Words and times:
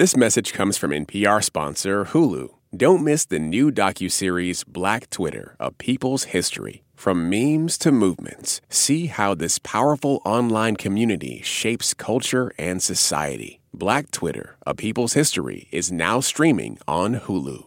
This 0.00 0.16
message 0.16 0.54
comes 0.54 0.78
from 0.78 0.92
NPR 0.92 1.44
sponsor 1.44 2.06
Hulu. 2.06 2.48
Don't 2.74 3.04
miss 3.04 3.26
the 3.26 3.38
new 3.38 3.70
docuseries 3.70 4.66
Black 4.66 5.10
Twitter, 5.10 5.56
A 5.60 5.70
People's 5.72 6.24
History. 6.32 6.84
From 6.94 7.28
memes 7.28 7.76
to 7.76 7.92
movements, 7.92 8.62
see 8.70 9.08
how 9.08 9.34
this 9.34 9.58
powerful 9.58 10.22
online 10.24 10.76
community 10.76 11.42
shapes 11.42 11.92
culture 11.92 12.50
and 12.56 12.82
society. 12.82 13.60
Black 13.74 14.10
Twitter, 14.10 14.56
A 14.66 14.74
People's 14.74 15.12
History 15.12 15.68
is 15.70 15.92
now 15.92 16.20
streaming 16.20 16.78
on 16.88 17.16
Hulu. 17.16 17.66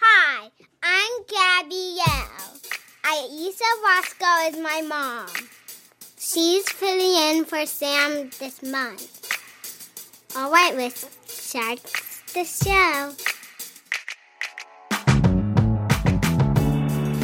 Hi, 0.00 0.48
I'm 0.82 1.12
Gabrielle. 1.28 2.56
Ayesha 3.04 3.70
Rascoe 3.84 4.48
is 4.48 4.56
my 4.56 4.80
mom. 4.88 5.28
She's 6.18 6.66
filling 6.70 7.36
in 7.36 7.44
for 7.44 7.66
Sam 7.66 8.30
this 8.40 8.62
month. 8.62 9.18
All 10.34 10.50
right, 10.50 10.74
let's 10.74 11.17
start 11.48 11.82
the 12.34 12.44
show. 12.44 13.14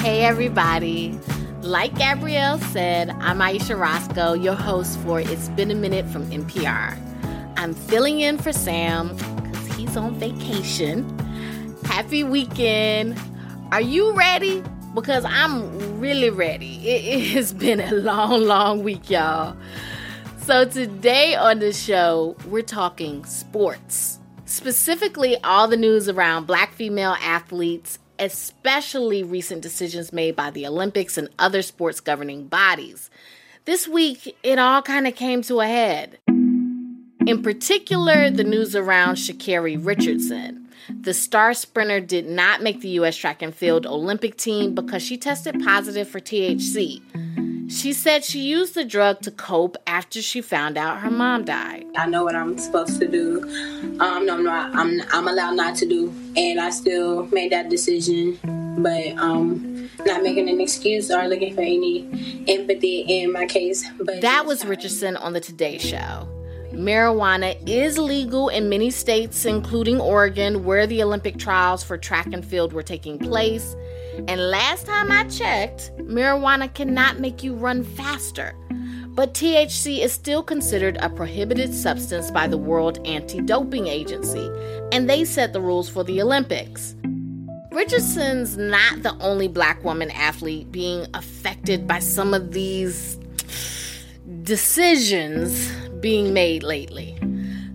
Hey, 0.01 0.23
everybody. 0.23 1.19
Like 1.61 1.95
Gabrielle 1.95 2.59
said, 2.59 3.11
I'm 3.21 3.43
Ayesha 3.43 3.77
Rascoe, 3.77 4.33
your 4.33 4.55
host 4.55 4.99
for 5.01 5.21
It's 5.21 5.51
Been 5.51 5.71
a 5.71 5.75
Minute 5.75 6.07
from 6.07 6.25
NPR. 6.31 6.97
I'm 7.59 7.75
filling 7.75 8.21
in 8.21 8.39
for 8.39 8.51
Sam 8.51 9.15
because 9.15 9.67
he's 9.75 9.95
on 9.95 10.15
vacation. 10.15 11.05
Happy 11.85 12.25
weekend. 12.25 13.21
Are 13.73 13.83
you 13.83 14.13
ready? 14.13 14.63
Because 14.95 15.27
I'm 15.27 16.01
really 16.01 16.31
ready. 16.31 16.77
It 16.89 17.27
has 17.35 17.53
been 17.53 17.79
a 17.79 17.93
long, 17.93 18.45
long 18.45 18.83
week, 18.83 19.11
y'all. 19.11 19.55
So, 20.45 20.67
today 20.67 21.35
on 21.35 21.61
the 21.61 21.73
show, 21.73 22.37
we're 22.49 22.61
talking 22.61 23.25
sports, 23.25 24.19
specifically 24.45 25.39
all 25.43 25.69
the 25.69 25.79
news 25.79 26.07
around 26.07 26.47
black 26.47 26.75
female 26.75 27.17
athletes, 27.19 27.99
especially 28.19 29.23
recent 29.23 29.63
decisions 29.63 30.13
made 30.13 30.37
by 30.37 30.51
the 30.51 30.67
Olympics 30.67 31.17
and 31.17 31.31
other 31.39 31.63
sports 31.63 32.01
governing 32.01 32.47
bodies. 32.47 33.09
This 33.65 33.89
week, 33.89 34.37
it 34.43 34.59
all 34.59 34.83
kind 34.83 35.07
of 35.09 35.17
came 35.17 35.41
to 35.45 35.61
a 35.61 35.67
head. 35.67 36.19
In 36.29 37.43
particular, 37.43 38.29
the 38.29 38.45
news 38.45 38.77
around 38.77 39.15
Sha'Carri 39.15 39.83
Richardson. 39.83 40.69
The 41.01 41.15
star 41.15 41.55
sprinter 41.55 42.01
did 42.01 42.29
not 42.29 42.63
make 42.63 42.83
the 42.83 42.91
U.S. 42.91 43.17
track 43.17 43.41
and 43.41 43.55
field 43.55 43.87
Olympic 43.87 44.37
team 44.37 44.75
because 44.75 45.03
she 45.03 45.17
tested 45.17 45.63
positive 45.65 46.07
for 46.07 46.21
THC. 46.21 47.01
She 47.75 47.93
said 47.93 48.25
she 48.25 48.39
used 48.39 48.75
the 48.75 48.85
drug 48.85 49.21
to 49.23 49.33
cope 49.33 49.77
after 49.85 50.23
she 50.23 50.41
found 50.41 50.79
out 50.79 51.01
her 51.01 51.11
mom 51.11 51.45
died. 51.45 51.85
I 51.97 52.07
know 52.07 52.23
what 52.23 52.37
I'm 52.37 52.57
supposed 52.57 53.01
to 53.01 53.09
do. 53.09 53.43
Um, 53.99 54.27
no, 54.27 54.35
I'm 54.35 54.45
not. 54.45 54.77
I'm 54.77 55.03
I'm 55.13 55.27
allowed 55.27 55.57
not 55.57 55.75
to 55.79 55.87
do, 55.87 56.15
and 56.37 56.61
I 56.61 56.71
still 56.71 57.27
made 57.33 57.51
that 57.51 57.71
decision. 57.71 58.39
But 58.79 59.19
um, 59.19 59.91
not 60.07 60.23
making 60.23 60.49
an 60.49 60.61
excuse 60.61 61.11
or 61.11 61.27
looking 61.27 61.53
for 61.57 61.63
any 61.63 62.45
empathy 62.47 63.01
in 63.01 63.33
my 63.33 63.47
case. 63.47 63.85
But 63.99 64.21
that 64.21 64.47
was 64.47 64.65
Richardson 64.65 65.17
on 65.17 65.33
the 65.33 65.41
Today 65.41 65.79
Show. 65.79 66.29
Marijuana 66.73 67.57
is 67.69 67.99
legal 67.99 68.51
in 68.51 68.69
many 68.69 68.91
states, 68.91 69.45
including 69.45 70.01
Oregon, 70.01 70.65
where 70.65 70.87
the 70.87 71.03
Olympic 71.03 71.39
trials 71.39 71.83
for 71.83 71.99
track 71.99 72.27
and 72.33 72.45
field 72.45 72.73
were 72.73 72.83
taking 72.85 73.19
place. 73.19 73.75
And 74.29 74.51
last 74.51 74.87
time 74.87 75.11
I 75.11 75.25
checked, 75.25 75.93
marijuana 75.99 76.73
cannot 76.73 77.21
make 77.21 77.43
you 77.43 77.55
run 77.55 77.85
faster. 77.85 78.55
But 79.09 79.35
THC 79.35 80.01
is 80.01 80.13
still 80.13 80.43
considered 80.43 80.97
a 81.01 81.09
prohibited 81.09 81.73
substance 81.73 82.31
by 82.31 82.49
the 82.49 82.59
World 82.59 82.99
Anti 83.07 83.41
Doping 83.41 83.87
Agency, 83.87 84.51
and 84.93 85.09
they 85.09 85.25
set 85.25 85.53
the 85.53 85.61
rules 85.61 85.89
for 85.89 86.03
the 86.03 86.21
Olympics. 86.21 86.97
Richardson's 87.71 88.57
not 88.57 89.03
the 89.03 89.17
only 89.21 89.49
black 89.49 89.85
woman 89.85 90.11
athlete 90.13 90.71
being 90.73 91.07
affected 91.15 91.87
by 91.87 91.99
some 91.99 92.35
of 92.35 92.53
these 92.53 93.19
decisions 94.43 95.71
being 96.01 96.33
made 96.33 96.63
lately. 96.63 97.19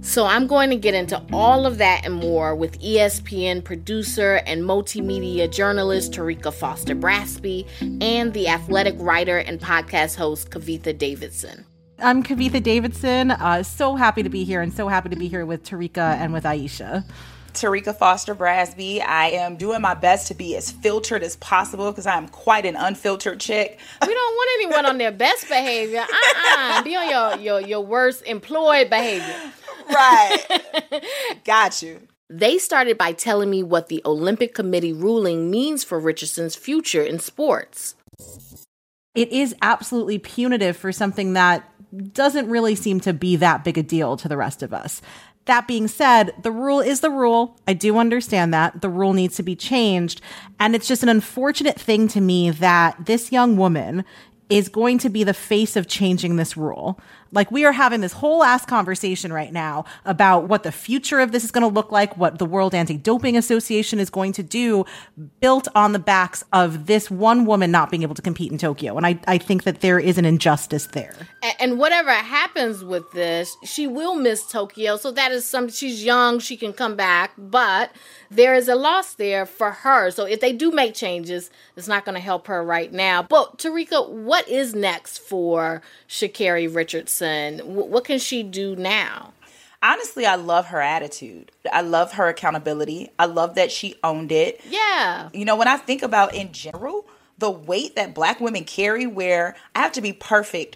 So 0.02 0.26
I'm 0.26 0.48
going 0.48 0.70
to 0.70 0.78
get 0.78 0.94
into 0.94 1.22
all 1.34 1.66
of 1.66 1.78
that 1.78 2.02
and 2.06 2.16
more 2.16 2.56
with 2.56 2.80
ESPN 2.82 3.64
producer 3.64 4.42
and 4.46 4.64
multimedia 4.64 5.52
journalist 5.52 6.14
Terrika 6.14 6.54
Foster 6.54 6.96
Brasby 6.96 7.68
and 8.02 8.34
the 8.34 8.48
athletic 8.48 8.96
writer 8.98 9.38
and 9.38 9.60
podcast 9.60 10.16
host 10.16 10.52
Kavitha 10.52 10.98
Davidson. 10.98 11.66
I'm 12.00 12.24
Kavitha 12.24 12.64
Davidson. 12.64 13.32
Uh, 13.32 13.62
so 13.62 13.96
happy 13.96 14.24
to 14.24 14.30
be 14.30 14.46
here 14.46 14.62
and 14.62 14.74
so 14.74 14.88
happy 14.88 15.10
to 15.10 15.18
be 15.18 15.28
here 15.28 15.46
with 15.46 15.64
Terrika 15.64 16.16
and 16.16 16.32
with 16.32 16.46
Ayesha. 16.46 17.04
Terrika 17.54 17.96
Foster 17.96 18.34
Brasby. 18.34 19.02
I 19.06 19.32
am 19.32 19.58
doing 19.58 19.82
my 19.82 19.96
best 19.96 20.28
to 20.30 20.34
be 20.34 20.56
as 20.56 20.72
filtered 20.72 21.24
as 21.24 21.36
possible 21.38 21.92
because 21.92 22.08
I 22.08 22.16
am 22.16 22.30
quite 22.30 22.66
an 22.66 22.78
unfiltered 22.78 23.40
chick. 23.40 23.80
We 24.02 24.14
don't 24.14 24.36
want 24.36 24.50
anyone 24.56 24.86
on 24.86 24.98
their 24.98 25.12
best 25.12 25.50
behavior. 25.50 26.00
Uh-uh. 26.02 26.84
Be 26.84 26.96
on 26.96 27.10
your, 27.10 27.44
your, 27.44 27.68
your 27.68 27.82
worst 27.82 28.24
employed 28.26 28.90
behavior. 28.90 29.52
Right. 29.90 30.38
Got 31.44 31.82
you. 31.82 32.08
They 32.30 32.60
started 32.60 32.98
by 32.98 33.14
telling 33.14 33.50
me 33.50 33.64
what 33.64 33.88
the 33.88 34.02
Olympic 34.06 34.54
Committee 34.54 34.94
ruling 34.94 35.50
means 35.50 35.84
for 35.84 36.00
Richardson's 36.00 36.56
future 36.56 37.02
in 37.02 37.20
sports. 37.20 37.96
It 39.16 39.32
is 39.32 39.56
absolutely 39.62 40.20
punitive 40.20 40.78
for 40.78 40.92
something 40.92 41.34
that 41.34 41.68
doesn't 42.14 42.50
really 42.50 42.76
seem 42.76 43.00
to 43.02 43.14
be 43.14 43.36
that 43.38 43.64
big 43.64 43.80
a 43.80 43.84
deal 43.84 44.16
to 44.18 44.28
the 44.28 44.38
rest 44.38 44.62
of 44.62 44.74
us. 44.74 45.02
That 45.46 45.68
being 45.68 45.88
said, 45.88 46.32
the 46.44 46.52
rule 46.52 46.80
is 46.80 47.00
the 47.00 47.10
rule. 47.10 47.58
I 47.68 47.74
do 47.74 47.98
understand 47.98 48.54
that. 48.54 48.82
The 48.82 48.90
rule 48.90 49.14
needs 49.14 49.36
to 49.38 49.44
be 49.44 49.56
changed. 49.56 50.22
And 50.60 50.76
it's 50.76 50.88
just 50.88 51.02
an 51.02 51.10
unfortunate 51.10 51.80
thing 51.80 52.08
to 52.10 52.22
me 52.22 52.52
that 52.52 53.08
this 53.08 53.32
young 53.32 53.58
woman 53.58 54.06
is 54.50 54.70
going 54.70 55.00
to 55.00 55.10
be 55.10 55.24
the 55.24 55.34
face 55.34 55.76
of 55.76 55.88
changing 55.88 56.36
this 56.36 56.56
rule. 56.56 57.00
Like 57.32 57.52
we 57.52 57.66
are 57.66 57.72
having 57.72 58.02
this 58.02 58.14
whole 58.14 58.44
ass 58.44 58.66
conversation 58.66 59.32
right 59.32 59.54
now 59.54 59.86
about 60.06 60.48
what 60.48 60.64
the 60.64 60.72
future 60.72 61.20
of 61.20 61.32
this 61.32 61.44
is 61.44 61.52
going 61.52 61.62
to 61.62 61.74
look 61.74 61.92
like, 61.92 62.18
what 62.18 62.40
the 62.40 62.46
World 62.46 62.74
Anti-Doping 62.74 63.38
Association 63.38 64.00
is 64.00 64.10
going 64.10 64.34
to 64.34 64.44
do, 64.44 64.86
built 65.40 65.68
on 65.76 65.94
the 65.94 66.00
backs 66.00 66.44
of 66.54 66.88
this 66.88 67.12
one 67.12 67.46
woman 67.46 67.70
not 67.72 67.92
being 67.92 68.04
able 68.04 68.16
to 68.16 68.22
compete 68.22 68.52
in 68.52 68.58
Tokyo. 68.58 68.98
And 68.98 69.06
I, 69.06 69.20
I 69.28 69.38
think 69.38 69.64
that 69.64 69.82
there 69.82 70.00
is 70.00 70.18
an 70.18 70.26
injustice 70.26 70.88
there. 70.88 71.16
And 71.60 71.78
whatever 71.78 72.12
happens 72.12 72.84
with 72.84 73.12
this, 73.12 73.56
she 73.64 73.86
will 73.86 74.16
miss 74.16 74.48
Tokyo. 74.48 74.98
So 74.98 75.12
that 75.12 75.32
is 75.32 75.46
some, 75.46 75.70
she's 75.70 76.04
young, 76.04 76.40
she 76.40 76.58
can 76.58 76.74
come 76.74 76.96
back, 76.96 77.34
but 77.38 77.92
there 78.32 78.56
is 78.56 78.68
a 78.68 78.76
loss 78.76 79.14
there 79.16 79.46
for 79.46 79.72
her. 79.72 80.10
So 80.10 80.26
if 80.26 80.40
they 80.40 80.54
do 80.54 80.72
make 80.72 80.96
changes, 80.96 81.52
it's 81.76 81.88
not 81.88 82.06
going 82.06 82.16
to 82.16 82.22
help 82.22 82.48
her 82.48 82.64
right 82.64 82.92
now. 82.92 83.22
But 83.22 83.58
Terrika, 83.58 84.10
what 84.10 84.48
is 84.48 84.74
next 84.74 85.20
for 85.20 85.82
Sha'Carri 86.08 86.74
Richardson? 86.74 87.19
What 87.22 88.06
can 88.06 88.20
she 88.20 88.44
do 88.44 88.76
now? 88.76 89.34
Honestly, 89.82 90.26
I 90.26 90.36
love 90.36 90.68
her 90.68 90.82
attitude. 90.82 91.52
I 91.72 91.82
love 91.82 92.14
her 92.14 92.28
accountability. 92.28 93.10
I 93.18 93.26
love 93.26 93.56
that 93.56 93.72
she 93.72 93.96
owned 94.04 94.32
it. 94.32 94.60
Yeah. 94.70 95.30
You 95.34 95.46
know, 95.46 95.56
when 95.56 95.70
I 95.70 95.78
think 95.78 96.04
about 96.04 96.36
in 96.36 96.52
general, 96.52 97.06
the 97.38 97.50
weight 97.50 97.96
that 97.96 98.14
black 98.14 98.42
women 98.42 98.66
carry 98.66 99.08
where 99.08 99.56
I 99.74 99.80
have 99.80 99.94
to 99.94 100.02
be 100.02 100.12
perfect 100.12 100.76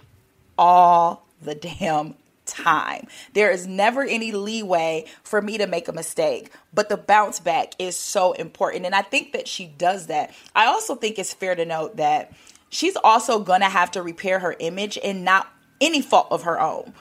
all 0.57 1.25
the 1.41 1.55
damn 1.55 2.15
time. 2.45 3.07
There 3.33 3.51
is 3.51 3.67
never 3.67 4.03
any 4.03 4.31
leeway 4.31 5.05
for 5.23 5.41
me 5.41 5.57
to 5.57 5.67
make 5.67 5.87
a 5.87 5.93
mistake, 5.93 6.51
but 6.73 6.89
the 6.89 6.97
bounce 6.97 7.39
back 7.39 7.73
is 7.79 7.97
so 7.97 8.33
important. 8.33 8.85
And 8.85 8.95
I 8.95 9.01
think 9.01 9.33
that 9.33 9.47
she 9.47 9.65
does 9.65 10.07
that. 10.07 10.33
I 10.55 10.65
also 10.67 10.95
think 10.95 11.19
it's 11.19 11.33
fair 11.33 11.55
to 11.55 11.65
note 11.65 11.97
that 11.97 12.31
she's 12.69 12.95
also 13.03 13.39
gonna 13.39 13.69
have 13.69 13.91
to 13.91 14.01
repair 14.01 14.39
her 14.39 14.55
image 14.59 14.97
and 15.03 15.25
not 15.25 15.47
any 15.83 16.01
fault 16.01 16.27
of 16.31 16.43
her 16.43 16.59
own. 16.59 16.93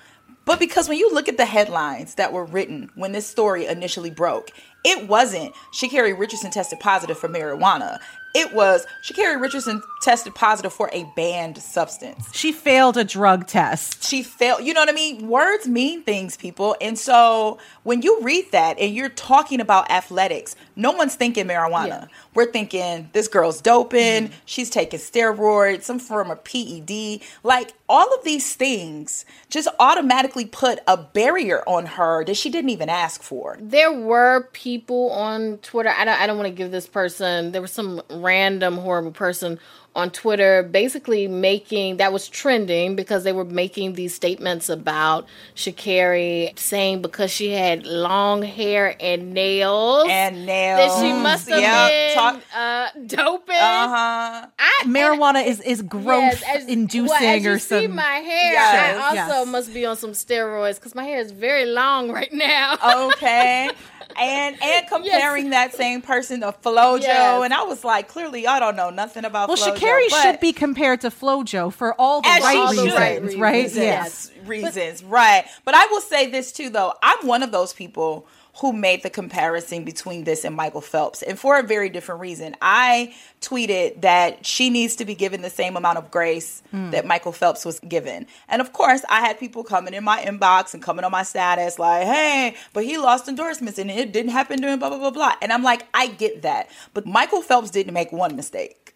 But 0.44 0.58
because 0.58 0.88
when 0.88 0.98
you 0.98 1.12
look 1.12 1.28
at 1.28 1.36
the 1.36 1.46
headlines 1.46 2.16
that 2.16 2.32
were 2.32 2.44
written 2.44 2.90
when 2.96 3.12
this 3.12 3.26
story 3.26 3.66
initially 3.66 4.10
broke, 4.10 4.50
it 4.84 5.06
wasn't 5.08 5.54
Sha'Carri 5.72 6.18
Richardson 6.18 6.50
tested 6.50 6.80
positive 6.80 7.16
for 7.16 7.28
marijuana. 7.28 7.98
It 8.34 8.54
was 8.54 8.86
Sha'Carri 9.04 9.40
Richardson 9.40 9.82
tested 10.02 10.34
positive 10.34 10.72
for 10.72 10.90
a 10.92 11.04
banned 11.16 11.58
substance. 11.58 12.28
She 12.34 12.52
failed 12.52 12.96
a 12.96 13.04
drug 13.04 13.46
test. 13.46 14.04
She 14.04 14.22
failed. 14.22 14.64
You 14.64 14.74
know 14.74 14.80
what 14.80 14.88
I 14.88 14.92
mean? 14.92 15.28
Words 15.28 15.68
mean 15.68 16.02
things, 16.02 16.36
people. 16.36 16.76
And 16.80 16.98
so 16.98 17.58
when 17.84 18.02
you 18.02 18.20
read 18.20 18.50
that 18.52 18.78
and 18.78 18.94
you're 18.94 19.08
talking 19.08 19.60
about 19.60 19.90
athletics, 19.90 20.56
no 20.76 20.92
one's 20.92 21.14
thinking 21.14 21.46
marijuana. 21.46 21.86
Yeah. 21.86 22.06
We're 22.34 22.50
thinking 22.50 23.10
this 23.12 23.28
girl's 23.28 23.60
doping, 23.60 24.28
mm-hmm. 24.28 24.34
she's 24.44 24.70
taking 24.70 24.98
steroids, 24.98 25.82
some 25.82 25.98
form 25.98 26.30
of 26.30 26.42
PED. 26.42 27.20
Like 27.42 27.74
all 27.88 28.12
of 28.14 28.24
these 28.24 28.54
things 28.54 29.24
just 29.50 29.68
automatically 29.78 30.46
put 30.46 30.80
a 30.86 30.96
barrier 30.96 31.62
on 31.66 31.86
her 31.86 32.24
that 32.24 32.36
she 32.36 32.50
didn't 32.50 32.70
even 32.70 32.88
ask 32.88 33.22
for. 33.22 33.58
There 33.60 33.92
were 33.92 34.48
people 34.52 35.10
on 35.10 35.58
Twitter. 35.58 35.90
I 35.90 36.04
don't. 36.04 36.20
I 36.22 36.26
don't 36.26 36.38
want 36.38 36.48
to 36.48 36.54
give 36.54 36.70
this 36.70 36.86
person. 36.86 37.52
There 37.52 37.60
was 37.60 37.72
some 37.72 38.00
random 38.22 38.78
horrible 38.78 39.12
person 39.12 39.58
on 39.94 40.10
Twitter 40.10 40.62
basically 40.62 41.28
making 41.28 41.98
that 41.98 42.14
was 42.14 42.26
trending 42.26 42.96
because 42.96 43.24
they 43.24 43.32
were 43.32 43.44
making 43.44 43.92
these 43.92 44.14
statements 44.14 44.70
about 44.70 45.26
Sha'Carri 45.54 46.58
saying 46.58 47.02
because 47.02 47.30
she 47.30 47.50
had 47.50 47.84
long 47.86 48.42
hair 48.42 48.96
and 49.00 49.34
nails 49.34 50.06
and 50.08 50.46
nails 50.46 50.78
that 50.96 51.00
she 51.02 51.12
must 51.12 51.48
have 51.50 51.60
Yep. 51.60 51.90
been 51.90 52.14
Talk- 52.14 52.42
uh, 52.56 52.88
doping. 53.06 53.54
uh-huh 53.56 54.46
I, 54.58 54.82
Marijuana 54.86 55.46
is 55.46 55.60
is 55.60 55.82
growth 55.82 56.40
Yes, 56.40 56.42
as- 56.48 56.66
inducing 56.68 57.08
well, 57.08 57.36
as 57.36 57.44
you 57.44 57.52
or 57.52 57.58
see 57.58 57.84
some. 57.86 57.94
my 57.94 58.02
hair. 58.02 58.52
Yes, 58.52 58.96
I 58.98 59.02
also 59.08 59.40
yes. 59.40 59.46
must 59.48 59.74
be 59.74 59.84
on 59.84 59.96
some 59.96 60.12
steroids 60.12 60.76
because 60.76 60.94
my 60.94 61.04
hair 61.04 61.18
is 61.20 61.32
very 61.32 61.66
long 61.66 62.10
right 62.10 62.32
now. 62.32 62.76
okay. 63.08 63.70
And 64.18 64.62
and 64.62 64.86
comparing 64.88 65.50
that 65.50 65.74
same 65.74 66.02
person 66.02 66.40
to 66.40 66.52
Flojo, 66.52 67.02
Yes. 67.02 67.44
and 67.44 67.52
I 67.54 67.62
was 67.64 67.84
like, 67.84 68.08
clearly 68.08 68.44
y'all 68.44 68.60
don't 68.60 68.76
know 68.76 68.90
nothing 68.90 69.24
about 69.24 69.48
well, 69.48 69.56
Flojo. 69.56 69.76
Sha'Carri 69.76 70.22
should 70.22 70.40
be 70.40 70.52
compared 70.52 71.00
to 71.02 71.10
Flojo 71.10 71.72
for 71.72 71.94
all 72.00 72.22
the 72.22 72.28
right 72.28 72.42
she 72.52 72.58
All 72.58 72.66
the 72.74 72.82
reasons, 72.82 72.94
right 72.94 73.38
right? 73.38 73.54
reasons, 73.62 73.76
Yes. 73.76 74.30
Yes, 74.36 74.46
reasons, 74.46 75.04
right. 75.04 75.44
But 75.64 75.74
I 75.74 75.86
will 75.86 76.00
say 76.00 76.30
this 76.30 76.52
too, 76.52 76.70
though. 76.70 76.92
I'm 77.02 77.26
one 77.26 77.42
of 77.42 77.52
those 77.52 77.72
people 77.72 78.26
who 78.60 78.72
made 78.72 79.02
the 79.02 79.10
comparison 79.10 79.82
between 79.82 80.24
this 80.24 80.44
and 80.44 80.54
Michael 80.54 80.82
Phelps, 80.82 81.22
and 81.22 81.38
for 81.38 81.58
a 81.58 81.62
very 81.62 81.88
different 81.88 82.20
reason. 82.20 82.54
I 82.60 83.14
tweeted 83.40 84.02
that 84.02 84.44
she 84.44 84.68
needs 84.68 84.96
to 84.96 85.04
be 85.04 85.14
given 85.14 85.40
the 85.40 85.50
same 85.50 85.76
amount 85.76 85.98
of 85.98 86.10
grace 86.10 86.62
hmm. 86.70 86.90
that 86.90 87.06
Michael 87.06 87.32
Phelps 87.32 87.64
was 87.64 87.80
given. 87.80 88.26
And 88.48 88.60
of 88.60 88.72
course, 88.72 89.02
I 89.08 89.20
had 89.20 89.38
people 89.38 89.64
coming 89.64 89.94
in 89.94 90.04
my 90.04 90.22
inbox 90.22 90.74
and 90.74 90.82
coming 90.82 91.04
on 91.04 91.10
my 91.10 91.22
status 91.22 91.78
like, 91.78 92.06
hey, 92.06 92.56
but 92.74 92.84
he 92.84 92.98
lost 92.98 93.26
endorsements 93.26 93.78
and 93.78 93.90
it 93.90 94.12
didn't 94.12 94.32
happen 94.32 94.60
during 94.60 94.78
blah, 94.78 94.90
blah, 94.90 94.98
blah, 94.98 95.10
blah. 95.10 95.34
And 95.40 95.52
I'm 95.52 95.62
like, 95.62 95.86
I 95.94 96.08
get 96.08 96.42
that. 96.42 96.68
But 96.92 97.06
Michael 97.06 97.42
Phelps 97.42 97.70
didn't 97.70 97.94
make 97.94 98.12
one 98.12 98.36
mistake, 98.36 98.94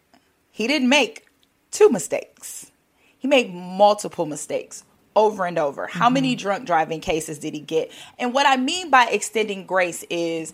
he 0.50 0.66
didn't 0.66 0.88
make 0.88 1.26
two 1.70 1.88
mistakes. 1.88 2.70
He 3.18 3.26
made 3.26 3.52
multiple 3.52 4.26
mistakes 4.26 4.84
over 5.16 5.46
and 5.46 5.58
over. 5.58 5.86
How 5.86 6.10
many 6.10 6.36
mm-hmm. 6.36 6.42
drunk 6.42 6.66
driving 6.66 7.00
cases 7.00 7.38
did 7.38 7.54
he 7.54 7.60
get? 7.60 7.90
And 8.18 8.32
what 8.32 8.46
I 8.46 8.56
mean 8.56 8.90
by 8.90 9.06
extending 9.06 9.66
grace 9.66 10.04
is 10.10 10.52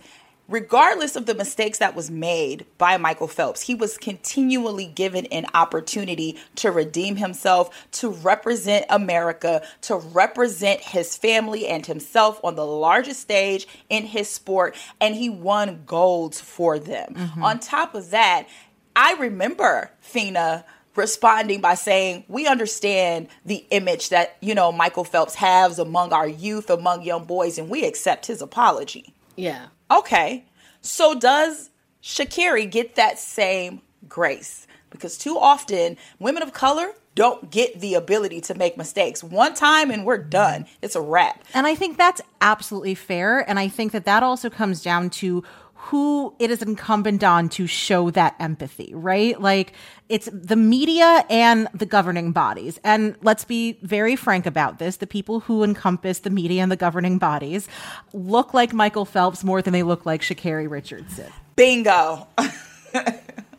regardless 0.48 1.16
of 1.16 1.26
the 1.26 1.34
mistakes 1.34 1.78
that 1.78 1.96
was 1.96 2.10
made 2.10 2.66
by 2.78 2.96
Michael 2.96 3.28
Phelps, 3.28 3.62
he 3.62 3.74
was 3.74 3.96
continually 3.96 4.86
given 4.86 5.26
an 5.26 5.46
opportunity 5.54 6.38
to 6.56 6.70
redeem 6.70 7.16
himself, 7.16 7.88
to 7.92 8.10
represent 8.10 8.84
America, 8.88 9.62
to 9.82 9.96
represent 9.96 10.80
his 10.80 11.16
family 11.16 11.66
and 11.66 11.86
himself 11.86 12.40
on 12.44 12.54
the 12.54 12.66
largest 12.66 13.20
stage 13.20 13.66
in 13.88 14.04
his 14.04 14.28
sport, 14.28 14.76
and 15.00 15.14
he 15.14 15.28
won 15.28 15.82
golds 15.86 16.40
for 16.40 16.78
them. 16.78 17.14
Mm-hmm. 17.14 17.42
On 17.42 17.58
top 17.58 17.94
of 17.94 18.10
that, 18.10 18.46
I 18.94 19.14
remember 19.14 19.90
FINA 20.00 20.64
responding 20.94 21.60
by 21.60 21.74
saying, 21.74 22.24
We 22.28 22.46
understand 22.46 23.28
the 23.44 23.64
image 23.70 24.10
that, 24.10 24.36
you 24.40 24.54
know, 24.54 24.72
Michael 24.72 25.04
Phelps 25.04 25.34
has 25.36 25.78
among 25.78 26.12
our 26.12 26.28
youth, 26.28 26.70
among 26.70 27.02
young 27.02 27.24
boys, 27.24 27.58
and 27.58 27.68
we 27.68 27.84
accept 27.84 28.26
his 28.26 28.42
apology. 28.42 29.14
yeah. 29.36 29.66
Okay. 29.90 30.46
So 30.80 31.14
does 31.14 31.68
Sha'Carri 32.02 32.68
get 32.70 32.94
that 32.96 33.18
same 33.18 33.82
grace? 34.08 34.66
Because 34.88 35.18
too 35.18 35.38
often 35.38 35.96
women 36.18 36.42
of 36.42 36.52
color 36.54 36.92
don't 37.14 37.50
get 37.50 37.78
the 37.80 37.92
ability 37.94 38.40
to 38.40 38.54
make 38.54 38.78
mistakes. 38.78 39.22
One 39.22 39.52
time 39.54 39.90
and 39.90 40.06
we're 40.06 40.16
done. 40.16 40.64
It's 40.80 40.96
a 40.96 41.00
wrap. 41.02 41.44
And 41.52 41.66
I 41.66 41.74
think 41.74 41.98
that's 41.98 42.22
absolutely 42.40 42.94
fair. 42.94 43.48
And 43.48 43.58
I 43.58 43.68
think 43.68 43.92
that 43.92 44.06
that 44.06 44.22
also 44.22 44.48
comes 44.48 44.82
down 44.82 45.10
to 45.10 45.44
who 45.86 46.32
it 46.38 46.48
is 46.50 46.62
incumbent 46.62 47.24
on 47.24 47.48
to 47.48 47.66
show 47.66 48.08
that 48.10 48.36
empathy, 48.38 48.92
right? 48.94 49.40
Like 49.40 49.72
it's 50.08 50.28
the 50.32 50.54
media 50.54 51.24
and 51.28 51.66
the 51.74 51.86
governing 51.86 52.30
bodies. 52.30 52.78
And 52.84 53.16
let's 53.20 53.44
be 53.44 53.78
very 53.82 54.14
frank 54.14 54.46
about 54.46 54.78
this. 54.78 54.98
The 54.98 55.08
people 55.08 55.40
who 55.40 55.64
encompass 55.64 56.20
the 56.20 56.30
media 56.30 56.62
and 56.62 56.70
the 56.70 56.76
governing 56.76 57.18
bodies 57.18 57.66
look 58.12 58.54
like 58.54 58.72
Michael 58.72 59.04
Phelps 59.04 59.42
more 59.42 59.60
than 59.60 59.72
they 59.72 59.82
look 59.82 60.06
like 60.06 60.20
Sha'Carri 60.22 60.70
Richardson. 60.70 61.32
Bingo. 61.56 62.28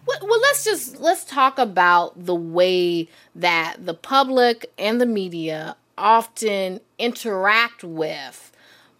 Well, 0.05 0.19
well, 0.21 0.41
let's 0.41 0.65
just 0.65 0.99
let's 0.99 1.23
talk 1.23 1.57
about 1.57 2.25
the 2.25 2.35
way 2.35 3.07
that 3.35 3.77
the 3.79 3.93
public 3.93 4.69
and 4.77 4.99
the 4.99 5.05
media 5.05 5.77
often 5.97 6.81
interact 6.99 7.85
with 7.85 8.51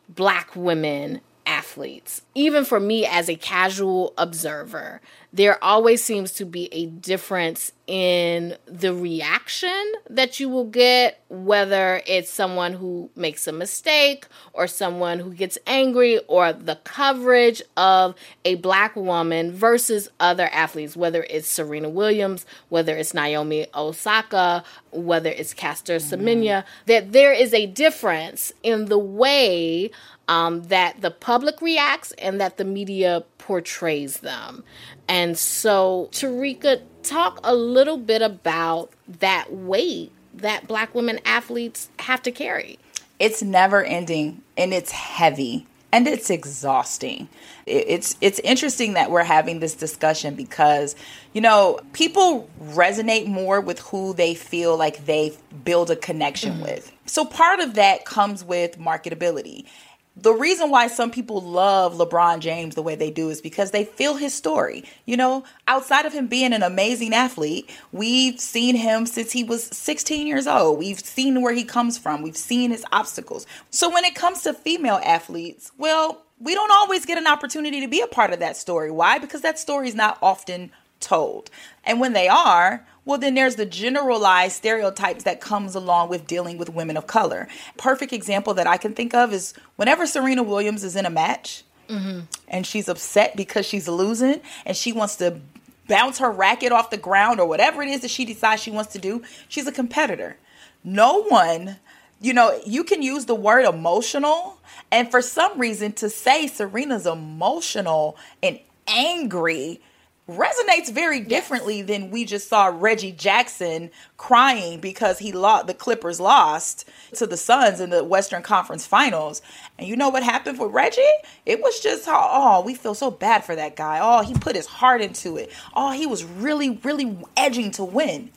black 0.08 0.56
women 0.56 1.20
athletes. 1.46 2.22
Even 2.36 2.66
for 2.66 2.80
me 2.80 3.06
as 3.06 3.30
a 3.30 3.36
casual 3.36 4.14
observer, 4.18 5.02
there 5.32 5.62
always 5.64 6.04
seems 6.04 6.32
to 6.34 6.46
be 6.46 6.70
a 6.72 6.86
difference 6.86 7.72
in 7.88 8.56
the 8.66 8.94
reaction 8.94 9.92
that 10.10 10.40
you 10.40 10.48
will 10.48 10.66
get, 10.66 11.22
whether 11.28 12.02
it's 12.06 12.30
someone 12.30 12.74
who 12.74 13.10
makes 13.16 13.48
a 13.48 13.52
mistake 13.52 14.28
or 14.54 14.68
someone 14.68 15.20
who 15.20 15.34
gets 15.34 15.58
angry, 15.66 16.20
or 16.28 16.54
the 16.54 16.76
coverage 16.84 17.64
of 17.76 18.14
a 18.46 18.56
black 18.56 18.96
woman 18.96 19.52
versus 19.52 20.08
other 20.20 20.50
athletes, 20.54 20.96
whether 20.96 21.26
it's 21.30 21.48
Serena 21.48 21.90
Williams, 21.90 22.46
whether 22.70 22.96
it's 22.96 23.14
Naomi 23.14 23.66
Osaka, 23.74 24.64
whether 24.92 25.32
it's 25.32 25.54
Caster 25.54 25.96
Semenya, 25.98 26.60
mm-hmm. 26.60 26.84
that 26.86 27.12
there 27.12 27.34
is 27.34 27.54
a 27.54 27.66
difference 27.66 28.54
in 28.62 28.86
the 28.86 29.00
way 29.00 29.90
um, 30.28 30.64
that 30.64 31.02
the 31.02 31.12
public 31.12 31.62
reacts 31.62 32.12
and 32.14 32.40
that 32.40 32.58
the 32.58 32.66
media 32.66 33.24
portrays 33.38 34.20
them. 34.20 34.64
And 35.08 35.38
so, 35.38 36.10
Terrika, 36.12 36.82
talk 37.04 37.40
a 37.44 37.54
little 37.56 37.98
bit 37.98 38.22
about 38.22 38.92
that 39.20 39.54
weight 39.54 40.12
that 40.34 40.68
black 40.68 40.96
women 40.96 41.20
athletes 41.26 41.90
have 42.00 42.22
to 42.24 42.32
carry. 42.32 42.80
it's 43.20 43.44
never 43.44 43.84
ending 43.84 44.42
and 44.58 44.74
it's 44.74 44.92
heavy 44.92 45.66
and 45.92 46.08
it's 46.08 46.30
exhausting 46.30 47.30
it's 47.66 48.16
it's 48.20 48.40
interesting 48.40 48.94
that 48.94 49.12
we're 49.12 49.24
having 49.24 49.60
this 49.60 49.76
discussion 49.76 50.34
because 50.36 50.96
you 51.34 51.40
know 51.40 51.80
people 51.94 52.50
resonate 52.62 53.28
more 53.28 53.62
with 53.62 53.80
who 53.80 54.14
they 54.14 54.34
feel 54.34 54.76
like 54.76 55.06
they 55.06 55.32
build 55.64 55.92
a 55.92 55.96
connection 55.96 56.60
with 56.62 56.92
so 57.06 57.24
part 57.24 57.60
of 57.60 57.76
that 57.76 58.06
comes 58.06 58.44
with 58.44 58.80
marketability 58.80 59.66
the 60.16 60.34
reason 60.34 60.70
why 60.70 60.88
some 60.88 61.10
people 61.10 61.42
love 61.42 61.96
LeBron 61.96 62.40
James 62.40 62.76
the 62.76 62.84
way 62.84 62.96
they 62.96 63.10
do 63.10 63.30
is 63.30 63.42
because 63.42 63.72
they 63.72 63.84
feel 63.84 64.16
his 64.16 64.34
story. 64.34 64.84
You 65.06 65.18
know, 65.18 65.44
outside 65.68 66.06
of 66.06 66.14
him 66.14 66.28
being 66.28 66.54
an 66.54 66.62
amazing 66.62 67.14
athlete, 67.14 67.70
we've 67.92 68.40
seen 68.40 68.76
him 68.76 69.08
since 69.08 69.32
he 69.32 69.44
was 69.44 69.64
16 69.64 70.28
years 70.28 70.46
old. 70.46 70.78
We've 70.78 71.00
seen 71.00 71.42
where 71.42 71.54
he 71.54 71.64
comes 71.64 71.98
from, 71.98 72.22
we've 72.22 72.38
seen 72.38 72.70
his 72.70 72.86
obstacles. 72.92 73.48
So 73.72 73.90
when 73.90 74.06
it 74.06 74.14
comes 74.14 74.44
to 74.44 74.54
female 74.54 75.02
athletes, 75.04 75.72
well, 75.78 76.24
we 76.40 76.54
don't 76.54 76.72
always 76.72 77.06
get 77.06 77.18
an 77.18 77.28
opportunity 77.28 77.82
to 77.82 77.88
be 77.88 78.02
a 78.02 78.08
part 78.08 78.34
of 78.34 78.40
that 78.40 78.56
story. 78.56 78.92
Why? 78.92 79.18
Because 79.18 79.42
that 79.42 79.58
story 79.58 79.88
is 79.88 79.96
not 79.96 80.18
often 80.22 80.72
told. 81.00 81.50
And 81.84 82.00
when 82.00 82.14
they 82.14 82.28
are, 82.28 82.86
well 83.06 83.18
then 83.18 83.36
there's 83.36 83.56
the 83.56 83.66
generalized 83.66 84.56
stereotypes 84.56 85.24
that 85.24 85.42
comes 85.42 85.76
along 85.76 86.10
with 86.10 86.28
dealing 86.28 86.58
with 86.58 86.70
women 86.70 86.98
of 86.98 87.08
color. 87.08 87.48
Perfect 87.78 88.14
example 88.14 88.54
that 88.54 88.68
I 88.68 88.78
can 88.78 88.94
think 88.94 89.14
of 89.14 89.34
is 89.34 89.54
whenever 89.76 90.06
Serena 90.06 90.44
Williams 90.44 90.84
is 90.84 90.96
in 90.96 91.06
a 91.06 91.10
match 91.10 91.64
mm-hmm. 91.90 92.22
and 92.48 92.66
she's 92.66 92.88
upset 92.88 93.36
because 93.36 93.66
she's 93.66 93.88
losing 93.88 94.42
and 94.66 94.76
she 94.76 94.92
wants 94.92 95.16
to 95.18 95.40
bounce 95.88 96.20
her 96.20 96.32
racket 96.32 96.72
off 96.72 96.90
the 96.90 96.98
ground 96.98 97.40
or 97.40 97.48
whatever 97.48 97.82
it 97.82 97.90
is 97.90 98.02
that 98.02 98.12
she 98.12 98.26
decides 98.26 98.62
she 98.62 98.72
wants 98.72 98.94
to 98.94 99.00
do, 99.00 99.22
she's 99.48 99.68
a 99.68 99.72
competitor. 99.72 100.38
No 100.84 101.24
one, 101.24 101.78
you 102.22 102.34
know, 102.34 102.60
you 102.66 102.84
can 102.84 103.02
use 103.02 103.26
the 103.26 103.36
word 103.36 103.66
emotional 103.66 104.60
and 104.92 105.12
for 105.12 105.22
some 105.22 105.60
reason 105.60 105.92
to 105.94 106.10
say 106.10 106.48
Serena's 106.48 107.06
emotional 107.06 108.18
and 108.42 108.60
angry 108.88 109.82
resonates 110.30 110.90
very 110.90 111.20
differently 111.20 111.82
than 111.82 112.10
we 112.10 112.24
just 112.24 112.48
saw 112.48 112.68
Reggie 112.74 113.12
Jackson 113.12 113.92
crying 114.16 114.80
because 114.80 115.20
he 115.20 115.34
lost 115.34 115.68
the 115.68 115.74
Clippers 115.74 116.20
lost 116.20 116.88
to 117.16 117.28
the 117.28 117.36
Suns 117.36 117.82
in 117.82 117.90
the 117.90 118.04
Western 118.04 118.42
Conference 118.42 118.88
Finals. 118.88 119.42
And 119.78 119.88
you 119.88 119.98
know 119.98 120.10
what 120.10 120.24
happened 120.24 120.58
for 120.58 120.70
Reggie? 120.70 121.02
It 121.46 121.62
was 121.62 121.80
just 121.82 122.06
how 122.06 122.30
oh, 122.32 122.62
we 122.62 122.74
feel 122.74 122.96
so 122.96 123.12
bad 123.12 123.44
for 123.44 123.56
that 123.56 123.76
guy. 123.76 124.00
Oh, 124.02 124.24
he 124.24 124.34
put 124.34 124.56
his 124.56 124.66
heart 124.66 125.02
into 125.02 125.36
it. 125.36 125.52
Oh, 125.76 125.92
he 125.92 126.08
was 126.08 126.24
really 126.24 126.80
really 126.84 127.18
edging 127.36 127.72
to 127.72 127.84
win. 127.84 128.32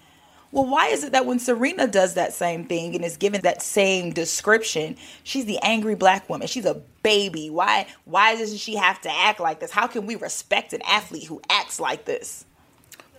Well, 0.53 0.67
why 0.67 0.89
is 0.89 1.05
it 1.05 1.13
that 1.13 1.27
when 1.27 1.39
Serena 1.39 1.87
does 1.87 2.15
that 2.15 2.33
same 2.33 2.65
thing 2.65 2.95
and 2.95 3.05
is 3.05 3.17
given 3.17 3.43
that 3.43 3.63
same 3.63 4.13
description, 4.13 4.97
she's 5.23 5.45
the 5.45 5.59
angry 5.63 5.95
black 5.95 6.29
woman? 6.29 6.47
She's 6.49 6.65
a 6.65 6.83
baby. 7.03 7.51
Why 7.51 7.87
why 8.05 8.37
doesn't 8.37 8.59
she 8.59 8.77
have 8.77 9.01
to 9.03 9.11
act 9.11 9.41
like 9.41 9.61
this? 9.61 9.71
How 9.71 9.87
can 9.87 10.07
we 10.07 10.17
respect 10.17 10.73
an 10.73 10.83
athlete 10.83 11.25
who 11.25 11.41
acts 11.51 11.81
like 11.81 12.05
this? 12.05 12.45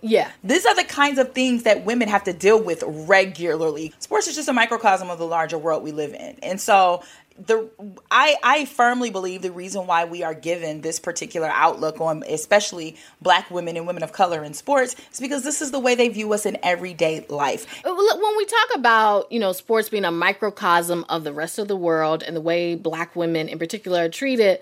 Yeah. 0.02 0.32
These 0.44 0.66
are 0.66 0.76
the 0.76 0.84
kinds 0.84 1.20
of 1.20 1.34
things 1.34 1.64
that 1.64 1.86
women 1.86 2.08
have 2.08 2.24
to 2.26 2.34
deal 2.34 2.62
with 2.62 2.84
regularly. 2.86 3.94
Sports 4.00 4.28
is 4.28 4.36
just 4.36 4.50
a 4.50 4.54
microcosm 4.54 5.10
of 5.10 5.20
the 5.20 5.26
larger 5.26 5.58
world 5.58 5.84
we 5.84 5.92
live 5.92 6.14
in. 6.14 6.38
And 6.42 6.60
so 6.60 7.04
the 7.46 7.70
I 8.10 8.36
I 8.44 8.66
firmly 8.66 9.12
believe 9.12 9.42
the 9.42 9.52
reason 9.52 9.86
why 9.86 10.06
we 10.06 10.24
are 10.24 10.34
given 10.34 10.82
this 10.82 11.00
particular 11.00 11.48
outlook 11.48 12.02
on 12.02 12.24
especially 12.28 12.96
black 13.22 13.52
women 13.52 13.78
and 13.78 13.86
women 13.86 14.04
of 14.04 14.12
color 14.12 14.44
in 14.44 14.54
sports 14.54 14.96
is 15.12 15.20
because 15.20 15.44
this 15.44 15.62
is 15.62 15.72
the 15.72 15.80
way 15.80 15.94
they 15.96 16.10
view 16.10 16.34
us 16.34 16.46
in 16.46 16.58
everyday 16.64 17.26
life. 17.30 17.82
Uh, 17.86 17.94
when 17.94 18.38
we 18.38 18.46
talk 18.46 18.76
about, 18.76 19.32
you 19.32 19.40
know, 19.40 19.52
sports 19.52 19.90
being 19.90 20.06
a 20.06 20.12
microcosm 20.12 21.06
of 21.10 21.24
the 21.24 21.34
rest 21.34 21.60
of 21.60 21.68
the 21.68 21.76
world 21.76 22.24
and 22.24 22.36
the 22.36 22.42
way 22.42 22.76
black 22.76 23.16
women 23.16 23.48
in 23.48 23.60
particular 23.60 24.06
are 24.06 24.10
treated, 24.10 24.60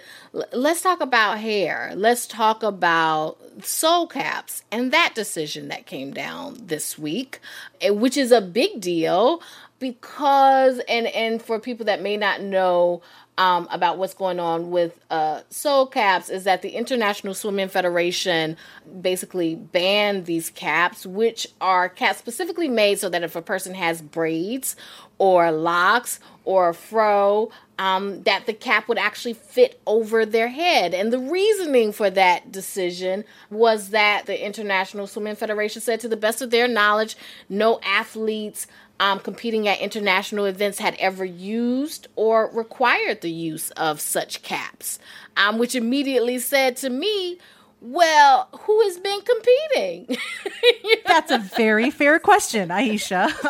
let's 0.51 0.81
talk 0.81 0.99
about 0.99 1.39
hair. 1.39 1.93
Let's 1.95 2.27
talk 2.27 2.61
about 2.61 3.37
soul 3.61 4.07
caps 4.07 4.63
and 4.71 4.91
that 4.91 5.13
decision 5.15 5.67
that 5.69 5.85
came 5.85 6.13
down 6.13 6.57
this 6.59 6.97
week, 6.97 7.39
eh, 7.81 7.89
which 7.89 8.17
is 8.17 8.31
a 8.31 8.41
big 8.41 8.79
deal 8.81 9.41
because 9.79 10.79
and 10.87 11.07
and 11.07 11.41
for 11.41 11.59
people 11.59 11.85
that 11.85 12.01
may 12.01 12.17
not 12.17 12.41
know 12.41 13.01
um, 13.37 13.67
about 13.69 13.97
what's 13.97 14.13
going 14.13 14.39
on 14.39 14.71
with 14.71 14.99
uh, 15.09 15.41
soul 15.49 15.87
caps 15.87 16.29
is 16.29 16.45
that 16.45 16.61
the 16.61 16.69
International 16.69 17.33
Swimming 17.33 17.67
Federation 17.67 18.55
basically 19.01 19.55
banned 19.55 20.25
these 20.25 20.49
caps, 20.49 21.05
which 21.05 21.45
are 21.59 21.89
caps 21.89 22.17
specifically 22.19 22.69
made 22.69 22.99
so 22.99 23.09
that 23.09 23.23
if 23.23 23.35
a 23.35 23.41
person 23.41 23.73
has 23.73 24.01
braids 24.01 24.75
or 25.17 25.51
locks 25.51 26.19
or 26.45 26.69
a 26.69 26.73
fro, 26.73 27.51
um, 27.77 28.23
that 28.23 28.45
the 28.45 28.53
cap 28.53 28.87
would 28.87 28.97
actually 28.97 29.33
fit 29.33 29.79
over 29.85 30.25
their 30.25 30.47
head. 30.47 30.93
And 30.93 31.11
the 31.11 31.19
reasoning 31.19 31.91
for 31.91 32.09
that 32.09 32.51
decision 32.51 33.25
was 33.49 33.89
that 33.89 34.25
the 34.25 34.45
International 34.45 35.07
Swimming 35.07 35.35
Federation 35.35 35.81
said, 35.81 35.99
to 36.01 36.07
the 36.07 36.17
best 36.17 36.41
of 36.41 36.51
their 36.51 36.67
knowledge, 36.67 37.15
no 37.49 37.79
athletes 37.83 38.67
um, 38.99 39.19
competing 39.19 39.67
at 39.67 39.79
international 39.79 40.45
events 40.45 40.79
had 40.79 40.95
ever 40.95 41.25
used 41.25 42.07
or 42.15 42.49
required 42.53 43.21
the 43.21 43.31
use 43.31 43.71
of 43.71 43.99
such 43.99 44.41
caps, 44.41 44.99
um, 45.35 45.57
which 45.57 45.75
immediately 45.75 46.39
said 46.39 46.77
to 46.77 46.89
me, 46.89 47.37
well, 47.81 48.47
who 48.61 48.81
has 48.81 48.97
been 48.97 49.19
competing? 49.21 50.17
That's 51.05 51.31
a 51.31 51.37
very 51.37 51.91
fair 51.91 52.19
question, 52.19 52.71
Ayesha. 52.71 53.29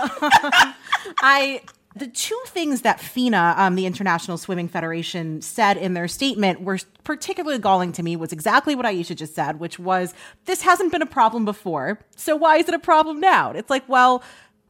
I 1.21 1.61
the 1.95 2.07
two 2.07 2.39
things 2.47 2.81
that 2.81 2.99
FINA, 2.99 3.55
um, 3.57 3.75
the 3.75 3.85
International 3.85 4.37
Swimming 4.37 4.67
Federation, 4.67 5.41
said 5.41 5.77
in 5.77 5.93
their 5.93 6.09
statement 6.09 6.61
were 6.61 6.77
particularly 7.05 7.57
galling 7.57 7.93
to 7.93 8.03
me 8.03 8.17
was 8.17 8.33
exactly 8.33 8.75
what 8.75 8.85
Ayesha 8.85 9.15
just 9.15 9.33
said, 9.33 9.59
which 9.59 9.79
was 9.79 10.13
this 10.45 10.61
hasn't 10.61 10.91
been 10.91 11.01
a 11.01 11.07
problem 11.07 11.45
before. 11.45 11.99
So 12.17 12.35
why 12.35 12.57
is 12.57 12.67
it 12.67 12.73
a 12.73 12.79
problem 12.79 13.21
now? 13.21 13.51
It's 13.51 13.69
like, 13.69 13.87
well, 13.87 14.23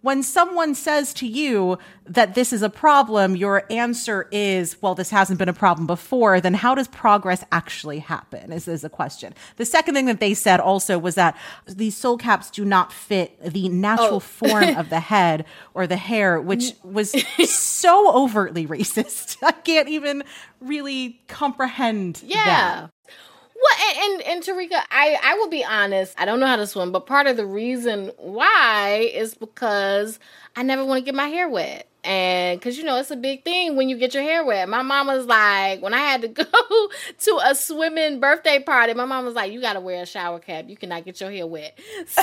when 0.05 0.21
someone 0.21 0.75
says 0.75 1.15
to 1.15 1.25
you 1.25 1.79
that 2.05 2.35
this 2.35 2.53
is 2.53 2.61
a 2.61 2.69
problem, 2.69 3.35
your 3.35 3.63
answer 3.71 4.27
is, 4.31 4.79
well, 4.79 4.93
this 4.93 5.09
hasn't 5.09 5.39
been 5.39 5.49
a 5.49 5.53
problem 5.53 5.87
before, 5.87 6.39
then 6.39 6.53
how 6.53 6.75
does 6.75 6.87
progress 6.89 7.43
actually 7.51 7.97
happen? 7.97 8.51
Is, 8.51 8.67
is 8.67 8.83
a 8.83 8.89
question. 8.89 9.33
The 9.55 9.65
second 9.65 9.95
thing 9.95 10.05
that 10.05 10.19
they 10.19 10.35
said 10.35 10.59
also 10.59 10.99
was 10.99 11.15
that 11.15 11.35
these 11.67 11.97
soul 11.97 12.19
caps 12.19 12.51
do 12.51 12.63
not 12.63 12.93
fit 12.93 13.35
the 13.41 13.67
natural 13.67 14.17
oh. 14.17 14.19
form 14.19 14.63
of 14.77 14.91
the 14.91 14.99
head 14.99 15.43
or 15.73 15.87
the 15.87 15.97
hair, 15.97 16.39
which 16.39 16.73
was 16.83 17.15
so 17.49 18.13
overtly 18.13 18.67
racist. 18.67 19.37
I 19.43 19.53
can't 19.53 19.89
even 19.89 20.23
really 20.61 21.19
comprehend 21.27 22.21
yeah. 22.23 22.43
that. 22.45 22.94
Well, 23.65 23.89
and, 23.89 23.97
and, 24.13 24.21
and 24.23 24.43
Terrika, 24.43 24.81
I 24.91 25.17
I 25.23 25.35
will 25.35 25.49
be 25.49 25.65
honest. 25.65 26.13
I 26.19 26.25
don't 26.25 26.39
know 26.39 26.47
how 26.47 26.57
to 26.57 26.67
swim, 26.67 26.91
but 26.91 27.07
part 27.07 27.27
of 27.27 27.37
the 27.37 27.45
reason 27.47 28.11
why 28.17 29.09
is 29.13 29.33
because 29.35 30.19
I 30.55 30.63
never 30.63 30.85
want 30.85 30.99
to 30.99 31.05
get 31.05 31.15
my 31.15 31.27
hair 31.29 31.49
wet. 31.49 31.87
And 32.03 32.59
because 32.59 32.77
you 32.77 32.83
know 32.83 32.97
it's 32.97 33.11
a 33.11 33.15
big 33.15 33.43
thing 33.43 33.75
when 33.75 33.89
you 33.89 33.97
get 33.97 34.13
your 34.13 34.23
hair 34.23 34.45
wet. 34.45 34.69
My 34.69 34.83
mom 34.83 35.07
was 35.07 35.25
like, 35.25 35.81
when 35.81 35.95
I 35.95 35.99
had 35.99 36.21
to 36.21 36.27
go 36.43 36.43
to 36.45 37.39
a 37.45 37.55
swimming 37.55 38.19
birthday 38.19 38.59
party, 38.59 38.93
my 38.93 39.05
mom 39.05 39.25
was 39.25 39.35
like, 39.35 39.51
"You 39.51 39.61
got 39.61 39.73
to 39.73 39.79
wear 39.81 40.03
a 40.03 40.05
shower 40.05 40.39
cap. 40.39 40.65
You 40.69 40.77
cannot 40.77 41.05
get 41.05 41.19
your 41.21 41.31
hair 41.31 41.47
wet." 41.47 41.79
So, 42.07 42.21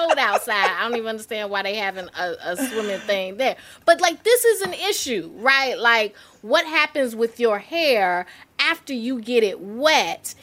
cold 0.00 0.18
outside. 0.18 0.70
I 0.70 0.88
don't 0.88 0.96
even 0.96 1.08
understand 1.08 1.50
why 1.50 1.62
they 1.62 1.76
having 1.76 2.08
a, 2.18 2.36
a 2.44 2.56
swimming 2.56 3.00
thing 3.00 3.36
there. 3.36 3.56
But 3.84 4.00
like, 4.00 4.22
this 4.22 4.44
is 4.44 4.62
an 4.62 4.74
issue, 4.74 5.30
right? 5.36 5.78
Like, 5.78 6.16
what 6.42 6.64
happens 6.66 7.14
with 7.14 7.40
your 7.40 7.58
hair 7.58 8.26
after 8.58 8.92
you 8.92 9.20
get 9.20 9.42
it 9.42 9.60
wet 9.60 10.34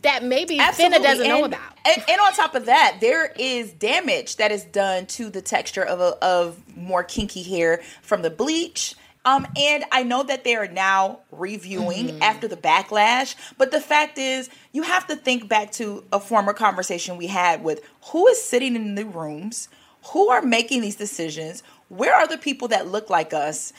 that 0.00 0.24
maybe 0.24 0.58
Absolutely. 0.58 0.98
FINA 0.98 1.06
doesn't 1.06 1.26
and, 1.26 1.40
know 1.40 1.44
about. 1.44 1.78
And, 1.84 2.02
and, 2.08 2.20
on 2.20 2.32
top 2.32 2.54
of 2.54 2.66
that, 2.66 2.98
there 3.00 3.32
is 3.38 3.72
damage 3.72 4.36
that 4.36 4.50
is 4.50 4.64
done 4.64 5.06
to 5.06 5.28
the 5.28 5.42
texture 5.42 5.84
of 5.84 6.00
a, 6.00 6.24
of 6.24 6.58
more 6.76 7.04
kinky 7.04 7.42
hair 7.42 7.82
from 8.00 8.22
the 8.22 8.30
bleach. 8.30 8.94
Um, 9.24 9.46
and 9.56 9.84
I 9.92 10.02
know 10.02 10.22
that 10.24 10.44
they 10.44 10.56
are 10.56 10.66
now 10.66 11.20
reviewing 11.30 12.08
mm-hmm. 12.08 12.22
after 12.22 12.48
the 12.48 12.56
backlash, 12.56 13.36
but 13.56 13.70
the 13.70 13.80
fact 13.80 14.18
is, 14.18 14.50
you 14.72 14.82
have 14.82 15.06
to 15.06 15.16
think 15.16 15.48
back 15.48 15.70
to 15.72 16.04
a 16.12 16.18
former 16.18 16.52
conversation 16.52 17.16
we 17.16 17.28
had 17.28 17.62
with 17.62 17.82
who 18.06 18.26
is 18.26 18.42
sitting 18.42 18.74
in 18.74 18.94
the 18.96 19.04
rooms, 19.04 19.68
who 20.06 20.28
are 20.28 20.42
making 20.42 20.80
these 20.80 20.96
decisions, 20.96 21.62
where 21.92 22.14
are 22.14 22.26
the 22.26 22.38
people 22.38 22.68
that 22.68 22.88
look 22.88 23.10
like 23.10 23.34
us? 23.34 23.74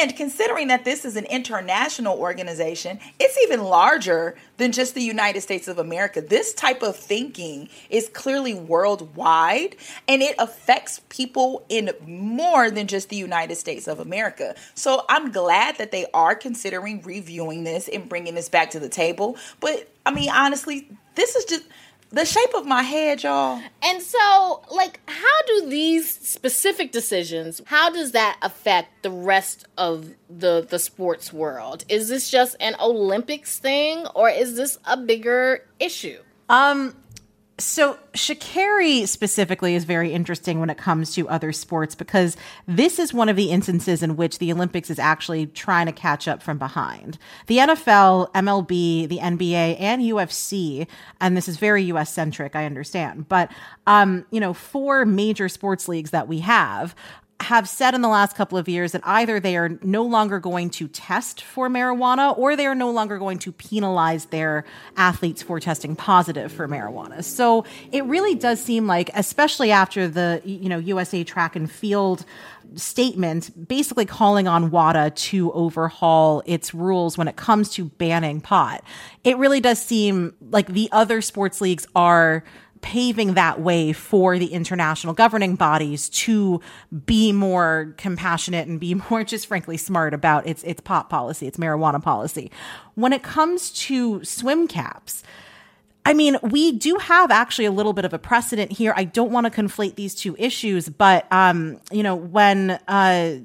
And 0.00 0.16
considering 0.16 0.68
that 0.68 0.86
this 0.86 1.04
is 1.04 1.16
an 1.16 1.26
international 1.26 2.18
organization, 2.18 2.98
it's 3.20 3.36
even 3.42 3.62
larger 3.62 4.36
than 4.56 4.72
just 4.72 4.94
the 4.94 5.02
United 5.02 5.42
States 5.42 5.68
of 5.68 5.78
America. 5.78 6.22
This 6.22 6.54
type 6.54 6.82
of 6.82 6.96
thinking 6.96 7.68
is 7.90 8.08
clearly 8.08 8.54
worldwide 8.54 9.76
and 10.08 10.22
it 10.22 10.34
affects 10.38 11.02
people 11.10 11.66
in 11.68 11.90
more 12.06 12.70
than 12.70 12.86
just 12.86 13.10
the 13.10 13.16
United 13.16 13.56
States 13.56 13.86
of 13.86 14.00
America. 14.00 14.54
So 14.74 15.04
I'm 15.10 15.30
glad 15.30 15.76
that 15.76 15.90
they 15.90 16.06
are 16.14 16.34
considering 16.34 17.02
reviewing 17.02 17.64
this 17.64 17.86
and 17.86 18.08
bringing 18.08 18.34
this 18.34 18.48
back 18.48 18.70
to 18.70 18.80
the 18.80 18.88
table. 18.88 19.36
But 19.60 19.92
I 20.06 20.10
mean, 20.10 20.30
honestly, 20.30 20.88
this 21.16 21.36
is 21.36 21.44
just 21.44 21.64
the 22.10 22.24
shape 22.24 22.54
of 22.54 22.66
my 22.66 22.82
head, 22.82 23.22
y'all. 23.22 23.60
And 23.82 24.02
so, 24.02 24.62
like, 24.70 25.00
how 25.06 25.42
do 25.46 25.68
these 25.68 26.10
specific 26.10 26.92
decisions, 26.92 27.60
how 27.66 27.90
does 27.90 28.12
that 28.12 28.38
affect 28.42 29.02
the 29.02 29.10
rest 29.10 29.66
of 29.76 30.14
the 30.30 30.66
the 30.68 30.78
sports 30.78 31.32
world? 31.32 31.84
Is 31.88 32.08
this 32.08 32.30
just 32.30 32.56
an 32.60 32.76
Olympics 32.80 33.58
thing 33.58 34.06
or 34.14 34.30
is 34.30 34.56
this 34.56 34.78
a 34.84 34.96
bigger 34.96 35.64
issue? 35.78 36.18
Um 36.48 36.96
so 37.58 37.98
Sha'Carri 38.14 39.06
specifically 39.08 39.74
is 39.74 39.84
very 39.84 40.12
interesting 40.12 40.60
when 40.60 40.70
it 40.70 40.78
comes 40.78 41.12
to 41.14 41.28
other 41.28 41.52
sports 41.52 41.96
because 41.96 42.36
this 42.66 43.00
is 43.00 43.12
one 43.12 43.28
of 43.28 43.34
the 43.34 43.50
instances 43.50 44.02
in 44.02 44.16
which 44.16 44.38
the 44.38 44.52
Olympics 44.52 44.90
is 44.90 44.98
actually 44.98 45.46
trying 45.46 45.86
to 45.86 45.92
catch 45.92 46.28
up 46.28 46.40
from 46.40 46.58
behind. 46.58 47.18
The 47.48 47.58
NFL, 47.58 48.32
MLB, 48.32 49.08
the 49.08 49.18
NBA, 49.18 49.80
and 49.80 50.02
UFC, 50.02 50.86
and 51.20 51.36
this 51.36 51.48
is 51.48 51.56
very 51.56 51.82
US 51.84 52.12
centric, 52.12 52.54
I 52.54 52.64
understand, 52.64 53.28
but 53.28 53.50
um, 53.88 54.24
you 54.30 54.38
know, 54.38 54.54
four 54.54 55.04
major 55.04 55.48
sports 55.48 55.88
leagues 55.88 56.10
that 56.10 56.28
we 56.28 56.38
have 56.40 56.94
have 57.40 57.68
said 57.68 57.94
in 57.94 58.00
the 58.02 58.08
last 58.08 58.34
couple 58.36 58.58
of 58.58 58.68
years 58.68 58.92
that 58.92 59.00
either 59.04 59.38
they 59.38 59.56
are 59.56 59.78
no 59.82 60.02
longer 60.02 60.40
going 60.40 60.70
to 60.70 60.88
test 60.88 61.40
for 61.40 61.68
marijuana 61.68 62.36
or 62.36 62.56
they 62.56 62.66
are 62.66 62.74
no 62.74 62.90
longer 62.90 63.16
going 63.16 63.38
to 63.38 63.52
penalize 63.52 64.26
their 64.26 64.64
athletes 64.96 65.40
for 65.40 65.60
testing 65.60 65.94
positive 65.94 66.50
for 66.50 66.66
marijuana. 66.66 67.22
So 67.22 67.64
it 67.92 68.04
really 68.04 68.34
does 68.34 68.60
seem 68.60 68.88
like, 68.88 69.10
especially 69.14 69.70
after 69.70 70.08
the 70.08 70.42
you 70.44 70.68
know 70.68 70.78
USA 70.78 71.22
Track 71.22 71.54
and 71.54 71.70
Field 71.70 72.24
statement, 72.74 73.68
basically 73.68 74.04
calling 74.04 74.46
on 74.46 74.70
WADA 74.70 75.10
to 75.10 75.52
overhaul 75.52 76.42
its 76.44 76.74
rules 76.74 77.16
when 77.16 77.28
it 77.28 77.36
comes 77.36 77.70
to 77.70 77.86
banning 77.86 78.40
pot. 78.40 78.82
It 79.24 79.38
really 79.38 79.60
does 79.60 79.80
seem 79.80 80.34
like 80.50 80.66
the 80.66 80.88
other 80.92 81.20
sports 81.22 81.60
leagues 81.60 81.86
are 81.94 82.44
paving 82.80 83.34
that 83.34 83.60
way 83.60 83.92
for 83.92 84.38
the 84.38 84.46
international 84.46 85.14
governing 85.14 85.56
bodies 85.56 86.08
to 86.08 86.60
be 87.06 87.32
more 87.32 87.94
compassionate 87.96 88.68
and 88.68 88.80
be 88.80 88.94
more 89.10 89.24
just 89.24 89.46
frankly 89.46 89.76
smart 89.76 90.14
about 90.14 90.46
its 90.46 90.62
its 90.64 90.80
pot 90.80 91.10
policy, 91.10 91.46
its 91.46 91.58
marijuana 91.58 92.02
policy. 92.02 92.50
When 92.94 93.12
it 93.12 93.22
comes 93.22 93.70
to 93.86 94.24
swim 94.24 94.68
caps, 94.68 95.22
I 96.04 96.14
mean, 96.14 96.38
we 96.42 96.72
do 96.72 96.96
have 96.96 97.30
actually 97.30 97.66
a 97.66 97.70
little 97.70 97.92
bit 97.92 98.04
of 98.04 98.14
a 98.14 98.18
precedent 98.18 98.72
here. 98.72 98.94
I 98.96 99.04
don't 99.04 99.30
want 99.30 99.44
to 99.44 99.50
conflate 99.50 99.96
these 99.96 100.14
two 100.14 100.34
issues, 100.38 100.88
but 100.88 101.30
um, 101.32 101.80
you 101.92 102.02
know, 102.02 102.14
when 102.14 102.70
uh 102.88 103.36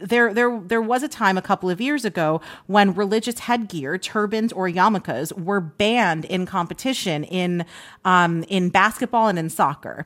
there 0.00 0.32
there 0.32 0.60
there 0.60 0.82
was 0.82 1.02
a 1.02 1.08
time 1.08 1.38
a 1.38 1.42
couple 1.42 1.70
of 1.70 1.80
years 1.80 2.04
ago 2.04 2.40
when 2.66 2.94
religious 2.94 3.40
headgear, 3.40 3.98
turbans 3.98 4.52
or 4.52 4.68
yarmulkes 4.68 5.32
were 5.32 5.60
banned 5.60 6.24
in 6.24 6.46
competition 6.46 7.24
in 7.24 7.64
um, 8.04 8.44
in 8.48 8.70
basketball 8.70 9.28
and 9.28 9.38
in 9.38 9.50
soccer, 9.50 10.04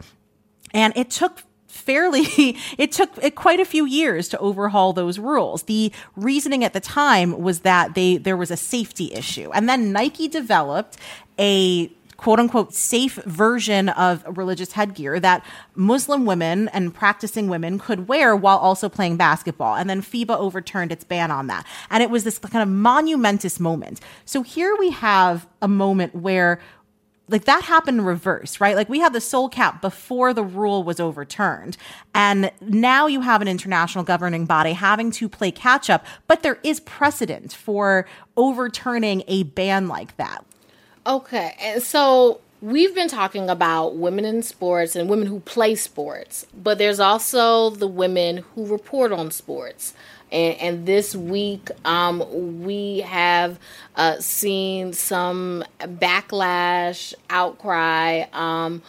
and 0.73 0.93
it 0.97 1.11
took 1.11 1.43
fairly 1.71 2.27
it 2.79 2.93
took 2.93 3.35
quite 3.35 3.61
a 3.61 3.65
few 3.65 3.87
years 3.87 4.29
to 4.29 4.39
overhaul 4.39 4.93
those 4.93 5.19
rules. 5.19 5.65
The 5.65 5.93
reasoning 6.17 6.65
at 6.65 6.73
the 6.73 6.81
time 6.81 7.41
was 7.41 7.61
that 7.61 7.95
they 7.95 8.17
there 8.17 8.37
was 8.37 8.51
a 8.51 8.57
safety 8.57 9.13
issue. 9.13 9.51
And 9.53 9.69
then 9.69 9.93
nike 9.93 10.29
developed 10.29 10.97
a 11.39 11.91
quote 12.21 12.39
unquote 12.39 12.75
safe 12.75 13.15
version 13.25 13.89
of 13.89 14.23
religious 14.37 14.73
headgear 14.73 15.19
that 15.19 15.43
Muslim 15.75 16.27
women 16.27 16.69
and 16.69 16.93
practicing 16.93 17.49
women 17.49 17.79
could 17.79 18.09
wear 18.09 18.37
while 18.37 18.59
also 18.59 18.91
playing 18.91 19.17
basketball. 19.17 19.75
And 19.75 19.89
then 19.89 20.03
FIBA 20.03 20.37
overturned 20.39 20.93
its 20.93 21.03
ban 21.03 21.31
on 21.31 21.47
that. 21.47 21.67
And 21.89 22.03
it 22.03 22.11
was 22.11 22.25
this 22.25 22.39
kind 22.39 22.63
of 22.63 22.69
monumentous 22.69 23.59
moment. 23.59 24.03
So 24.27 24.43
here 24.43 24.77
we 24.79 24.91
have 24.91 25.49
a 25.63 25.69
moment 25.69 26.15
where 26.15 26.61
like 27.29 27.47
that 27.47 27.63
happened 27.63 28.01
in 28.01 28.05
reverse, 28.05 28.61
right? 28.61 28.77
Like 28.77 28.91
we 28.91 28.99
had 28.99 29.15
the 29.15 29.21
soul 29.21 29.49
cap 29.49 29.81
before 29.81 30.35
the 30.35 30.45
rule 30.45 30.85
was 30.85 31.01
overturned. 31.01 31.79
And 32.15 32.51
now 32.61 33.07
you 33.07 33.23
have 33.23 33.41
an 33.41 33.49
international 33.49 34.05
governing 34.05 34.45
body 34.45 34.75
having 34.75 35.11
to 35.13 35.27
play 35.27 35.53
catch 35.53 35.89
up, 35.89 36.05
but 36.27 36.43
there 36.43 36.59
is 36.63 36.81
precedent 36.81 37.55
for 37.55 38.05
overturning 38.37 39.23
a 39.27 39.45
ban 39.45 39.89
like 39.89 40.19
that. 40.19 40.45
Okay. 41.07 41.55
And 41.61 41.83
so 41.83 42.41
we've 42.61 42.95
been 42.95 43.09
talking 43.09 43.49
about 43.49 43.97
women 43.97 44.25
in 44.25 44.43
sports 44.43 44.95
and 44.95 45.09
women 45.09 45.27
who 45.27 45.41
play 45.41 45.75
sports, 45.75 46.47
but 46.55 46.79
there's 46.79 47.01
also 47.01 47.71
the 47.71 47.87
women 47.87 48.39
who 48.55 48.67
report 48.67 49.13
on 49.13 49.31
sports. 49.31 49.95
And, 50.31 50.57
and 50.59 50.87
this 50.87 51.17
week, 51.17 51.71
um, 51.85 52.63
we 52.63 53.01
have 53.01 53.59
uh, 53.97 54.21
seen 54.21 54.93
some 54.93 55.65
backlash, 55.81 57.15
outcry. 57.31 58.25
Um, 58.33 58.83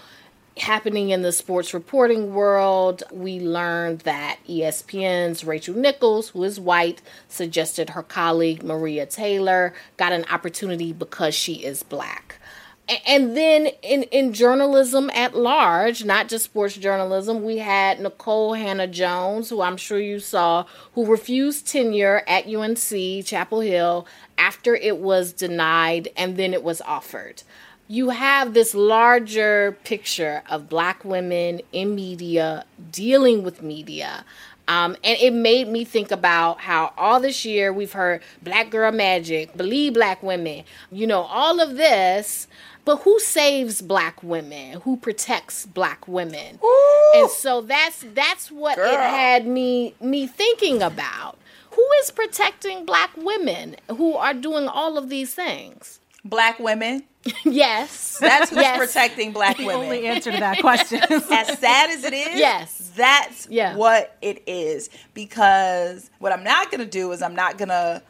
happening 0.57 1.09
in 1.09 1.21
the 1.21 1.31
sports 1.31 1.73
reporting 1.73 2.33
world, 2.33 3.03
we 3.11 3.39
learned 3.39 3.99
that 3.99 4.39
ESPN's 4.47 5.43
Rachel 5.43 5.75
Nichols, 5.75 6.29
who 6.29 6.43
is 6.43 6.59
white, 6.59 7.01
suggested 7.27 7.91
her 7.91 8.03
colleague 8.03 8.63
Maria 8.63 9.05
Taylor 9.05 9.73
got 9.97 10.11
an 10.11 10.25
opportunity 10.29 10.93
because 10.93 11.33
she 11.33 11.63
is 11.63 11.83
black 11.83 12.35
and 13.07 13.37
then 13.37 13.67
in, 13.81 14.03
in 14.03 14.33
journalism 14.33 15.09
at 15.11 15.35
large, 15.35 16.03
not 16.03 16.27
just 16.27 16.45
sports 16.45 16.75
journalism, 16.75 17.43
we 17.43 17.59
had 17.59 18.01
Nicole 18.01 18.53
Hannah-Jones, 18.53 19.49
who 19.49 19.61
I'm 19.61 19.77
sure 19.77 19.99
you 19.99 20.19
saw, 20.19 20.65
who 20.93 21.05
refused 21.05 21.67
tenure 21.67 22.23
at 22.27 22.47
UNC 22.47 23.25
Chapel 23.25 23.61
Hill 23.61 24.07
after 24.37 24.75
it 24.75 24.97
was 24.97 25.31
denied 25.31 26.09
and 26.17 26.35
then 26.35 26.53
it 26.53 26.63
was 26.63 26.81
offered. 26.81 27.43
You 27.91 28.11
have 28.11 28.53
this 28.53 28.73
larger 28.73 29.77
picture 29.83 30.43
of 30.49 30.69
black 30.69 31.03
women 31.03 31.59
in 31.73 31.93
media 31.93 32.63
dealing 32.89 33.43
with 33.43 33.61
media. 33.61 34.23
Um, 34.69 34.95
and 35.03 35.19
it 35.19 35.33
made 35.33 35.67
me 35.67 35.83
think 35.83 36.09
about 36.09 36.61
how 36.61 36.93
all 36.95 37.19
this 37.19 37.43
year 37.43 37.73
we've 37.73 37.91
heard 37.91 38.21
black 38.41 38.69
girl 38.69 38.93
magic, 38.93 39.57
believe 39.57 39.95
black 39.95 40.23
women, 40.23 40.63
you 40.89 41.05
know, 41.05 41.23
all 41.23 41.59
of 41.59 41.75
this 41.75 42.47
but 42.83 42.97
who 42.97 43.19
saves 43.19 43.81
black 43.81 44.23
women? 44.23 44.81
Who 44.81 44.97
protects 44.97 45.65
black 45.65 46.07
women? 46.07 46.59
Ooh. 46.63 47.11
And 47.15 47.29
so 47.29 47.61
that's 47.61 48.05
that's 48.13 48.51
what 48.51 48.77
Girl. 48.77 48.91
it 48.91 48.99
had 48.99 49.45
me 49.45 49.93
me 50.01 50.27
thinking 50.27 50.81
about. 50.81 51.37
Who 51.71 51.87
is 52.01 52.11
protecting 52.11 52.85
black 52.85 53.11
women 53.15 53.75
who 53.87 54.15
are 54.15 54.33
doing 54.33 54.67
all 54.67 54.97
of 54.97 55.09
these 55.09 55.33
things? 55.33 56.00
Black 56.23 56.59
women. 56.59 57.03
yes. 57.45 58.17
That's 58.19 58.49
who's 58.49 58.59
yes. 58.59 58.77
protecting 58.77 59.31
black 59.31 59.57
women. 59.57 59.79
The 59.79 59.85
only 59.85 60.07
answer 60.07 60.31
to 60.31 60.39
that 60.39 60.59
question. 60.59 60.99
as 61.09 61.59
sad 61.59 61.91
as 61.91 62.03
it 62.03 62.13
is, 62.13 62.39
yes. 62.39 62.91
that's 62.95 63.47
yeah. 63.49 63.75
what 63.75 64.17
it 64.21 64.43
is. 64.47 64.89
Because 65.13 66.09
what 66.19 66.31
I'm 66.31 66.43
not 66.43 66.71
going 66.71 66.81
to 66.81 66.89
do 66.89 67.11
is 67.11 67.21
I'm 67.21 67.35
not 67.35 67.57
going 67.57 67.69
to 67.69 68.01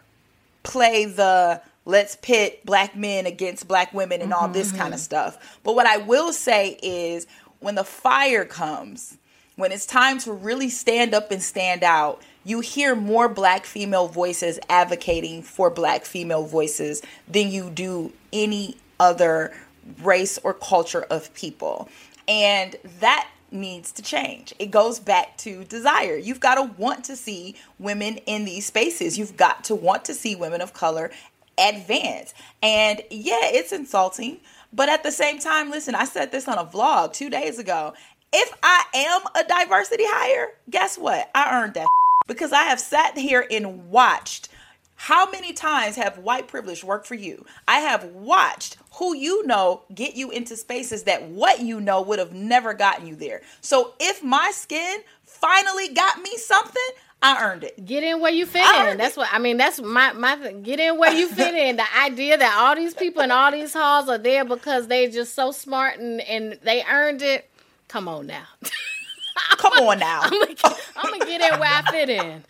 play 0.64 1.06
the 1.06 1.62
let's 1.86 2.16
pit 2.18 2.66
black 2.66 2.96
men 2.96 3.26
against 3.26 3.68
black 3.68 3.94
women 3.94 4.22
and 4.22 4.34
all 4.34 4.48
this 4.48 4.70
mm-hmm. 4.70 4.78
kind 4.78 4.94
of 4.94 5.00
stuff. 5.00 5.60
But 5.64 5.76
what 5.76 5.88
I 5.88 5.98
will 5.98 6.32
say 6.32 6.78
is 6.82 7.28
when 7.60 7.76
the 7.76 7.84
fire 7.84 8.46
comes, 8.46 9.18
when 9.62 9.72
it's 9.72 9.86
time 9.86 10.18
to 10.18 10.34
really 10.34 10.70
stand 10.70 11.14
up 11.14 11.32
and 11.32 11.42
stand 11.42 11.84
out, 11.84 12.20
you 12.44 12.62
hear 12.62 12.96
more 12.96 13.30
black 13.30 13.64
female 13.64 14.08
voices 14.08 14.60
advocating 14.70 15.44
for 15.44 15.70
black 15.70 16.04
female 16.04 16.44
voices 16.44 17.04
than 17.28 17.52
you 17.52 17.70
do 17.70 18.12
any 18.34 18.76
other 19.00 19.54
race 20.02 20.40
or 20.40 20.56
culture 20.56 21.04
of 21.04 21.32
people. 21.36 21.88
And 22.28 22.76
that 23.02 23.30
needs 23.52 23.92
to 23.92 24.02
change. 24.02 24.52
It 24.58 24.72
goes 24.72 25.00
back 25.00 25.38
to 25.40 25.64
desire. 25.66 26.16
You've 26.16 26.40
got 26.40 26.56
to 26.56 26.64
want 26.64 27.04
to 27.06 27.16
see 27.16 27.56
women 27.78 28.18
in 28.26 28.46
these 28.46 28.66
spaces. 28.66 29.20
You've 29.20 29.38
got 29.38 29.64
to 29.66 29.76
want 29.76 30.06
to 30.06 30.16
see 30.16 30.36
women 30.36 30.62
of 30.62 30.74
color 30.74 31.12
advance. 31.60 32.34
And 32.64 33.02
yeah, 33.12 33.42
it's 33.44 33.72
insulting. 33.72 34.40
But 34.74 34.90
at 34.90 35.04
the 35.04 35.12
same 35.12 35.38
time, 35.40 35.70
listen, 35.70 35.96
I 35.96 36.06
said 36.06 36.32
this 36.32 36.48
on 36.48 36.58
a 36.58 36.64
vlog 36.64 37.14
two 37.14 37.30
days 37.30 37.60
ago. 37.60 37.94
If 38.34 38.54
I 38.64 38.84
am 38.94 39.22
a 39.36 39.48
diversity 39.48 40.06
hire, 40.08 40.50
guess 40.70 40.98
what? 40.98 41.30
I 41.36 41.62
earned 41.62 41.74
that 41.74 41.88
because 42.28 42.52
I 42.52 42.64
have 42.64 42.80
sat 42.80 43.18
here 43.18 43.46
and 43.50 43.90
watched 43.90 44.50
how 44.96 45.32
many 45.32 45.52
times 45.52 45.96
have 45.96 46.20
white 46.20 46.48
privilege 46.48 46.84
worked 46.84 47.08
for 47.08 47.16
you? 47.16 47.44
I 47.68 47.80
have 47.80 48.04
watched 48.04 48.78
who 48.94 49.16
you 49.16 49.48
know 49.48 49.82
get 49.96 50.16
you 50.16 50.30
into 50.30 50.56
spaces 50.56 51.04
that 51.04 51.24
what 51.24 51.60
you 51.60 51.82
know 51.82 52.04
would 52.04 52.20
have 52.20 52.34
never 52.34 52.76
gotten 52.76 53.08
you 53.08 53.16
there. 53.16 53.42
So 53.62 53.96
if 54.00 54.24
my 54.24 54.52
skin 54.54 55.00
finally 55.26 55.92
got 55.96 56.22
me 56.22 56.38
something, 56.38 56.90
I 57.24 57.44
earned 57.44 57.64
it. 57.64 57.84
Get 57.84 58.04
in 58.04 58.22
where 58.22 58.32
you 58.32 58.46
fit 58.46 58.60
in. 58.60 58.98
That's 58.98 59.18
it. 59.18 59.22
what 59.22 59.30
I 59.32 59.40
mean. 59.40 59.58
That's 59.58 59.82
my 59.82 60.14
my 60.14 60.36
thing. 60.36 60.62
Get 60.62 60.80
in 60.80 61.00
where 61.00 61.14
you 61.14 61.28
fit 61.28 61.56
in. 61.56 61.78
The 61.78 61.98
idea 62.00 62.38
that 62.38 62.56
all 62.60 62.76
these 62.76 62.94
people 62.94 63.24
in 63.24 63.32
all 63.32 63.52
these 63.52 63.74
halls 63.74 64.08
are 64.08 64.20
there 64.20 64.46
because 64.46 64.88
they're 64.88 65.10
just 65.10 65.34
so 65.34 65.52
smart 65.52 66.00
and 66.00 66.22
and 66.22 66.60
they 66.62 66.84
earned 66.84 67.24
it. 67.24 67.50
Come 67.92 68.08
on 68.08 68.26
now. 68.26 68.46
Come 69.58 69.74
on 69.74 70.00
now. 70.00 70.22
I'm 70.24 70.30
gonna, 70.32 70.76
I'm 70.96 71.12
gonna 71.12 71.26
get 71.26 71.42
in 71.42 71.60
where 71.60 71.70
I 71.70 71.82
fit 71.92 72.10
in. 72.10 72.46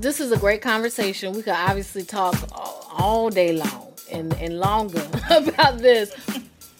this 0.00 0.18
is 0.18 0.32
a 0.32 0.36
great 0.36 0.62
conversation. 0.62 1.32
We 1.32 1.42
could 1.42 1.54
obviously 1.54 2.02
talk 2.02 2.34
all, 2.50 2.88
all 2.90 3.30
day 3.30 3.52
long 3.52 3.92
and, 4.10 4.34
and 4.34 4.58
longer 4.58 5.06
about 5.30 5.78
this. 5.78 6.12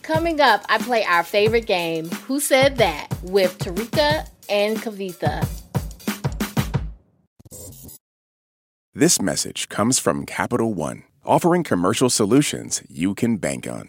Coming 0.03 0.41
up, 0.41 0.65
I 0.69 0.79
play 0.79 1.05
our 1.05 1.23
favorite 1.23 1.67
game, 1.67 2.09
Who 2.27 2.41
Said 2.41 2.79
That, 2.79 3.07
with 3.23 3.57
Terrika 3.61 4.29
and 4.49 4.77
Kavitha. 4.77 5.47
This 8.93 9.23
message 9.23 9.69
comes 9.69 10.01
from 10.01 10.27
Capital 10.27 10.75
One, 10.75 11.05
offering 11.25 11.63
commercial 11.63 12.11
solutions 12.11 12.83
you 12.89 13.15
can 13.15 13.37
bank 13.37 13.69
on. 13.69 13.89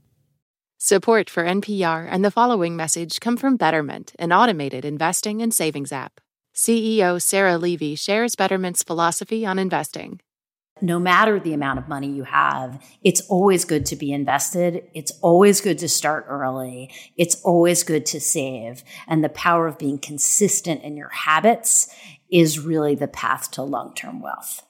Support 0.83 1.29
for 1.29 1.43
NPR 1.43 2.07
and 2.09 2.25
the 2.25 2.31
following 2.31 2.75
message 2.75 3.19
come 3.19 3.37
from 3.37 3.55
Betterment, 3.55 4.13
an 4.17 4.33
automated 4.33 4.83
investing 4.83 5.39
and 5.39 5.53
savings 5.53 5.91
app. 5.91 6.19
CEO 6.55 7.21
Sarah 7.21 7.59
Levy 7.59 7.93
shares 7.93 8.35
Betterment's 8.35 8.81
philosophy 8.81 9.45
on 9.45 9.59
investing. 9.59 10.21
No 10.81 10.97
matter 10.97 11.39
the 11.39 11.53
amount 11.53 11.77
of 11.77 11.87
money 11.87 12.07
you 12.07 12.23
have, 12.23 12.83
it's 13.03 13.21
always 13.29 13.63
good 13.63 13.85
to 13.85 13.95
be 13.95 14.11
invested. 14.11 14.81
It's 14.95 15.11
always 15.21 15.61
good 15.61 15.77
to 15.77 15.87
start 15.87 16.25
early. 16.27 16.91
It's 17.15 17.39
always 17.43 17.83
good 17.83 18.07
to 18.07 18.19
save. 18.19 18.83
And 19.07 19.23
the 19.23 19.29
power 19.29 19.67
of 19.67 19.77
being 19.77 19.99
consistent 19.99 20.81
in 20.81 20.97
your 20.97 21.09
habits 21.09 21.95
is 22.31 22.57
really 22.57 22.95
the 22.95 23.07
path 23.07 23.51
to 23.51 23.61
long 23.61 23.93
term 23.93 24.19
wealth. 24.19 24.65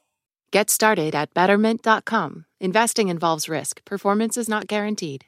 Get 0.51 0.69
started 0.69 1.15
at 1.15 1.33
betterment.com. 1.33 2.45
Investing 2.59 3.07
involves 3.07 3.47
risk, 3.47 3.85
performance 3.85 4.35
is 4.35 4.49
not 4.49 4.67
guaranteed. 4.67 5.23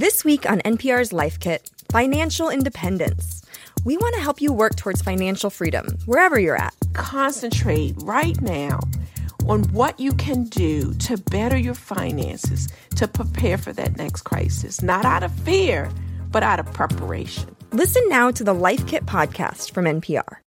This 0.00 0.24
week 0.24 0.48
on 0.48 0.60
NPR's 0.60 1.12
Life 1.12 1.38
Kit 1.38 1.70
Financial 1.92 2.48
Independence. 2.48 3.42
We 3.84 3.98
want 3.98 4.14
to 4.14 4.22
help 4.22 4.40
you 4.40 4.50
work 4.50 4.74
towards 4.74 5.02
financial 5.02 5.50
freedom 5.50 5.98
wherever 6.06 6.40
you're 6.40 6.56
at. 6.56 6.74
Concentrate 6.94 7.92
right 7.98 8.40
now 8.40 8.80
on 9.46 9.64
what 9.74 10.00
you 10.00 10.14
can 10.14 10.44
do 10.44 10.94
to 10.94 11.18
better 11.18 11.58
your 11.58 11.74
finances 11.74 12.70
to 12.96 13.06
prepare 13.06 13.58
for 13.58 13.74
that 13.74 13.98
next 13.98 14.22
crisis, 14.22 14.80
not 14.80 15.04
out 15.04 15.22
of 15.22 15.32
fear, 15.40 15.90
but 16.30 16.42
out 16.42 16.58
of 16.58 16.72
preparation. 16.72 17.54
Listen 17.72 18.02
now 18.08 18.30
to 18.30 18.42
the 18.42 18.54
Life 18.54 18.86
Kit 18.86 19.04
podcast 19.04 19.74
from 19.74 19.84
NPR. 19.84 20.38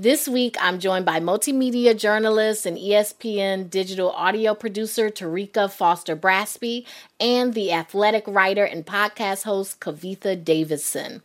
This 0.00 0.26
week, 0.26 0.56
I'm 0.58 0.78
joined 0.78 1.04
by 1.04 1.20
multimedia 1.20 1.94
journalist 1.94 2.64
and 2.64 2.78
ESPN 2.78 3.68
digital 3.68 4.10
audio 4.12 4.54
producer 4.54 5.10
Terrika 5.10 5.70
Foster 5.70 6.16
Brasby 6.16 6.86
and 7.20 7.52
the 7.52 7.70
athletic 7.70 8.24
writer 8.26 8.64
and 8.64 8.86
podcast 8.86 9.42
host 9.42 9.78
Kavitha 9.78 10.42
Davidson. 10.42 11.20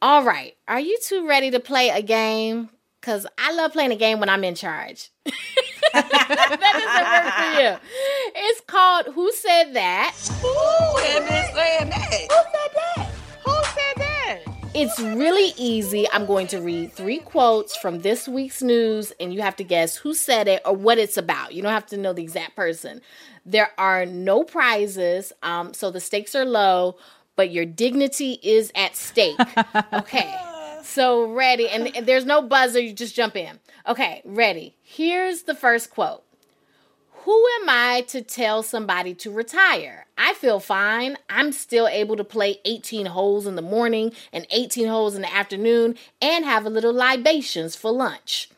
All 0.00 0.22
right, 0.22 0.54
are 0.68 0.78
you 0.78 0.96
two 1.02 1.26
ready 1.26 1.50
to 1.50 1.58
play 1.58 1.88
a 1.88 2.00
game? 2.00 2.68
Because 3.00 3.26
I 3.36 3.52
love 3.52 3.72
playing 3.72 3.90
a 3.90 3.96
game 3.96 4.20
when 4.20 4.28
I'm 4.28 4.44
in 4.44 4.54
charge. 4.54 5.10
that 5.92 6.08
doesn't 6.60 7.10
work 7.10 7.34
for 7.34 7.60
you. 7.60 8.44
It's 8.48 8.60
called 8.60 9.06
Who 9.12 9.32
Said 9.32 9.74
That? 9.74 10.14
Who 10.40 10.98
saying 11.00 11.88
that? 11.88 12.26
Who 12.30 12.36
said 12.36 12.70
that? 12.76 12.97
Who 14.74 14.80
said 14.80 14.98
that? 14.98 15.12
It's 15.12 15.16
really 15.16 15.52
easy. 15.56 16.06
I'm 16.12 16.26
going 16.26 16.46
to 16.48 16.58
read 16.60 16.92
three 16.92 17.18
quotes 17.18 17.76
from 17.76 18.00
this 18.00 18.28
week's 18.28 18.62
news, 18.62 19.12
and 19.20 19.32
you 19.32 19.42
have 19.42 19.56
to 19.56 19.64
guess 19.64 19.96
who 19.96 20.14
said 20.14 20.48
it 20.48 20.62
or 20.64 20.74
what 20.74 20.98
it's 20.98 21.16
about. 21.16 21.54
You 21.54 21.62
don't 21.62 21.72
have 21.72 21.86
to 21.86 21.96
know 21.96 22.12
the 22.12 22.22
exact 22.22 22.56
person. 22.56 23.00
There 23.46 23.70
are 23.78 24.06
no 24.06 24.44
prizes, 24.44 25.32
um, 25.42 25.74
so 25.74 25.90
the 25.90 26.00
stakes 26.00 26.34
are 26.34 26.44
low, 26.44 26.96
but 27.36 27.50
your 27.50 27.64
dignity 27.64 28.38
is 28.42 28.72
at 28.74 28.96
stake. 28.96 29.38
Okay. 29.92 30.34
So 30.82 31.30
ready, 31.32 31.68
and, 31.68 31.94
and 31.96 32.06
there's 32.06 32.24
no 32.24 32.40
buzzer, 32.40 32.80
you 32.80 32.94
just 32.94 33.14
jump 33.14 33.36
in. 33.36 33.60
Okay, 33.86 34.22
ready. 34.24 34.76
Here's 34.82 35.42
the 35.42 35.54
first 35.54 35.90
quote. 35.90 36.24
Who 37.28 37.46
am 37.60 37.68
I 37.68 38.06
to 38.08 38.22
tell 38.22 38.62
somebody 38.62 39.12
to 39.16 39.30
retire? 39.30 40.06
I 40.16 40.32
feel 40.32 40.60
fine. 40.60 41.18
I'm 41.28 41.52
still 41.52 41.86
able 41.86 42.16
to 42.16 42.24
play 42.24 42.58
18 42.64 43.04
holes 43.04 43.46
in 43.46 43.54
the 43.54 43.60
morning 43.60 44.12
and 44.32 44.46
18 44.50 44.88
holes 44.88 45.14
in 45.14 45.20
the 45.20 45.30
afternoon 45.30 45.96
and 46.22 46.46
have 46.46 46.64
a 46.64 46.70
little 46.70 46.94
libations 46.94 47.76
for 47.76 47.90
lunch. 47.90 48.48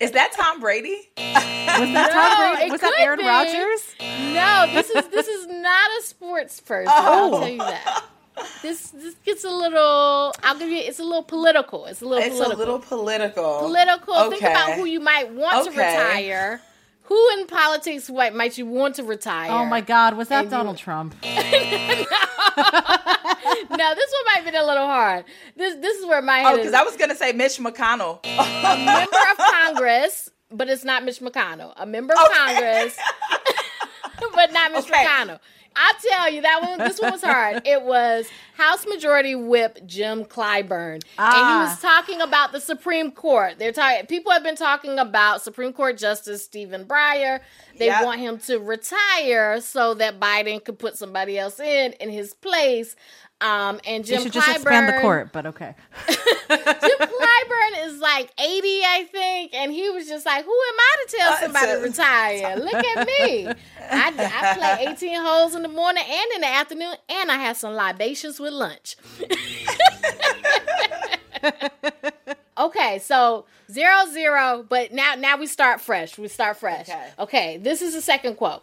Is 0.00 0.10
that 0.10 0.32
Tom 0.32 0.58
Brady? 0.58 1.08
Was 1.16 1.92
that 1.94 2.10
Tom 2.12 2.56
Brady? 2.56 2.72
Was 2.72 2.80
that 2.80 2.94
Aaron 2.98 3.20
be. 3.20 3.24
Rodgers? 3.24 3.94
No, 4.00 4.66
this 4.74 4.90
is 4.90 5.06
this 5.06 5.28
is 5.28 5.46
not 5.46 5.90
a 6.00 6.02
sports 6.02 6.60
person. 6.60 6.92
I'll 6.92 7.36
oh. 7.36 7.38
tell 7.38 7.48
you 7.48 7.58
that. 7.58 8.04
This 8.62 8.90
this 8.90 9.14
gets 9.24 9.44
a 9.44 9.50
little. 9.50 10.34
I'll 10.42 10.58
give 10.58 10.68
you. 10.68 10.78
It's 10.78 10.98
a 10.98 11.04
little 11.04 11.22
political. 11.22 11.86
It's 11.86 12.02
a 12.02 12.04
little 12.06 12.22
It's 12.24 12.34
political. 12.36 12.56
a 12.56 12.58
little 12.58 12.78
political. 12.78 13.58
political. 13.60 14.30
Think 14.30 14.42
about 14.42 14.72
who 14.74 14.84
you 14.84 15.00
might 15.00 15.32
want 15.32 15.64
to 15.64 15.70
retire. 15.70 16.60
Who 17.04 17.28
in 17.38 17.46
politics 17.46 18.10
might 18.10 18.34
might 18.34 18.58
you 18.58 18.66
want 18.66 18.96
to 18.96 19.04
retire? 19.04 19.50
Oh 19.50 19.64
my 19.64 19.80
God, 19.80 20.16
was 20.16 20.28
that 20.28 20.40
And 20.44 20.50
you- 20.50 20.56
Donald 20.56 20.76
Trump? 20.76 21.14
No, 23.70 23.94
this 23.94 24.12
one 24.12 24.24
might 24.34 24.50
be 24.50 24.56
a 24.56 24.64
little 24.64 24.86
hard. 24.86 25.24
This 25.56 25.76
this 25.76 25.98
is 25.98 26.06
where 26.06 26.22
my 26.22 26.40
Oh, 26.40 26.48
head 26.48 26.56
because. 26.56 26.74
I 26.74 26.82
was 26.82 26.96
gonna 26.96 27.14
say 27.14 27.32
Mitch 27.32 27.58
McConnell. 27.58 28.20
a 28.24 28.76
member 28.84 29.16
of 29.30 29.36
Congress, 29.38 30.30
but 30.50 30.68
it's 30.68 30.84
not 30.84 31.04
Mitch 31.04 31.20
McConnell. 31.20 31.72
A 31.76 31.86
member 31.86 32.14
of 32.14 32.18
Congress, 32.32 32.96
but 34.34 34.52
not 34.52 34.72
Mitch 34.72 34.84
Okay. 34.90 35.04
McConnell. 35.04 35.38
I'll 35.76 35.94
tell 36.10 36.32
you 36.32 36.42
that 36.42 36.62
one. 36.62 36.78
This 36.78 37.00
one 37.00 37.12
was 37.12 37.22
hard. 37.22 37.62
It 37.66 37.82
was 37.82 38.26
House 38.56 38.86
Majority 38.86 39.34
Whip 39.34 39.78
Jim 39.86 40.24
Clyburn, 40.24 40.94
and 40.94 41.02
he 41.02 41.04
Ah. 41.18 41.66
was 41.68 41.80
talking 41.80 42.20
about 42.22 42.52
the 42.52 42.60
Supreme 42.60 43.10
Court. 43.10 43.58
They're 43.58 43.72
talking. 43.72 44.06
People 44.06 44.32
have 44.32 44.42
been 44.42 44.56
talking 44.56 44.98
about 44.98 45.42
Supreme 45.42 45.72
Court 45.72 45.98
Justice 45.98 46.42
Stephen 46.44 46.84
Breyer. 46.86 47.40
They 47.78 47.86
Yep. 47.86 48.04
want 48.04 48.20
him 48.20 48.38
to 48.40 48.58
retire 48.58 49.60
so 49.60 49.94
that 49.94 50.18
Biden 50.18 50.64
could 50.64 50.78
put 50.78 50.96
somebody 50.96 51.38
else 51.38 51.60
in 51.60 51.92
in 51.94 52.08
his 52.10 52.32
place. 52.34 52.96
Um, 53.40 53.80
and 53.86 54.02
They 54.02 54.14
Jim 54.14 54.22
should 54.22 54.32
just 54.32 54.48
expand 54.48 54.88
the 54.88 55.00
court, 55.00 55.30
but 55.30 55.44
okay. 55.46 55.74
Jim 56.08 56.18
Clyburn 56.48 57.86
is 57.86 57.98
like 58.00 58.32
80, 58.38 58.40
I 58.40 59.08
think, 59.12 59.52
and 59.54 59.70
he 59.70 59.90
was 59.90 60.08
just 60.08 60.24
like, 60.24 60.44
Who 60.44 60.50
am 60.50 60.74
I 60.78 60.96
to 61.06 61.16
tell 61.16 61.36
somebody 61.36 61.66
to 61.66 61.78
retire? 61.78 62.56
Look 62.56 62.72
at 62.72 63.06
me. 63.06 63.48
I, 63.90 64.12
I 64.16 64.54
play 64.56 64.86
18 64.92 65.22
holes 65.22 65.54
in 65.54 65.60
the 65.62 65.68
morning 65.68 66.04
and 66.08 66.26
in 66.34 66.40
the 66.40 66.46
afternoon, 66.46 66.94
and 67.10 67.30
I 67.30 67.36
have 67.36 67.58
some 67.58 67.74
libations 67.74 68.40
with 68.40 68.54
lunch. 68.54 68.96
okay, 72.58 72.98
so 73.00 73.44
zero 73.70 74.06
zero, 74.12 74.64
but 74.66 74.92
now 74.92 75.14
now 75.14 75.36
we 75.36 75.46
start 75.46 75.82
fresh. 75.82 76.16
We 76.16 76.28
start 76.28 76.56
fresh. 76.56 76.88
Okay. 76.88 77.08
okay 77.18 77.56
this 77.58 77.82
is 77.82 77.92
the 77.92 78.00
second 78.00 78.36
quote. 78.36 78.62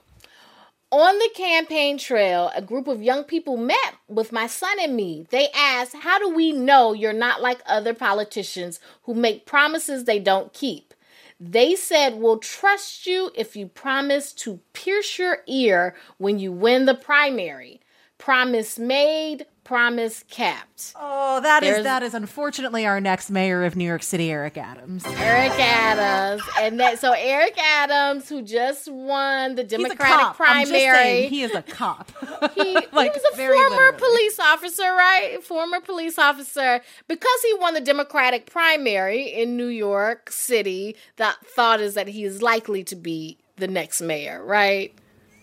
On 0.93 1.17
the 1.17 1.29
campaign 1.33 1.97
trail, 1.97 2.51
a 2.55 2.61
group 2.61 2.87
of 2.87 3.01
young 3.01 3.23
people 3.23 3.57
met 3.57 3.95
with 4.07 4.31
my 4.31 4.45
son 4.45 4.77
and 4.79 4.95
me. 4.95 5.25
They 5.31 5.49
asked, 5.49 5.95
How 5.95 6.19
do 6.19 6.29
we 6.29 6.51
know 6.51 6.93
you're 6.93 7.11
not 7.11 7.41
like 7.41 7.61
other 7.65 7.95
politicians 7.95 8.79
who 9.05 9.15
make 9.15 9.47
promises 9.47 10.03
they 10.03 10.19
don't 10.19 10.53
keep? 10.53 10.93
They 11.39 11.73
said, 11.73 12.17
We'll 12.19 12.37
trust 12.37 13.07
you 13.07 13.31
if 13.33 13.55
you 13.55 13.65
promise 13.69 14.33
to 14.33 14.59
pierce 14.73 15.17
your 15.17 15.39
ear 15.47 15.95
when 16.19 16.37
you 16.37 16.51
win 16.51 16.85
the 16.85 16.93
primary. 16.93 17.81
Promise 18.19 18.77
made, 18.77 19.47
promise 19.63 20.23
kept. 20.29 20.93
Oh, 20.95 21.39
that 21.41 21.63
is 21.63 21.69
There's- 21.69 21.83
that 21.85 22.03
is 22.03 22.13
unfortunately 22.13 22.85
our 22.85 22.99
next 22.99 23.29
mayor 23.29 23.63
of 23.63 23.75
New 23.75 23.85
York 23.85 24.03
City, 24.03 24.29
Eric 24.31 24.57
Adams. 24.57 25.03
Eric 25.05 25.53
Adams. 25.59 26.41
And 26.59 26.79
that 26.79 26.99
so 26.99 27.13
Eric 27.13 27.57
Adams, 27.57 28.27
who 28.27 28.41
just 28.41 28.91
won 28.91 29.55
the 29.55 29.63
He's 29.63 29.73
a 29.73 29.77
Democratic 29.77 30.17
cop. 30.19 30.35
I'm 30.41 30.61
just 30.61 30.71
primary. 30.71 30.95
saying, 30.97 31.29
he 31.29 31.43
is 31.43 31.55
a 31.55 31.61
cop. 31.61 32.11
He, 32.55 32.73
Like, 32.91 33.13
he 33.13 33.19
was 33.19 33.33
a 33.33 33.37
former 33.37 33.53
literally. 33.69 33.97
police 33.97 34.39
officer, 34.39 34.83
right? 34.93 35.43
Former 35.43 35.79
police 35.81 36.19
officer. 36.19 36.81
Because 37.07 37.41
he 37.43 37.53
won 37.55 37.73
the 37.73 37.81
Democratic 37.81 38.45
primary 38.51 39.23
in 39.23 39.55
New 39.57 39.67
York 39.67 40.29
City, 40.31 40.95
the 41.15 41.33
thought 41.55 41.79
is 41.79 41.93
that 41.93 42.07
he 42.09 42.23
is 42.25 42.41
likely 42.41 42.83
to 42.83 42.95
be 42.95 43.37
the 43.57 43.67
next 43.67 44.01
mayor, 44.01 44.43
right? 44.43 44.93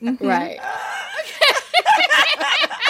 Mm-hmm. 0.03 0.27
Right. 0.27 0.59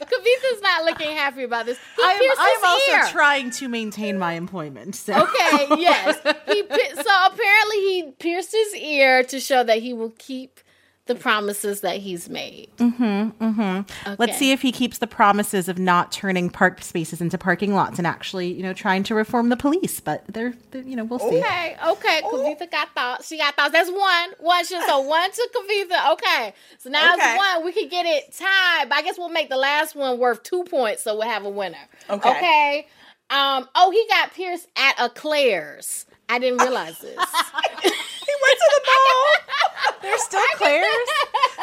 Kavitha's 0.00 0.62
not 0.62 0.84
looking 0.84 1.10
happy 1.16 1.44
about 1.44 1.66
this. 1.66 1.78
He 1.96 2.02
I'm, 2.04 2.18
pierced 2.18 2.40
I'm 2.40 2.54
his 2.54 2.64
also 2.64 2.92
ear. 2.92 3.04
trying 3.12 3.50
to 3.52 3.68
maintain 3.68 4.18
my 4.18 4.32
employment. 4.34 4.94
So. 4.96 5.12
Okay, 5.14 5.66
yes. 5.78 6.16
He 6.46 6.62
so 6.62 7.26
apparently 7.26 7.76
he 7.76 8.12
pierced 8.18 8.52
his 8.52 8.74
ear 8.76 9.22
to 9.24 9.40
show 9.40 9.64
that 9.64 9.78
he 9.78 9.92
will 9.92 10.14
keep 10.18 10.60
the 11.06 11.14
promises 11.14 11.82
that 11.82 11.98
he's 11.98 12.28
made. 12.28 12.68
Mm-hmm, 12.78 13.04
mm-hmm. 13.44 13.60
Okay. 13.60 14.16
Let's 14.18 14.36
see 14.38 14.50
if 14.50 14.62
he 14.62 14.72
keeps 14.72 14.98
the 14.98 15.06
promises 15.06 15.68
of 15.68 15.78
not 15.78 16.10
turning 16.10 16.50
parked 16.50 16.82
spaces 16.82 17.20
into 17.20 17.38
parking 17.38 17.74
lots 17.74 17.98
and 17.98 18.06
actually, 18.06 18.52
you 18.52 18.62
know, 18.62 18.72
trying 18.72 19.02
to 19.04 19.14
reform 19.14 19.48
the 19.48 19.56
police. 19.56 20.00
But 20.00 20.24
they're, 20.26 20.54
they're 20.72 20.82
you 20.82 20.96
know, 20.96 21.04
we'll 21.04 21.20
see. 21.20 21.38
Okay, 21.38 21.76
okay. 21.86 22.20
Kavitha 22.22 22.70
got 22.70 22.92
thoughts. 22.94 23.28
She 23.28 23.38
got 23.38 23.54
thoughts. 23.54 23.72
That's 23.72 23.90
one. 23.90 24.30
One. 24.40 24.64
She, 24.64 24.80
so 24.84 25.00
one 25.08 25.30
to 25.30 25.48
Kavitha. 25.54 26.12
Okay. 26.14 26.54
So 26.78 26.90
now 26.90 27.14
Okay. 27.14 27.34
it's 27.34 27.38
one. 27.38 27.64
We 27.64 27.72
could 27.72 27.88
get 27.90 28.04
it 28.04 28.32
tied. 28.32 28.88
But 28.88 28.98
I 28.98 29.02
guess 29.02 29.16
we'll 29.16 29.28
make 29.28 29.48
the 29.48 29.56
last 29.56 29.94
one 29.94 30.18
worth 30.18 30.42
two 30.42 30.64
points, 30.64 31.02
so 31.04 31.14
we'll 31.16 31.28
have 31.28 31.44
a 31.44 31.50
winner. 31.50 31.78
Okay. 32.10 32.30
Okay. 32.30 32.86
Um. 33.30 33.68
Oh, 33.76 33.90
he 33.92 34.04
got 34.08 34.34
pierced 34.34 34.66
at 34.76 34.94
a 34.98 35.08
Claire's. 35.08 36.04
I 36.28 36.40
didn't 36.40 36.58
realize 36.62 36.98
this. 36.98 37.12
He 37.12 37.14
went 37.14 38.58
to 38.58 38.70
the 38.74 38.82
mall. 38.86 39.75
They're 40.02 40.18
still 40.18 40.42
Claire's. 40.56 40.86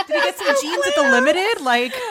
Did 0.07 0.15
he 0.15 0.21
get 0.21 0.37
some 0.37 0.55
jeans 0.61 0.87
at 0.87 0.95
the 0.95 1.03
limited? 1.03 1.61
Like, 1.61 1.93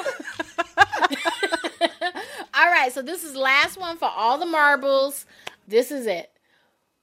All 2.55 2.71
right, 2.71 2.93
so 2.93 3.03
this 3.03 3.25
is 3.25 3.35
last 3.35 3.79
one 3.79 3.97
for 3.97 4.09
all 4.09 4.39
the 4.39 4.47
marbles. 4.47 5.27
This 5.67 5.91
is 5.91 6.07
it. 6.07 6.31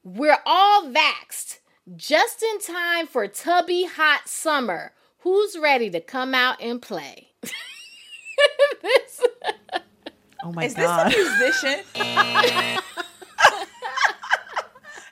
We're 0.03 0.37
all 0.45 0.83
vaxxed 0.83 1.59
just 1.95 2.43
in 2.43 2.59
time 2.59 3.07
for 3.07 3.27
tubby 3.27 3.85
hot 3.85 4.27
summer. 4.27 4.93
Who's 5.19 5.57
ready 5.57 5.89
to 5.89 5.99
come 5.99 6.33
out 6.33 6.61
and 6.61 6.81
play? 6.81 7.29
this. 8.81 9.21
Oh 10.43 10.51
my 10.53 10.65
Is 10.65 10.73
god. 10.73 11.13
Is 11.13 11.39
this 11.39 11.63
a 11.63 11.67
musician? 11.67 11.85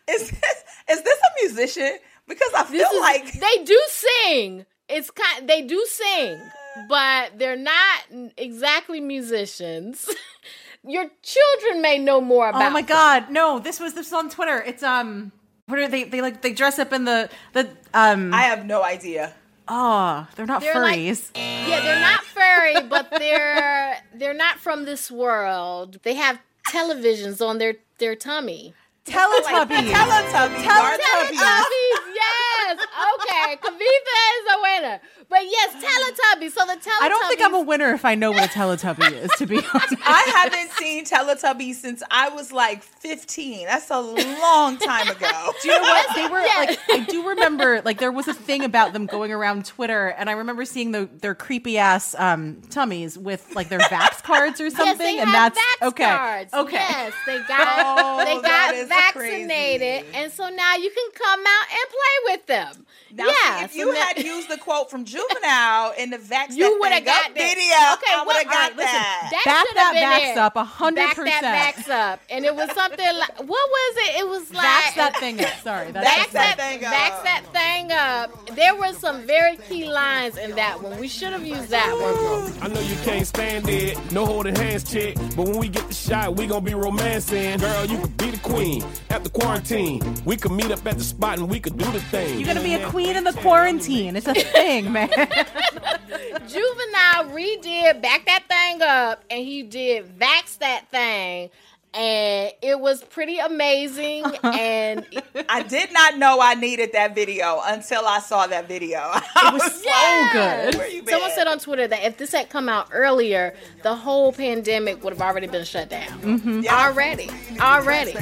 is 0.10 0.30
this 0.30 0.63
is 0.89 1.02
this 1.02 1.20
a 1.20 1.43
musician? 1.43 1.98
Because 2.28 2.52
I 2.56 2.63
feel 2.63 2.82
is 2.82 3.00
like 3.02 3.32
they 3.34 3.63
do 3.63 3.82
sing. 3.88 4.66
It's 4.90 5.10
kind 5.12 5.48
they 5.48 5.62
do 5.62 5.86
sing, 5.90 6.40
but 6.90 7.38
they're 7.38 7.56
not 7.58 8.00
exactly 8.38 9.00
musicians. 9.00 10.10
Your 10.84 11.10
children 11.22 11.82
may 11.82 11.98
know 11.98 12.22
more 12.22 12.50
about. 12.50 12.63
Oh 12.63 12.70
my 12.70 12.82
god. 12.82 13.30
No, 13.30 13.60
this 13.60 13.80
was 13.80 13.94
this 13.94 14.12
was 14.12 14.13
on 14.13 14.30
Twitter. 14.30 14.62
It's 14.62 14.84
um 14.84 15.32
what 15.66 15.80
are 15.80 15.88
they 15.88 16.04
they 16.06 16.22
like 16.22 16.42
they 16.42 16.54
dress 16.54 16.80
up 16.80 16.94
in 16.94 17.04
the 17.06 17.30
the 17.54 17.70
um 17.94 18.34
I 18.34 18.42
have 18.44 18.66
no 18.66 18.84
idea. 18.84 19.34
Oh, 19.70 20.26
they're 20.36 20.46
not 20.46 20.62
They're 20.62 20.82
like- 20.82 20.98
Yeah, 21.36 21.82
they're 21.82 22.00
not 22.00 22.24
furry, 22.24 22.82
but 22.88 23.10
they're 23.12 23.98
they're 24.16 24.34
not 24.34 24.60
from 24.60 24.86
this 24.86 25.12
world. 25.12 26.00
They 26.04 26.13
have 26.13 26.40
televisions 26.70 27.46
on 27.46 27.58
their 27.58 27.76
their 27.98 28.16
tummy. 28.16 28.74
Teletubbies. 29.08 29.91
Teletubbies. 29.91 30.63
Teletubbies. 30.63 31.39
Teletubbies, 31.39 32.04
yes. 32.13 32.76
Okay, 33.15 33.56
Kavitha 33.63 34.17
is 34.36 34.46
a 34.52 34.58
winner. 34.62 35.00
But 35.30 35.40
yes, 35.44 35.74
Teletubby. 35.76 36.50
So 36.52 36.66
the 36.66 36.74
Teletubbies. 36.80 37.02
I 37.02 37.10
don't 37.10 37.28
think 37.28 37.42
I'm 37.42 37.54
a 37.54 37.62
winner 37.62 37.90
if 37.92 38.06
I 38.06 38.16
know 38.16 38.32
what 38.32 38.46
a 38.46 38.48
Teletubby 38.48 39.12
is, 39.12 39.30
to 39.38 39.46
be 39.46 39.58
honest. 39.74 39.96
I 40.06 40.32
haven't 40.36 40.72
seen 40.78 41.04
Teletubby 41.04 41.74
since 41.74 42.02
I 42.10 42.30
was 42.30 42.54
like 42.54 42.82
15. 42.82 43.66
That's 43.66 43.90
a 43.90 44.00
long 44.00 44.78
time 44.78 45.10
ago. 45.10 45.52
Do 45.62 45.68
you 45.68 45.76
know 45.76 45.82
what? 45.82 46.16
They 46.16 46.28
were 46.28 46.40
like 46.40 46.80
I 46.90 47.00
do 47.10 47.28
remember 47.28 47.82
like 47.84 48.00
there 48.00 48.12
was 48.12 48.28
a 48.30 48.34
thing 48.34 48.63
about 48.63 48.94
them 48.94 49.06
going 49.06 49.32
around 49.34 49.66
Twitter 49.66 50.08
and 50.18 50.30
I 50.30 50.34
remember 50.34 50.63
seeing 50.63 50.92
the, 50.94 51.10
their 51.22 51.36
creepy 51.36 51.78
ass 51.78 52.16
um 52.18 52.62
tummies 52.70 53.18
with 53.18 53.54
like 53.54 53.68
their 53.70 53.80
Vax 53.80 54.24
cards 54.24 54.62
or 54.62 54.70
something 54.70 54.86
yes, 54.88 54.98
they 54.98 55.20
and 55.20 55.30
have 55.30 55.54
that's 55.56 55.60
vax 55.84 55.88
okay. 55.90 56.04
Cards. 56.06 56.54
Okay. 56.54 56.76
Yes, 56.78 57.13
they 57.26 57.38
got 57.48 57.68
Oh, 57.80 58.24
they 58.26 58.42
got 58.42 58.74
is 58.76 58.88
vaccinated, 58.88 60.06
and 60.13 60.32
so 60.32 60.48
now 60.50 60.76
you 60.76 60.90
can 60.90 61.10
come 61.13 61.40
out 61.42 61.68
and 61.70 61.90
play 61.90 62.34
with 62.34 62.46
them. 62.46 62.86
Now, 63.13 63.26
yeah, 63.26 63.60
see, 63.60 63.63
if 63.66 63.72
so 63.72 63.78
you 63.78 63.94
now- 63.94 64.02
had 64.02 64.24
used 64.24 64.50
the 64.50 64.58
quote 64.58 64.90
from 64.92 65.06
Juvenile 65.18 65.94
in 65.98 66.10
the 66.12 66.18
vaccine. 66.18 66.60
You 66.60 66.80
would 66.80 66.92
have 66.92 67.04
Thing 67.04 67.14
Up 67.14 67.24
got 67.26 67.36
that. 67.36 67.50
video, 67.50 67.78
Okay, 67.98 68.14
I 68.14 68.24
would 68.26 68.36
have 68.36 68.46
got 68.46 68.54
all 68.54 68.62
right, 68.70 68.78
listen, 68.78 68.94
that. 68.94 69.30
that 69.32 69.46
Back 69.46 69.68
should 69.68 69.78
that 69.78 69.94
been 69.94 70.36
vax 70.36 70.38
up, 70.38 70.56
100%. 70.56 70.96
Back 70.96 71.16
that 71.42 71.76
vax 71.76 71.90
up, 71.90 72.20
and 72.30 72.46
it 72.46 72.56
was 72.56 72.72
something 72.74 73.06
like 73.18 73.38
what 73.40 73.48
was 73.70 73.98
it? 74.08 74.20
It 74.20 74.28
was 74.28 74.54
like 74.54 74.66
Vax 74.66 74.96
that 74.96 75.18
thing 75.18 75.42
up. 75.42 75.48
Sorry. 75.64 75.92
That's 75.92 76.08
Vax 76.08 76.32
that, 76.32 76.58
thing 76.58 76.84
up. 76.86 76.94
vax 76.94 77.24
that 77.24 77.44
thing 77.54 77.92
up. 77.92 78.56
There 78.56 78.76
were 78.76 78.94
some 78.94 79.26
very 79.26 79.58
key 79.58 79.86
lines 79.90 80.38
in 80.38 80.56
that 80.56 80.82
one. 80.82 81.00
We 81.00 81.08
should 81.08 81.32
have 81.34 81.46
used 81.46 81.70
that 81.70 81.92
one. 81.92 82.62
I 82.62 82.68
know 82.74 82.80
you 82.82 82.96
can't 83.04 83.26
stand 83.26 83.68
it, 83.70 83.98
no 84.12 84.26
holding 84.26 84.56
hands, 84.56 84.84
chick. 84.90 85.16
But 85.36 85.48
when 85.48 85.58
we 85.58 85.68
get 85.70 85.88
the 85.88 85.94
shot, 85.94 86.36
we 86.36 86.48
gon' 86.48 86.64
be 86.64 86.74
romancing. 86.74 87.60
Girl, 87.60 87.86
you 87.86 87.98
could 88.00 88.18
be 88.18 88.32
the 88.32 88.38
queen 88.40 88.84
after 89.10 89.30
quarantine. 89.30 90.02
We 90.26 90.36
could 90.38 90.52
meet 90.52 90.72
up 90.72 90.86
at 90.86 90.98
the 90.98 91.04
spot 91.04 91.40
and 91.40 91.50
we 91.50 91.60
could 91.60 91.78
do 91.78 91.86
the 91.92 92.00
thing. 92.02 92.40
You're 92.40 92.48
gonna 92.48 92.64
be 92.64 92.74
a 92.76 92.88
queen 92.90 93.16
in 93.16 93.24
the 93.24 93.34
quarantine. 93.34 94.16
It's 94.16 94.28
a 94.28 94.34
thing, 94.34 94.92
man. 94.92 95.07
Juvenile 96.48 97.26
redid 97.34 98.02
back 98.02 98.26
that 98.26 98.43
thing 98.50 98.82
up, 98.82 99.24
and 99.30 99.46
he 99.46 99.63
did 99.63 100.17
vax 100.20 100.58
that 100.60 100.89
thing, 100.89 101.50
and 101.93 102.52
it 102.62 102.80
was 102.80 103.04
pretty 103.04 103.39
amazing. 103.39 104.26
and 104.43 105.06
I 105.50 105.63
did 105.63 105.91
not 105.91 106.17
know 106.17 106.39
I 106.41 106.54
needed 106.54 106.91
that 106.93 107.15
video 107.15 107.62
until 107.63 108.06
I 108.06 108.20
saw 108.20 108.48
that 108.48 108.67
video. 108.67 109.12
It 109.48 109.54
was 109.54 109.82
so 109.82 110.28
good. 110.34 110.76
Where 110.76 110.89
you 110.89 111.02
been? 111.04 111.13
Someone 111.13 111.32
said 111.32 111.48
on 111.48 111.60
Twitter 111.60 111.88
that 111.88 112.04
if 112.04 112.17
this 112.17 112.34
had 112.34 112.50
come 112.50 112.67
out 112.67 112.89
earlier, 112.91 113.56
the 113.82 113.96
whole 113.96 114.34
pandemic 114.34 115.04
would 115.04 115.13
have 115.13 115.22
already 115.22 115.48
been 115.48 115.63
shut 115.63 115.89
down. 115.89 116.20
Mm-hmm. 116.20 116.67
Already. 116.67 117.30
Already. 117.62 118.13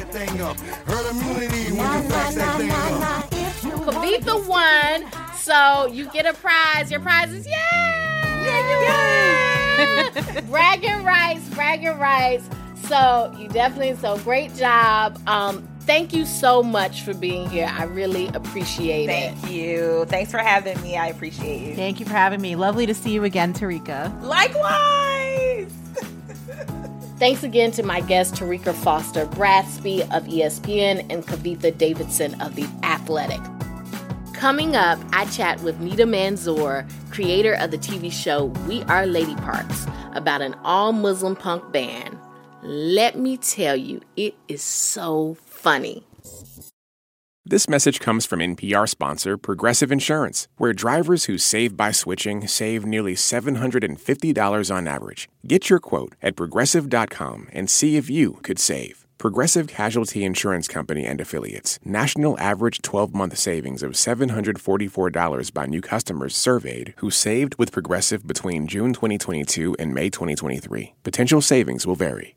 Kavitha 3.72 4.48
one, 4.48 5.12
so 5.36 5.88
you 5.88 6.10
get 6.10 6.26
a 6.26 6.34
prize. 6.34 6.92
Your 6.92 7.00
prize 7.00 7.32
is 7.32 7.46
yay! 7.46 7.54
Yay! 8.44 10.42
bragging 10.48 11.04
rights, 11.04 11.48
bragging 11.50 11.98
rights. 11.98 12.48
So 12.88 13.34
you 13.38 13.48
definitely 13.48 13.96
so 13.96 14.18
great 14.20 14.54
job. 14.56 15.20
Um, 15.28 15.68
thank 15.82 16.14
you 16.14 16.26
so 16.26 16.62
much 16.62 17.02
for 17.02 17.14
being 17.14 17.50
here. 17.50 17.68
I 17.72 17.84
really 17.84 18.28
appreciate 18.28 19.06
it. 19.06 19.34
Thank 19.34 19.52
you. 19.52 20.06
Thanks 20.08 20.32
for 20.32 20.38
having 20.38 20.80
me. 20.82 20.96
I 20.96 21.08
appreciate 21.08 21.62
you. 21.68 21.76
Thank 21.76 22.00
you 22.00 22.06
for 22.06 22.14
having 22.14 22.42
me. 22.42 22.56
Lovely 22.56 22.86
to 22.86 22.94
see 22.94 23.12
you 23.12 23.24
again, 23.24 23.54
Terrika. 23.54 24.22
Likewise. 24.22 25.72
Thanks 27.18 27.44
again 27.44 27.72
to 27.72 27.84
my 27.84 28.02
guests 28.02 28.38
Terrika 28.38 28.74
Foster 28.74 29.26
Brasby 29.26 30.02
of 30.16 30.26
ESPN 30.26 31.06
and 31.10 31.26
Kavitha 31.26 31.76
Davidson 31.76 32.40
of 32.42 32.56
The 32.56 32.68
Athletic. 32.84 33.40
Coming 34.36 34.76
up, 34.76 35.00
I 35.14 35.26
chat 35.28 35.62
with 35.64 35.80
Nida 35.80 36.06
Manzoor, 36.06 36.86
creator 37.10 37.54
of 37.54 37.72
the 37.72 37.78
TV 37.78 38.12
show 38.12 38.46
We 38.68 38.84
Are 38.84 39.08
Lady 39.08 39.34
Parts, 39.36 39.88
about 40.14 40.42
an 40.42 40.56
all 40.64 40.92
Muslim 40.92 41.38
punk 41.38 41.72
band. 41.72 42.20
Let 42.62 43.18
me 43.18 43.38
tell 43.38 43.78
you, 43.78 44.02
it 44.18 44.36
is 44.50 44.62
so 44.62 45.38
funny. 45.46 46.04
This 47.46 47.70
message 47.70 48.02
comes 48.02 48.26
from 48.26 48.40
NPR 48.40 48.90
sponsor 48.90 49.38
Progressive 49.38 49.90
Insurance, 49.92 50.50
where 50.58 50.74
drivers 50.74 51.26
who 51.26 51.38
save 51.38 51.78
by 51.78 51.92
switching 51.92 52.46
save 52.46 52.86
nearly 52.86 53.16
$750 53.16 54.76
on 54.76 54.88
average. 54.88 55.30
Get 55.48 55.70
your 55.70 55.80
quote 55.80 56.16
at 56.22 56.36
progressive.com 56.36 57.48
and 57.54 57.70
see 57.70 57.96
if 57.96 58.10
you 58.10 58.40
could 58.44 58.60
save. 58.60 59.05
Progressive 59.18 59.68
Casualty 59.68 60.24
Insurance 60.24 60.68
Company 60.68 61.06
and 61.06 61.22
Affiliates. 61.22 61.80
National 61.84 62.40
average 62.40 62.82
12 62.82 63.14
month 63.14 63.38
savings 63.38 63.82
of 63.82 63.94
$744 63.94 65.54
by 65.54 65.66
new 65.66 65.82
customers 65.82 66.36
surveyed 66.36 66.94
who 66.98 67.10
saved 67.10 67.56
with 67.58 67.72
Progressive 67.72 68.28
between 68.28 68.68
June 68.68 68.94
2022 68.94 69.76
and 69.80 69.94
May 69.94 70.10
2023. 70.10 70.94
Potential 71.04 71.42
savings 71.42 71.88
will 71.88 71.96
vary. 71.96 72.36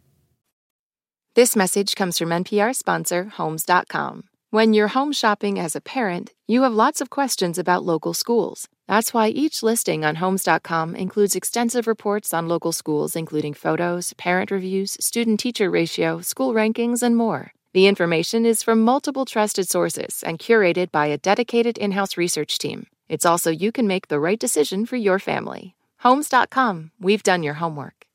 This 1.34 1.54
message 1.54 1.94
comes 1.94 2.18
from 2.18 2.30
NPR 2.30 2.74
sponsor 2.74 3.24
Homes.com. 3.36 4.24
When 4.50 4.72
you're 4.72 4.88
home 4.88 5.12
shopping 5.12 5.58
as 5.58 5.76
a 5.76 5.80
parent, 5.80 6.32
you 6.46 6.62
have 6.62 6.72
lots 6.72 7.00
of 7.00 7.10
questions 7.10 7.58
about 7.58 7.84
local 7.84 8.14
schools. 8.14 8.66
That's 8.88 9.12
why 9.12 9.28
each 9.28 9.62
listing 9.62 10.02
on 10.02 10.16
Homes.com 10.16 10.96
includes 10.96 11.36
extensive 11.36 11.86
reports 11.86 12.32
on 12.32 12.48
local 12.48 12.72
schools, 12.72 13.14
including 13.14 13.52
photos, 13.52 14.14
parent 14.14 14.50
reviews, 14.50 14.96
student 14.98 15.38
teacher 15.38 15.70
ratio, 15.70 16.22
school 16.22 16.54
rankings, 16.54 17.02
and 17.02 17.14
more. 17.14 17.52
The 17.74 17.86
information 17.86 18.46
is 18.46 18.62
from 18.62 18.80
multiple 18.80 19.26
trusted 19.26 19.68
sources 19.68 20.24
and 20.26 20.38
curated 20.38 20.90
by 20.90 21.06
a 21.08 21.18
dedicated 21.18 21.76
in 21.76 21.92
house 21.92 22.16
research 22.16 22.56
team. 22.56 22.86
It's 23.10 23.26
also 23.26 23.50
you 23.50 23.72
can 23.72 23.86
make 23.86 24.08
the 24.08 24.18
right 24.18 24.38
decision 24.38 24.86
for 24.86 24.96
your 24.96 25.18
family. 25.18 25.76
Homes.com, 25.98 26.92
we've 26.98 27.22
done 27.22 27.42
your 27.42 27.54
homework. 27.54 28.06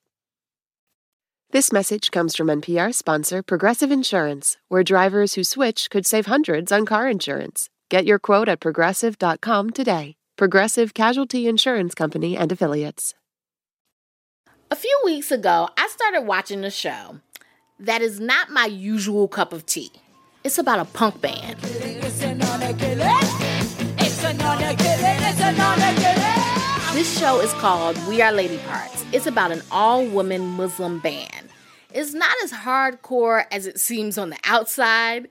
This 1.51 1.71
message 1.71 2.09
comes 2.09 2.35
from 2.35 2.47
NPR 2.47 2.95
sponsor 2.95 3.43
Progressive 3.43 3.91
Insurance, 3.91 4.57
where 4.69 4.83
drivers 4.83 5.35
who 5.35 5.43
switch 5.43 5.91
could 5.91 6.07
save 6.07 6.25
hundreds 6.25 6.71
on 6.71 6.83
car 6.87 7.07
insurance. 7.07 7.69
Get 7.89 8.05
your 8.05 8.17
quote 8.17 8.49
at 8.49 8.59
progressive.com 8.59 9.69
today. 9.69 10.15
Progressive 10.43 10.93
Casualty 10.93 11.47
Insurance 11.47 11.95
Company 11.95 12.35
and 12.35 12.51
Affiliates. 12.51 13.13
A 14.69 14.75
few 14.75 15.01
weeks 15.05 15.31
ago, 15.31 15.69
I 15.77 15.87
started 15.87 16.23
watching 16.23 16.65
a 16.65 16.69
show 16.69 17.21
that 17.79 18.01
is 18.01 18.19
not 18.19 18.49
my 18.49 18.65
usual 18.65 19.29
cup 19.29 19.53
of 19.53 19.65
tea. 19.65 19.89
It's 20.43 20.57
about 20.57 20.79
a 20.79 20.83
punk 20.83 21.21
band. 21.21 21.61
This 26.91 27.17
show 27.17 27.39
is 27.39 27.53
called 27.53 27.97
We 28.09 28.21
Are 28.21 28.33
Lady 28.33 28.57
Parts. 28.67 29.05
It's 29.13 29.27
about 29.27 29.53
an 29.53 29.61
all 29.71 30.05
woman 30.05 30.45
Muslim 30.45 30.99
band. 30.99 31.47
It's 31.93 32.13
not 32.13 32.35
as 32.43 32.51
hardcore 32.51 33.45
as 33.49 33.65
it 33.65 33.79
seems 33.79 34.17
on 34.17 34.31
the 34.31 34.39
outside. 34.43 35.29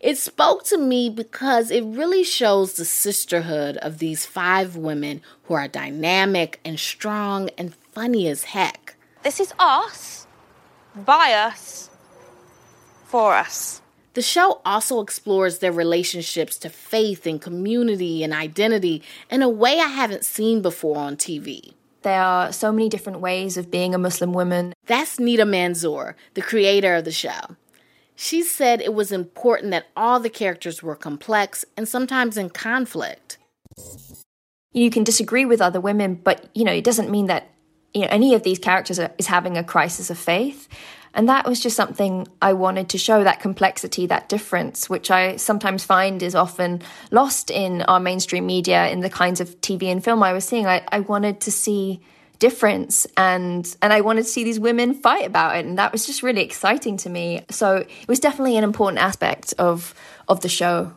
It 0.00 0.16
spoke 0.16 0.64
to 0.64 0.78
me 0.78 1.10
because 1.10 1.70
it 1.70 1.84
really 1.84 2.24
shows 2.24 2.72
the 2.72 2.86
sisterhood 2.86 3.76
of 3.78 3.98
these 3.98 4.24
five 4.24 4.74
women 4.74 5.20
who 5.44 5.52
are 5.52 5.68
dynamic 5.68 6.58
and 6.64 6.80
strong 6.80 7.50
and 7.58 7.74
funny 7.74 8.26
as 8.26 8.44
heck. 8.44 8.96
This 9.22 9.38
is 9.38 9.52
us, 9.58 10.26
by 10.96 11.34
us, 11.34 11.90
for 13.04 13.34
us. 13.34 13.82
The 14.14 14.22
show 14.22 14.62
also 14.64 15.02
explores 15.02 15.58
their 15.58 15.70
relationships 15.70 16.56
to 16.58 16.70
faith 16.70 17.26
and 17.26 17.40
community 17.40 18.24
and 18.24 18.32
identity 18.32 19.02
in 19.30 19.42
a 19.42 19.50
way 19.50 19.80
I 19.80 19.88
haven't 19.88 20.24
seen 20.24 20.62
before 20.62 20.96
on 20.96 21.16
TV. 21.16 21.74
There 22.02 22.22
are 22.22 22.50
so 22.52 22.72
many 22.72 22.88
different 22.88 23.20
ways 23.20 23.58
of 23.58 23.70
being 23.70 23.94
a 23.94 23.98
Muslim 23.98 24.32
woman. 24.32 24.72
That's 24.86 25.18
Nida 25.18 25.46
Manzoor, 25.46 26.14
the 26.32 26.40
creator 26.40 26.94
of 26.94 27.04
the 27.04 27.12
show. 27.12 27.56
She 28.22 28.42
said 28.42 28.82
it 28.82 28.92
was 28.92 29.12
important 29.12 29.70
that 29.70 29.86
all 29.96 30.20
the 30.20 30.28
characters 30.28 30.82
were 30.82 30.94
complex 30.94 31.64
and 31.74 31.88
sometimes 31.88 32.36
in 32.36 32.50
conflict. 32.50 33.38
You 34.74 34.90
can 34.90 35.04
disagree 35.04 35.46
with 35.46 35.62
other 35.62 35.80
women, 35.80 36.16
but 36.16 36.50
you 36.54 36.64
know, 36.64 36.72
it 36.72 36.84
doesn't 36.84 37.10
mean 37.10 37.28
that 37.28 37.48
you 37.94 38.02
know 38.02 38.08
any 38.10 38.34
of 38.34 38.42
these 38.42 38.58
characters 38.58 38.98
are, 38.98 39.10
is 39.16 39.26
having 39.26 39.56
a 39.56 39.64
crisis 39.64 40.10
of 40.10 40.18
faith. 40.18 40.68
And 41.14 41.30
that 41.30 41.48
was 41.48 41.60
just 41.60 41.76
something 41.76 42.28
I 42.42 42.52
wanted 42.52 42.90
to 42.90 42.98
show 42.98 43.24
that 43.24 43.40
complexity, 43.40 44.04
that 44.08 44.28
difference, 44.28 44.90
which 44.90 45.10
I 45.10 45.36
sometimes 45.36 45.82
find 45.82 46.22
is 46.22 46.34
often 46.34 46.82
lost 47.10 47.50
in 47.50 47.80
our 47.88 48.00
mainstream 48.00 48.44
media, 48.44 48.90
in 48.90 49.00
the 49.00 49.08
kinds 49.08 49.40
of 49.40 49.58
TV 49.62 49.84
and 49.84 50.04
film 50.04 50.22
I 50.22 50.34
was 50.34 50.44
seeing. 50.44 50.66
I, 50.66 50.86
I 50.92 51.00
wanted 51.00 51.40
to 51.40 51.50
see 51.50 52.02
difference 52.40 53.06
and 53.16 53.76
and 53.80 53.92
I 53.92 54.00
wanted 54.00 54.22
to 54.22 54.28
see 54.28 54.42
these 54.42 54.58
women 54.58 54.94
fight 54.94 55.26
about 55.26 55.56
it 55.56 55.64
and 55.64 55.78
that 55.78 55.92
was 55.92 56.06
just 56.06 56.22
really 56.22 56.42
exciting 56.42 56.96
to 56.98 57.10
me 57.10 57.44
so 57.50 57.76
it 57.76 58.08
was 58.08 58.18
definitely 58.18 58.56
an 58.56 58.64
important 58.64 59.00
aspect 59.00 59.54
of 59.58 59.94
of 60.26 60.40
the 60.40 60.48
show 60.48 60.92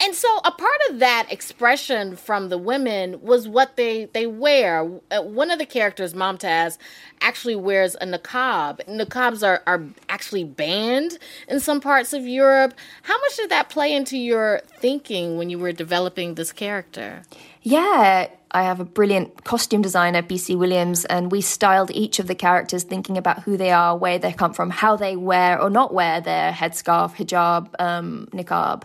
and 0.00 0.14
so 0.14 0.28
a 0.44 0.50
part 0.50 0.80
of 0.90 1.00
that 1.00 1.26
expression 1.30 2.16
from 2.16 2.48
the 2.48 2.58
women 2.58 3.20
was 3.20 3.48
what 3.48 3.76
they 3.76 4.06
they 4.06 4.26
wear. 4.26 4.88
Uh, 5.10 5.22
one 5.22 5.50
of 5.50 5.58
the 5.58 5.66
characters, 5.66 6.14
Momtaz, 6.14 6.78
actually 7.20 7.56
wears 7.56 7.94
a 7.96 8.06
niqab. 8.06 8.84
Niqabs 8.86 9.46
are 9.46 9.62
are 9.66 9.84
actually 10.08 10.44
banned 10.44 11.18
in 11.48 11.60
some 11.60 11.80
parts 11.80 12.12
of 12.12 12.26
Europe. 12.26 12.74
How 13.02 13.18
much 13.20 13.36
did 13.36 13.50
that 13.50 13.68
play 13.68 13.92
into 13.92 14.16
your 14.16 14.60
thinking 14.78 15.36
when 15.36 15.50
you 15.50 15.58
were 15.58 15.72
developing 15.72 16.34
this 16.34 16.52
character? 16.52 17.22
Yeah, 17.62 18.28
I 18.50 18.62
have 18.62 18.80
a 18.80 18.84
brilliant 18.84 19.44
costume 19.44 19.82
designer, 19.82 20.22
BC 20.22 20.56
Williams, 20.56 21.04
and 21.04 21.30
we 21.30 21.40
styled 21.40 21.90
each 21.90 22.18
of 22.18 22.26
the 22.26 22.34
characters 22.34 22.82
thinking 22.82 23.18
about 23.18 23.42
who 23.42 23.56
they 23.56 23.70
are, 23.70 23.96
where 23.96 24.18
they 24.18 24.32
come 24.32 24.54
from, 24.54 24.70
how 24.70 24.96
they 24.96 25.16
wear 25.16 25.60
or 25.60 25.68
not 25.68 25.92
wear 25.92 26.20
their 26.20 26.52
headscarf, 26.52 27.14
hijab, 27.16 27.68
um, 27.78 28.28
niqab. 28.32 28.84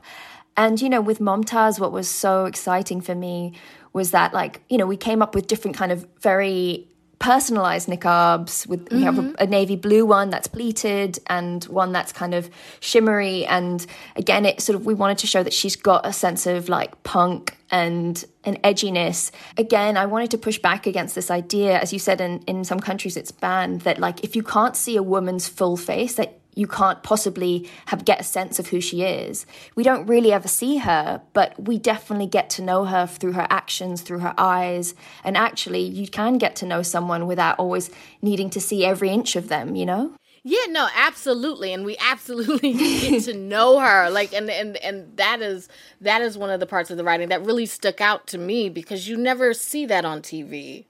And, 0.57 0.81
you 0.81 0.89
know, 0.89 1.01
with 1.01 1.19
Momtaz, 1.19 1.79
what 1.79 1.91
was 1.91 2.09
so 2.09 2.45
exciting 2.45 3.01
for 3.01 3.15
me 3.15 3.53
was 3.93 4.11
that, 4.11 4.33
like, 4.33 4.61
you 4.69 4.77
know, 4.77 4.85
we 4.85 4.97
came 4.97 5.21
up 5.21 5.33
with 5.33 5.47
different 5.47 5.77
kind 5.77 5.91
of 5.91 6.05
very 6.19 6.87
personalized 7.23 7.87
niqabs 7.87 8.67
with 8.67 8.83
mm-hmm. 8.83 8.97
we 8.97 9.03
have 9.03 9.17
a, 9.17 9.21
mm-hmm. 9.21 9.35
a, 9.39 9.47
navy 9.47 9.77
blue 9.77 10.05
one 10.05 10.29
that's 10.29 10.45
pleated 10.45 11.17
and 11.27 11.63
one 11.65 11.93
that's 11.93 12.11
kind 12.11 12.33
of 12.33 12.49
shimmery 12.81 13.45
and 13.45 13.85
again 14.17 14.45
it 14.45 14.59
sort 14.59 14.75
of 14.75 14.85
we 14.85 14.93
wanted 14.93 15.17
to 15.17 15.25
show 15.25 15.41
that 15.41 15.53
she's 15.53 15.77
got 15.77 16.05
a 16.05 16.11
sense 16.11 16.45
of 16.45 16.67
like 16.67 17.01
punk 17.03 17.55
and 17.71 18.25
an 18.43 18.57
edginess 18.65 19.31
again 19.57 19.95
i 19.95 20.05
wanted 20.05 20.29
to 20.29 20.37
push 20.37 20.59
back 20.59 20.85
against 20.85 21.15
this 21.15 21.31
idea 21.31 21.79
as 21.79 21.93
you 21.93 21.97
said 21.97 22.19
in 22.19 22.39
in 22.39 22.65
some 22.65 22.81
countries 22.81 23.15
it's 23.15 23.31
banned 23.31 23.79
that 23.81 23.99
like 23.99 24.21
if 24.21 24.35
you 24.35 24.43
can't 24.43 24.75
see 24.75 24.97
a 24.97 25.03
woman's 25.03 25.47
full 25.47 25.77
face 25.77 26.15
that 26.15 26.41
you 26.55 26.67
can't 26.67 27.03
possibly 27.03 27.69
have 27.87 28.05
get 28.05 28.21
a 28.21 28.23
sense 28.23 28.59
of 28.59 28.67
who 28.67 28.81
she 28.81 29.03
is. 29.03 29.45
We 29.75 29.83
don't 29.83 30.05
really 30.05 30.31
ever 30.31 30.47
see 30.47 30.77
her, 30.77 31.21
but 31.33 31.61
we 31.61 31.77
definitely 31.77 32.27
get 32.27 32.49
to 32.51 32.61
know 32.61 32.85
her 32.85 33.07
through 33.07 33.33
her 33.33 33.47
actions, 33.49 34.01
through 34.01 34.19
her 34.19 34.33
eyes. 34.37 34.95
And 35.23 35.37
actually, 35.37 35.81
you 35.81 36.07
can 36.07 36.37
get 36.37 36.55
to 36.57 36.65
know 36.65 36.81
someone 36.81 37.27
without 37.27 37.59
always 37.59 37.89
needing 38.21 38.49
to 38.51 38.61
see 38.61 38.85
every 38.85 39.09
inch 39.09 39.35
of 39.35 39.49
them, 39.49 39.75
you 39.75 39.85
know? 39.85 40.13
Yeah, 40.45 40.65
no, 40.67 40.89
absolutely, 40.93 41.71
and 41.71 41.85
we 41.85 41.97
absolutely 42.01 42.73
get 42.73 43.23
to 43.23 43.33
know 43.33 43.79
her. 43.79 44.09
Like, 44.09 44.33
and 44.33 44.49
and 44.49 44.75
and 44.77 45.15
that 45.17 45.41
is 45.41 45.69
that 46.01 46.21
is 46.21 46.37
one 46.37 46.49
of 46.49 46.59
the 46.59 46.65
parts 46.65 46.91
of 46.91 46.97
the 46.97 47.03
writing 47.03 47.29
that 47.29 47.45
really 47.45 47.65
stuck 47.65 48.01
out 48.01 48.27
to 48.27 48.37
me 48.37 48.69
because 48.69 49.07
you 49.07 49.15
never 49.15 49.53
see 49.53 49.85
that 49.85 50.03
on 50.03 50.21
TV. 50.21 50.85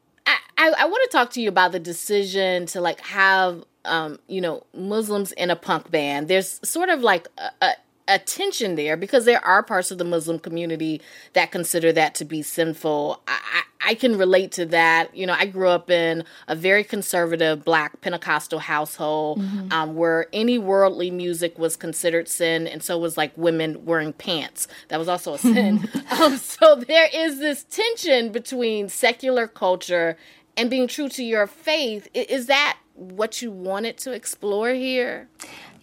I, 0.63 0.83
I, 0.83 0.85
want 0.85 1.09
to 1.09 1.17
talk 1.17 1.31
to 1.31 1.41
you 1.41 1.49
about 1.49 1.73
the 1.73 1.79
decision 1.79 2.65
to 2.67 2.79
like 2.79 3.01
have 3.01 3.63
um, 3.85 4.19
you 4.27 4.41
know, 4.41 4.63
Muslims 4.73 5.31
in 5.33 5.49
a 5.49 5.55
punk 5.55 5.91
band. 5.91 6.27
There's 6.27 6.59
sort 6.67 6.89
of 6.89 7.01
like 7.01 7.27
a, 7.37 7.65
a, 7.65 7.71
a, 8.07 8.19
tension 8.19 8.75
there 8.75 8.95
because 8.95 9.25
there 9.25 9.43
are 9.43 9.61
parts 9.61 9.91
of 9.91 9.97
the 9.97 10.05
Muslim 10.05 10.39
community 10.39 11.01
that 11.33 11.51
consider 11.51 11.91
that 11.93 12.15
to 12.15 12.25
be 12.25 12.41
sinful. 12.41 13.21
I, 13.27 13.39
I, 13.53 13.63
I 13.85 13.95
can 13.95 14.17
relate 14.17 14.53
to 14.53 14.65
that. 14.67 15.13
You 15.15 15.25
know, 15.25 15.35
I 15.37 15.45
grew 15.45 15.67
up 15.67 15.89
in 15.89 16.23
a 16.47 16.55
very 16.55 16.85
conservative 16.85 17.65
black 17.65 17.99
Pentecostal 17.99 18.59
household 18.59 19.39
mm-hmm. 19.39 19.73
um, 19.73 19.95
where 19.95 20.27
any 20.31 20.57
worldly 20.57 21.11
music 21.11 21.59
was 21.59 21.75
considered 21.75 22.29
sin, 22.29 22.65
and 22.67 22.81
so 22.81 22.97
was 22.97 23.17
like 23.17 23.37
women 23.37 23.83
wearing 23.83 24.13
pants. 24.13 24.69
That 24.87 24.99
was 24.99 25.09
also 25.09 25.33
a 25.33 25.37
sin. 25.37 25.89
um, 26.21 26.37
so 26.37 26.75
there 26.75 27.09
is 27.13 27.39
this 27.39 27.65
tension 27.65 28.31
between 28.31 28.87
secular 28.87 29.47
culture 29.47 30.17
and 30.57 30.69
being 30.69 30.87
true 30.87 31.09
to 31.09 31.23
your 31.23 31.47
faith. 31.47 32.07
Is 32.13 32.47
that 32.47 32.77
what 32.95 33.41
you 33.41 33.51
wanted 33.51 33.97
to 33.99 34.11
explore 34.11 34.69
here? 34.69 35.27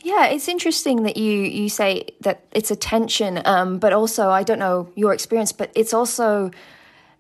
Yeah, 0.03 0.27
it's 0.27 0.49
interesting 0.49 1.03
that 1.03 1.17
you 1.17 1.43
you 1.43 1.69
say 1.69 2.07
that 2.21 2.45
it's 2.53 2.71
a 2.71 2.77
tension, 2.77 3.43
um, 3.45 3.79
but 3.79 3.93
also 3.93 4.31
I 4.31 4.43
don't 4.43 4.59
know 4.59 4.89
your 4.95 5.13
experience, 5.13 5.53
but 5.53 5.71
it's 5.75 5.93
also, 5.93 6.51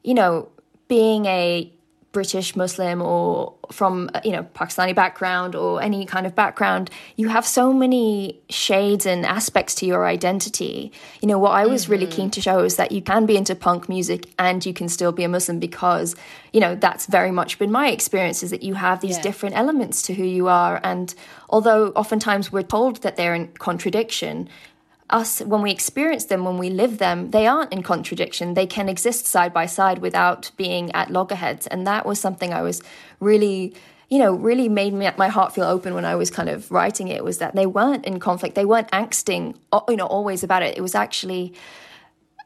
you 0.03 0.15
know, 0.15 0.49
being 0.89 1.27
a 1.27 1.71
British 2.13 2.57
Muslim 2.57 3.01
or 3.01 3.55
from 3.71 4.11
you 4.25 4.33
know 4.33 4.43
Pakistani 4.55 4.95
background 4.95 5.55
or 5.55 5.81
any 5.81 6.05
kind 6.05 6.27
of 6.27 6.35
background, 6.35 6.91
you 7.17 7.29
have 7.29 7.47
so 7.47 7.73
many 7.73 8.41
shades 8.49 9.07
and 9.07 9.25
aspects 9.25 9.77
to 9.77 9.87
your 9.87 10.07
identity. 10.07 10.91
You 11.21 11.29
know 11.29 11.39
what 11.39 11.53
I 11.53 11.67
was 11.67 11.85
mm-hmm. 11.85 11.93
really 11.93 12.07
keen 12.07 12.31
to 12.33 12.41
show 12.41 12.61
is 12.65 12.77
that 12.77 12.91
you 12.91 13.01
can 13.01 13.27
be 13.27 13.37
into 13.37 13.55
punk 13.55 13.89
music 13.89 14.27
and 14.39 14.65
you 14.67 14.75
can 14.75 14.89
still 14.89 15.13
be 15.13 15.23
a 15.23 15.29
Muslim 15.29 15.61
because 15.61 16.17
you 16.53 16.61
know 16.61 16.75
that's 16.75 17.07
very 17.07 17.31
much 17.31 17.59
been 17.59 17.71
my 17.71 17.89
experience 17.91 18.43
is 18.43 18.51
that 18.51 18.65
you 18.65 18.75
have 18.75 19.01
these 19.01 19.17
yeah. 19.17 19.23
different 19.23 19.57
elements 19.57 20.03
to 20.03 20.15
who 20.15 20.25
you 20.25 20.49
are 20.49 20.81
and 20.83 21.15
although 21.49 21.89
oftentimes 21.91 22.51
we're 22.51 22.63
told 22.63 23.03
that 23.03 23.17
they're 23.17 23.35
in 23.35 23.47
contradiction 23.59 24.49
us, 25.13 25.41
when 25.41 25.63
we 25.63 25.71
experience 25.71 26.27
them, 26.27 26.45
when 26.45 26.59
we 26.59 26.71
live 26.71 26.99
them, 26.99 27.31
they 27.31 27.47
aren't 27.47 27.73
in 27.73 27.83
contradiction. 27.83 28.55
They 28.55 28.67
can 28.67 28.89
exist 28.89 29.27
side 29.27 29.53
by 29.53 29.67
side 29.67 29.99
without 29.99 30.51
being 30.57 30.91
at 30.93 31.11
loggerheads. 31.11 31.67
And 31.67 31.87
that 31.87 32.07
was 32.07 32.21
something 32.21 32.53
I 32.53 32.63
was 32.63 32.83
really 33.21 33.75
you 34.11 34.19
know, 34.19 34.35
really 34.35 34.69
made 34.69 34.93
me, 34.93 35.09
my 35.17 35.29
heart 35.29 35.55
feel 35.55 35.65
open 35.65 35.95
when 35.95 36.05
I 36.05 36.17
was 36.17 36.33
kind 36.33 36.49
of 36.49 36.69
writing 36.73 37.07
it 37.07 37.23
was 37.23 37.39
that 37.39 37.55
they 37.55 37.65
weren't 37.65 38.05
in 38.05 38.19
conflict. 38.19 38.57
They 38.57 38.65
weren't 38.65 38.91
angsting, 38.91 39.55
you 39.89 39.97
know, 39.97 40.07
always 40.07 40.43
about 40.43 40.65
it. 40.65 40.77
It 40.77 40.81
was 40.81 40.97
actually, 40.97 41.55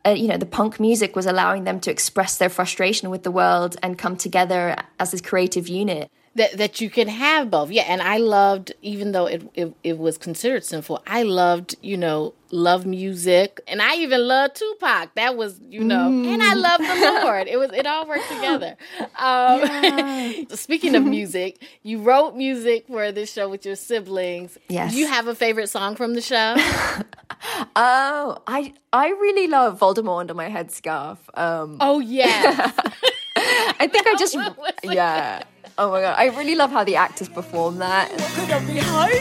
uh, 0.04 0.10
you 0.10 0.28
know, 0.28 0.36
the 0.36 0.44
punk 0.44 0.78
music 0.78 1.16
was 1.16 1.24
allowing 1.24 1.64
them 1.64 1.80
to 1.80 1.90
express 1.90 2.36
their 2.36 2.50
frustration 2.50 3.08
with 3.08 3.22
the 3.22 3.30
world 3.30 3.78
and 3.82 3.96
come 3.96 4.14
together 4.14 4.76
as 5.00 5.12
this 5.12 5.22
creative 5.22 5.66
unit 5.66 6.10
that 6.36 6.56
that 6.58 6.80
you 6.80 6.90
can 6.90 7.08
have 7.08 7.50
both. 7.50 7.70
Yeah, 7.70 7.84
and 7.86 8.02
I 8.02 8.18
loved 8.18 8.72
even 8.82 9.12
though 9.12 9.26
it, 9.26 9.42
it 9.54 9.74
it, 9.82 9.98
was 9.98 10.18
considered 10.18 10.64
sinful. 10.64 11.02
I 11.06 11.22
loved 11.22 11.76
you 11.80 11.96
know 11.96 12.34
love 12.50 12.86
music, 12.86 13.60
and 13.68 13.80
I 13.80 13.96
even 13.96 14.26
loved 14.26 14.56
Tupac. 14.56 15.14
That 15.14 15.36
was 15.36 15.60
you 15.68 15.84
know, 15.84 16.10
mm. 16.10 16.26
and 16.26 16.42
I 16.42 16.54
loved 16.54 16.84
the 16.84 17.20
Lord. 17.24 17.46
It 17.46 17.58
was 17.58 17.70
it 17.72 17.86
all 17.86 18.06
worked 18.06 18.28
together. 18.28 18.76
Um, 19.00 19.60
yeah. 19.60 20.32
speaking 20.50 20.94
of 20.96 21.04
music, 21.04 21.64
you 21.82 22.00
wrote 22.00 22.34
music 22.34 22.86
for 22.88 23.12
this 23.12 23.32
show 23.32 23.48
with 23.48 23.64
your 23.64 23.76
siblings. 23.76 24.58
Yes. 24.68 24.92
Do 24.92 24.98
you 24.98 25.06
have 25.06 25.28
a 25.28 25.34
favorite 25.34 25.68
song 25.68 25.94
from 25.94 26.14
the 26.14 26.20
show? 26.20 26.54
oh, 27.76 28.42
I 28.46 28.74
I 28.92 29.08
really 29.08 29.46
love 29.46 29.78
Voldemort 29.78 30.20
under 30.20 30.34
my 30.34 30.48
headscarf. 30.48 31.18
Um, 31.34 31.76
oh 31.80 32.00
yeah. 32.00 32.72
I 33.36 33.88
think 33.88 34.06
I 34.06 34.14
just 34.16 34.36
yeah. 34.84 35.42
Oh 35.76 35.90
my 35.90 36.00
god, 36.02 36.14
I 36.16 36.26
really 36.26 36.54
love 36.54 36.70
how 36.70 36.84
the 36.84 36.94
actors 36.94 37.28
perform 37.28 37.78
that. 37.78 38.08
What 38.12 38.30
could 38.30 38.50
I 38.50 38.64
be 38.64 38.78
hiding? 38.78 39.20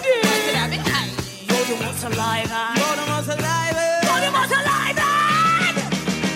Voldemort's 1.47 1.99
saliva. 1.99 2.73
Voldemort's 2.75 3.25
saliva. 3.25 3.85
Voldemort's 4.03 4.49
saliva. 4.53 5.09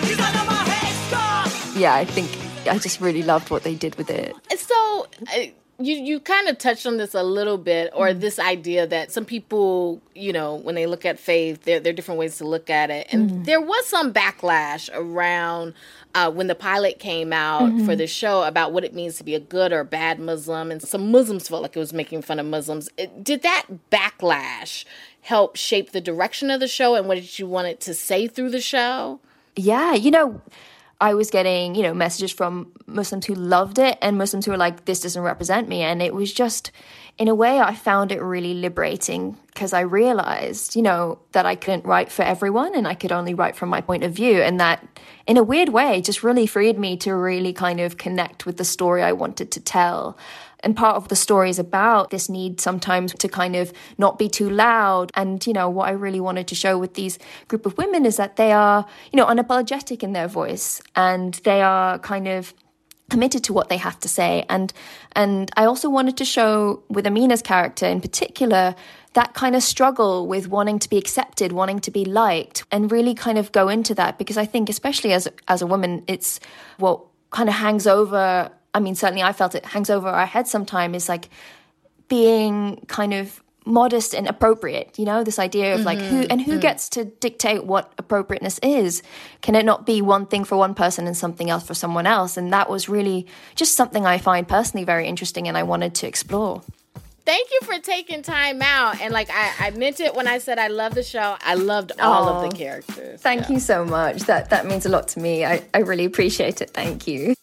He's 0.07 0.19
under 0.19 0.45
my 0.49 0.63
headscarf. 0.65 1.79
Yeah, 1.79 1.93
I 1.93 2.05
think 2.05 2.29
I 2.67 2.79
just 2.79 2.99
really 2.99 3.21
loved 3.21 3.51
what 3.51 3.63
they 3.63 3.75
did 3.75 3.95
with 3.95 4.09
it. 4.09 4.35
So. 4.57 5.07
Uh, 5.35 5.51
you 5.79 5.95
you 5.95 6.19
kind 6.19 6.47
of 6.47 6.57
touched 6.57 6.87
on 6.87 6.97
this 6.97 7.13
a 7.13 7.21
little 7.21 7.57
bit 7.57 7.91
or 7.93 8.07
mm. 8.07 8.19
this 8.19 8.39
idea 8.39 8.87
that 8.87 9.11
some 9.11 9.25
people 9.25 10.01
you 10.15 10.33
know 10.33 10.55
when 10.55 10.73
they 10.73 10.87
look 10.87 11.05
at 11.05 11.19
faith 11.19 11.63
there, 11.65 11.79
there 11.79 11.91
are 11.91 11.95
different 11.95 12.19
ways 12.19 12.37
to 12.37 12.45
look 12.45 12.71
at 12.71 12.89
it 12.89 13.07
and 13.11 13.29
mm. 13.29 13.45
there 13.45 13.61
was 13.61 13.85
some 13.85 14.11
backlash 14.11 14.89
around 14.93 15.75
uh, 16.15 16.31
when 16.31 16.47
the 16.47 16.55
pilot 16.55 16.99
came 16.99 17.31
out 17.31 17.63
mm-hmm. 17.63 17.85
for 17.85 17.95
the 17.95 18.07
show 18.07 18.43
about 18.43 18.71
what 18.71 18.83
it 18.83 18.93
means 18.93 19.17
to 19.17 19.23
be 19.23 19.35
a 19.35 19.39
good 19.39 19.71
or 19.71 19.83
bad 19.83 20.19
Muslim, 20.19 20.71
and 20.71 20.81
some 20.81 21.11
Muslims 21.11 21.47
felt 21.47 21.61
like 21.61 21.75
it 21.75 21.79
was 21.79 21.93
making 21.93 22.21
fun 22.21 22.39
of 22.39 22.45
Muslims. 22.45 22.89
It, 22.97 23.23
did 23.23 23.43
that 23.43 23.65
backlash 23.91 24.85
help 25.21 25.55
shape 25.55 25.91
the 25.91 26.01
direction 26.01 26.49
of 26.49 26.59
the 26.59 26.67
show, 26.67 26.95
and 26.95 27.07
what 27.07 27.15
did 27.15 27.37
you 27.37 27.47
want 27.47 27.67
it 27.67 27.79
to 27.81 27.93
say 27.93 28.27
through 28.27 28.49
the 28.49 28.61
show? 28.61 29.19
Yeah, 29.55 29.93
you 29.93 30.11
know, 30.11 30.41
I 30.99 31.13
was 31.13 31.29
getting, 31.29 31.75
you 31.75 31.83
know, 31.83 31.93
messages 31.93 32.31
from 32.31 32.71
Muslims 32.87 33.25
who 33.27 33.35
loved 33.35 33.77
it 33.77 33.97
and 34.01 34.17
Muslims 34.17 34.45
who 34.45 34.51
were 34.51 34.57
like, 34.57 34.85
this 34.85 35.01
doesn't 35.01 35.21
represent 35.21 35.67
me. 35.69 35.81
And 35.81 36.01
it 36.01 36.13
was 36.13 36.33
just, 36.33 36.71
in 37.19 37.27
a 37.27 37.35
way, 37.35 37.59
I 37.59 37.75
found 37.75 38.11
it 38.11 38.21
really 38.21 38.55
liberating 38.55 39.37
because 39.47 39.73
I 39.73 39.81
realized, 39.81 40.75
you 40.75 40.81
know, 40.81 41.19
that 41.33 41.45
I 41.45 41.55
couldn't 41.55 41.85
write 41.85 42.11
for 42.11 42.23
everyone 42.23 42.75
and 42.75 42.87
I 42.87 42.95
could 42.95 43.11
only 43.11 43.35
write 43.35 43.55
from 43.55 43.69
my 43.69 43.81
point 43.81 44.03
of 44.03 44.13
view. 44.13 44.41
And 44.41 44.59
that, 44.59 44.87
in 45.27 45.37
a 45.37 45.43
weird 45.43 45.69
way, 45.69 46.01
just 46.01 46.23
really 46.23 46.47
freed 46.47 46.79
me 46.79 46.97
to 46.97 47.13
really 47.13 47.53
kind 47.53 47.79
of 47.79 47.97
connect 47.97 48.47
with 48.47 48.57
the 48.57 48.65
story 48.65 49.03
I 49.03 49.11
wanted 49.11 49.51
to 49.51 49.59
tell. 49.59 50.17
And 50.61 50.75
part 50.75 50.95
of 50.95 51.07
the 51.07 51.15
story 51.15 51.49
is 51.49 51.59
about 51.59 52.09
this 52.09 52.29
need 52.29 52.59
sometimes 52.59 53.13
to 53.13 53.27
kind 53.27 53.55
of 53.55 53.71
not 53.97 54.17
be 54.17 54.27
too 54.27 54.49
loud. 54.49 55.11
And, 55.15 55.45
you 55.45 55.53
know, 55.53 55.69
what 55.69 55.87
I 55.87 55.91
really 55.91 56.19
wanted 56.19 56.47
to 56.47 56.55
show 56.55 56.77
with 56.77 56.95
these 56.95 57.19
group 57.47 57.65
of 57.65 57.77
women 57.77 58.05
is 58.05 58.17
that 58.17 58.35
they 58.35 58.51
are, 58.51 58.85
you 59.11 59.17
know, 59.17 59.25
unapologetic 59.25 60.03
in 60.03 60.13
their 60.13 60.27
voice. 60.27 60.81
And 60.95 61.35
they 61.43 61.61
are 61.61 61.99
kind 61.99 62.27
of 62.27 62.53
committed 63.09 63.43
to 63.45 63.53
what 63.53 63.69
they 63.69 63.77
have 63.77 63.99
to 64.01 64.07
say. 64.07 64.45
And 64.49 64.73
and 65.13 65.49
I 65.55 65.65
also 65.65 65.89
wanted 65.89 66.17
to 66.17 66.25
show 66.25 66.83
with 66.89 67.05
Amina's 67.05 67.41
character 67.41 67.85
in 67.85 68.01
particular 68.01 68.75
that 69.13 69.33
kind 69.33 69.55
of 69.55 69.63
struggle 69.63 70.27
with 70.27 70.47
wanting 70.47 70.77
to 70.79 70.89
be 70.89 70.97
accepted, 70.97 71.51
wanting 71.51 71.79
to 71.79 71.91
be 71.91 72.05
liked 72.05 72.65
and 72.71 72.91
really 72.91 73.15
kind 73.15 73.37
of 73.37 73.51
go 73.51 73.69
into 73.69 73.95
that. 73.95 74.17
Because 74.17 74.37
I 74.37 74.45
think 74.45 74.69
especially 74.69 75.13
as 75.13 75.27
as 75.47 75.61
a 75.61 75.67
woman 75.67 76.03
it's 76.07 76.39
what 76.77 77.01
kind 77.31 77.49
of 77.49 77.55
hangs 77.55 77.87
over 77.87 78.51
I 78.77 78.79
mean 78.79 78.95
certainly 78.95 79.23
I 79.23 79.33
felt 79.33 79.55
it 79.55 79.65
hangs 79.65 79.89
over 79.89 80.07
our 80.07 80.27
head 80.27 80.47
sometimes 80.47 80.95
is 80.95 81.09
like 81.09 81.29
being 82.07 82.85
kind 82.87 83.13
of 83.13 83.41
modest 83.65 84.13
and 84.13 84.27
appropriate 84.27 84.97
you 84.99 85.05
know? 85.05 85.23
This 85.23 85.39
idea 85.39 85.75
of 85.75 85.81
like 85.81 85.99
who 85.99 86.21
and 86.29 86.39
who 86.41 86.51
Mm-hmm. 86.53 86.61
gets 86.61 86.89
to 86.89 87.03
dictate 87.05 87.65
what 87.65 87.91
appropriateness 87.97 88.59
is? 88.63 89.03
Can 89.41 89.55
it 89.55 89.65
not 89.65 89.85
be 89.85 90.01
one 90.01 90.25
thing 90.27 90.43
for 90.45 90.57
one 90.57 90.73
person 90.73 91.07
and 91.07 91.17
something 91.17 91.49
else 91.49 91.65
for 91.67 91.73
someone 91.73 92.07
else? 92.07 92.37
And 92.37 92.53
that 92.53 92.69
was 92.69 92.87
really 92.87 93.25
just 93.55 93.75
something 93.75 94.05
i 94.05 94.17
find 94.19 94.47
personally 94.47 94.85
very 94.85 95.07
interesting 95.07 95.47
and 95.47 95.57
i 95.57 95.63
wanted 95.63 95.93
to 95.95 96.07
explore. 96.07 96.61
Thank 97.25 97.49
you 97.51 97.59
for 97.67 97.77
taking 97.79 98.21
time 98.21 98.61
out. 98.61 99.01
And 99.01 99.11
like 99.11 99.29
I, 99.29 99.45
I 99.65 99.71
meant 99.71 99.99
it 99.99 100.15
when 100.15 100.27
I 100.29 100.37
said 100.37 100.57
I 100.59 100.69
love 100.69 100.93
the 100.95 101.03
show. 101.03 101.35
I 101.41 101.55
loved 101.55 101.91
all 101.99 102.29
of 102.29 102.37
the 102.49 102.55
characters. 102.55 103.19
thank 103.21 103.49
you 103.49 103.59
so 103.59 103.83
much. 103.83 104.17
That 104.29 104.49
that 104.51 104.65
means 104.65 104.85
a 104.85 104.89
lot 104.89 105.09
to 105.09 105.19
me. 105.19 105.43
I, 105.43 105.55
I 105.73 105.79
really 105.79 106.05
appreciate 106.05 106.61
it. 106.61 106.69
Thank 106.69 107.05
you 107.05 107.35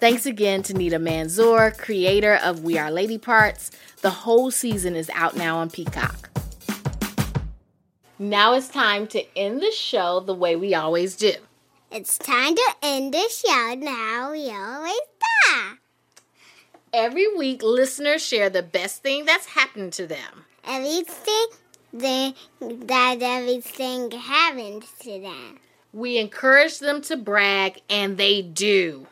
Thanks 0.00 0.24
again 0.24 0.62
to 0.62 0.72
Nida 0.72 0.92
Manzoor, 0.94 1.76
creator 1.76 2.36
of 2.36 2.64
We 2.64 2.78
Are 2.78 2.90
Lady 2.90 3.18
Parts. 3.18 3.70
The 4.00 4.08
whole 4.08 4.50
season 4.50 4.96
is 4.96 5.10
out 5.10 5.36
now 5.36 5.58
on 5.58 5.68
Peacock. 5.68 6.30
Now 8.18 8.54
it's 8.54 8.68
time 8.68 9.06
to 9.08 9.22
end 9.36 9.60
the 9.60 9.70
show 9.70 10.20
the 10.20 10.32
way 10.32 10.56
we 10.56 10.74
always 10.74 11.16
do. 11.16 11.34
It's 11.92 12.16
time 12.16 12.54
to 12.54 12.74
end 12.82 13.12
the 13.12 13.28
show 13.28 13.74
now. 13.76 14.32
We 14.32 14.50
always 14.50 14.94
do. 15.20 15.76
Every 16.94 17.36
week, 17.36 17.62
listeners 17.62 18.24
share 18.24 18.48
the 18.48 18.62
best 18.62 19.02
thing 19.02 19.26
that's 19.26 19.48
happened 19.48 19.92
to 19.94 20.06
them. 20.06 20.46
Everything 20.64 21.46
they, 21.92 22.34
that 22.58 23.18
everything 23.20 24.10
happened 24.12 24.84
to 25.00 25.20
them. 25.20 25.58
We 25.92 26.16
encourage 26.16 26.78
them 26.78 27.02
to 27.02 27.18
brag, 27.18 27.82
and 27.90 28.16
they 28.16 28.40
do. 28.40 29.06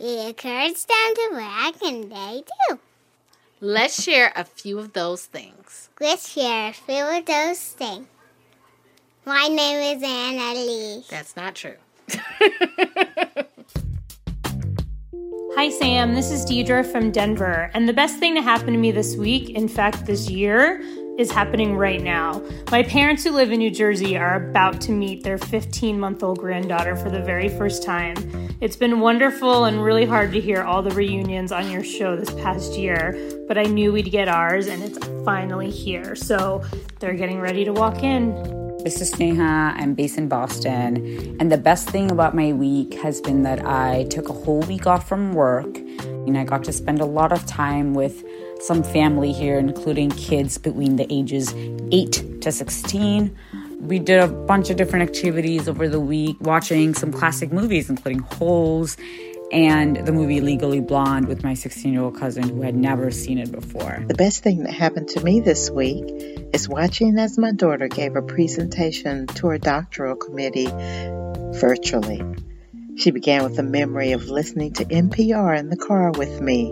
We 0.00 0.26
encourage 0.26 0.86
down 0.86 1.14
to 1.14 1.30
brag, 1.32 1.74
and 1.84 2.12
they 2.12 2.44
do. 2.68 2.78
Let's 3.60 4.00
share 4.00 4.32
a 4.36 4.44
few 4.44 4.78
of 4.78 4.92
those 4.92 5.26
things. 5.26 5.88
Let's 6.00 6.30
share 6.30 6.68
a 6.68 6.72
few 6.72 7.04
of 7.04 7.26
those 7.26 7.58
things. 7.58 8.06
My 9.24 9.48
name 9.48 9.96
is 9.96 10.02
Anna 10.04 10.54
Lee. 10.54 11.04
That's 11.10 11.34
not 11.34 11.56
true. 11.56 11.74
Hi, 15.56 15.68
Sam. 15.70 16.14
This 16.14 16.30
is 16.30 16.46
Deidre 16.46 16.86
from 16.86 17.10
Denver. 17.10 17.68
And 17.74 17.88
the 17.88 17.92
best 17.92 18.20
thing 18.20 18.36
to 18.36 18.40
happen 18.40 18.68
to 18.68 18.78
me 18.78 18.92
this 18.92 19.16
week, 19.16 19.50
in 19.50 19.66
fact, 19.66 20.06
this 20.06 20.30
year, 20.30 20.80
is 21.18 21.32
happening 21.32 21.76
right 21.76 22.00
now. 22.00 22.40
My 22.70 22.84
parents 22.84 23.24
who 23.24 23.32
live 23.32 23.50
in 23.50 23.58
New 23.58 23.72
Jersey 23.72 24.16
are 24.16 24.36
about 24.36 24.80
to 24.82 24.92
meet 24.92 25.24
their 25.24 25.36
15 25.36 25.98
month 25.98 26.22
old 26.22 26.38
granddaughter 26.38 26.94
for 26.94 27.10
the 27.10 27.20
very 27.20 27.48
first 27.48 27.82
time. 27.82 28.16
It's 28.60 28.76
been 28.76 29.00
wonderful 29.00 29.64
and 29.64 29.82
really 29.82 30.04
hard 30.04 30.32
to 30.32 30.40
hear 30.40 30.62
all 30.62 30.80
the 30.80 30.92
reunions 30.92 31.50
on 31.50 31.70
your 31.70 31.82
show 31.82 32.16
this 32.16 32.32
past 32.34 32.78
year, 32.78 33.18
but 33.48 33.58
I 33.58 33.64
knew 33.64 33.92
we'd 33.92 34.12
get 34.12 34.28
ours 34.28 34.68
and 34.68 34.80
it's 34.80 34.98
finally 35.24 35.70
here. 35.70 36.14
So 36.14 36.64
they're 37.00 37.14
getting 37.14 37.40
ready 37.40 37.64
to 37.64 37.72
walk 37.72 38.04
in. 38.04 38.32
This 38.84 39.00
is 39.00 39.12
Sneha. 39.12 39.74
I'm 39.76 39.94
based 39.94 40.18
in 40.18 40.28
Boston. 40.28 41.36
And 41.40 41.50
the 41.50 41.58
best 41.58 41.90
thing 41.90 42.12
about 42.12 42.36
my 42.36 42.52
week 42.52 42.94
has 42.94 43.20
been 43.20 43.42
that 43.42 43.66
I 43.66 44.04
took 44.04 44.28
a 44.28 44.32
whole 44.32 44.62
week 44.62 44.86
off 44.86 45.08
from 45.08 45.32
work 45.34 45.78
and 46.28 46.38
I 46.38 46.44
got 46.44 46.62
to 46.64 46.72
spend 46.72 47.00
a 47.00 47.04
lot 47.04 47.32
of 47.32 47.44
time 47.44 47.92
with 47.94 48.24
some 48.60 48.82
family 48.82 49.32
here, 49.32 49.58
including 49.58 50.10
kids 50.10 50.58
between 50.58 50.96
the 50.96 51.06
ages 51.12 51.54
8 51.92 52.42
to 52.42 52.52
16. 52.52 53.36
We 53.80 53.98
did 53.98 54.20
a 54.20 54.28
bunch 54.28 54.70
of 54.70 54.76
different 54.76 55.08
activities 55.08 55.68
over 55.68 55.88
the 55.88 56.00
week, 56.00 56.36
watching 56.40 56.94
some 56.94 57.12
classic 57.12 57.52
movies, 57.52 57.88
including 57.88 58.20
Holes 58.20 58.96
and 59.50 59.96
the 60.06 60.12
movie 60.12 60.40
Legally 60.40 60.80
Blonde 60.80 61.26
with 61.26 61.42
my 61.42 61.54
16 61.54 61.92
year 61.92 62.02
old 62.02 62.18
cousin 62.18 62.48
who 62.48 62.62
had 62.62 62.74
never 62.74 63.10
seen 63.10 63.38
it 63.38 63.50
before. 63.50 64.04
The 64.06 64.14
best 64.14 64.42
thing 64.42 64.64
that 64.64 64.72
happened 64.72 65.08
to 65.10 65.24
me 65.24 65.40
this 65.40 65.70
week 65.70 66.04
is 66.52 66.68
watching 66.68 67.18
as 67.18 67.38
my 67.38 67.52
daughter 67.52 67.88
gave 67.88 68.16
a 68.16 68.22
presentation 68.22 69.26
to 69.26 69.48
her 69.48 69.58
doctoral 69.58 70.16
committee 70.16 70.68
virtually. 71.58 72.22
She 72.98 73.12
began 73.12 73.44
with 73.44 73.56
a 73.60 73.62
memory 73.62 74.10
of 74.10 74.28
listening 74.28 74.72
to 74.72 74.84
NPR 74.84 75.56
in 75.56 75.70
the 75.70 75.76
car 75.76 76.10
with 76.10 76.40
me. 76.40 76.64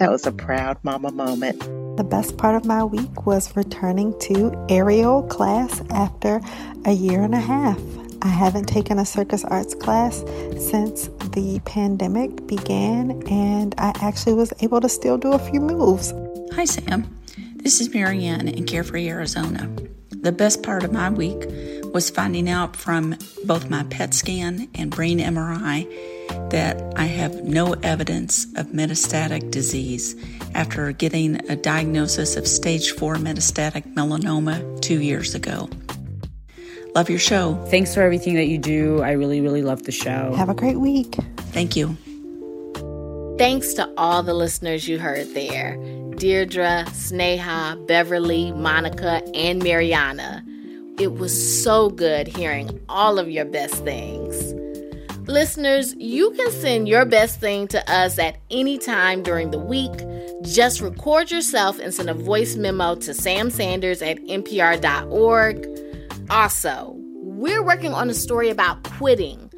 That 0.00 0.10
was 0.10 0.26
a 0.26 0.32
proud 0.32 0.78
mama 0.82 1.12
moment. 1.12 1.60
The 1.96 2.02
best 2.02 2.36
part 2.36 2.56
of 2.56 2.64
my 2.64 2.82
week 2.82 3.24
was 3.24 3.54
returning 3.54 4.18
to 4.22 4.66
aerial 4.68 5.22
class 5.22 5.80
after 5.90 6.40
a 6.84 6.90
year 6.90 7.22
and 7.22 7.36
a 7.36 7.40
half. 7.40 7.80
I 8.20 8.28
haven't 8.28 8.64
taken 8.64 8.98
a 8.98 9.06
circus 9.06 9.44
arts 9.44 9.76
class 9.76 10.24
since 10.58 11.06
the 11.34 11.60
pandemic 11.64 12.48
began, 12.48 13.22
and 13.28 13.72
I 13.78 13.92
actually 14.02 14.34
was 14.34 14.52
able 14.62 14.80
to 14.80 14.88
still 14.88 15.18
do 15.18 15.34
a 15.34 15.38
few 15.38 15.60
moves. 15.60 16.12
Hi, 16.52 16.64
Sam. 16.64 17.06
This 17.54 17.80
is 17.80 17.94
Marianne 17.94 18.48
in 18.48 18.66
Carefree, 18.66 19.08
Arizona. 19.08 19.70
The 20.10 20.32
best 20.32 20.64
part 20.64 20.82
of 20.82 20.92
my 20.92 21.10
week 21.10 21.46
was 21.92 22.10
finding 22.10 22.48
out 22.48 22.76
from 22.76 23.16
both 23.44 23.70
my 23.70 23.82
PET 23.84 24.14
scan 24.14 24.68
and 24.74 24.90
brain 24.90 25.18
MRI 25.18 25.88
that 26.50 26.80
I 26.96 27.04
have 27.04 27.44
no 27.44 27.72
evidence 27.82 28.44
of 28.56 28.68
metastatic 28.68 29.50
disease 29.50 30.14
after 30.54 30.92
getting 30.92 31.50
a 31.50 31.56
diagnosis 31.56 32.36
of 32.36 32.46
stage 32.46 32.92
4 32.92 33.16
metastatic 33.16 33.94
melanoma 33.94 34.80
two 34.80 35.00
years 35.00 35.34
ago. 35.34 35.68
Love 36.94 37.08
your 37.08 37.18
show. 37.18 37.54
Thanks 37.66 37.94
for 37.94 38.02
everything 38.02 38.34
that 38.34 38.46
you 38.46 38.58
do. 38.58 39.00
I 39.02 39.12
really, 39.12 39.40
really 39.40 39.62
love 39.62 39.84
the 39.84 39.92
show. 39.92 40.34
Have 40.34 40.48
a 40.48 40.54
great 40.54 40.78
week. 40.78 41.16
Thank 41.52 41.76
you. 41.76 41.96
Thanks 43.38 43.74
to 43.74 43.90
all 43.96 44.22
the 44.22 44.34
listeners 44.34 44.86
you 44.86 44.98
heard 44.98 45.32
there 45.34 45.76
Deirdre, 46.16 46.84
Sneha, 46.88 47.86
Beverly, 47.86 48.52
Monica, 48.52 49.22
and 49.34 49.62
Mariana. 49.62 50.44
It 51.00 51.14
was 51.14 51.64
so 51.64 51.88
good 51.88 52.28
hearing 52.28 52.78
all 52.90 53.18
of 53.18 53.30
your 53.30 53.46
best 53.46 53.82
things. 53.84 54.52
Listeners, 55.26 55.94
you 55.94 56.30
can 56.32 56.50
send 56.50 56.90
your 56.90 57.06
best 57.06 57.40
thing 57.40 57.68
to 57.68 57.90
us 57.90 58.18
at 58.18 58.36
any 58.50 58.76
time 58.76 59.22
during 59.22 59.50
the 59.50 59.58
week. 59.58 59.90
Just 60.42 60.82
record 60.82 61.30
yourself 61.30 61.78
and 61.78 61.94
send 61.94 62.10
a 62.10 62.14
voice 62.14 62.56
memo 62.56 62.96
to 62.96 63.12
samsanders 63.12 64.06
at 64.06 64.18
npr.org. 64.24 65.66
Also, 66.28 66.92
we're 67.22 67.64
working 67.64 67.94
on 67.94 68.10
a 68.10 68.14
story 68.14 68.50
about 68.50 68.82
quitting. 68.82 69.50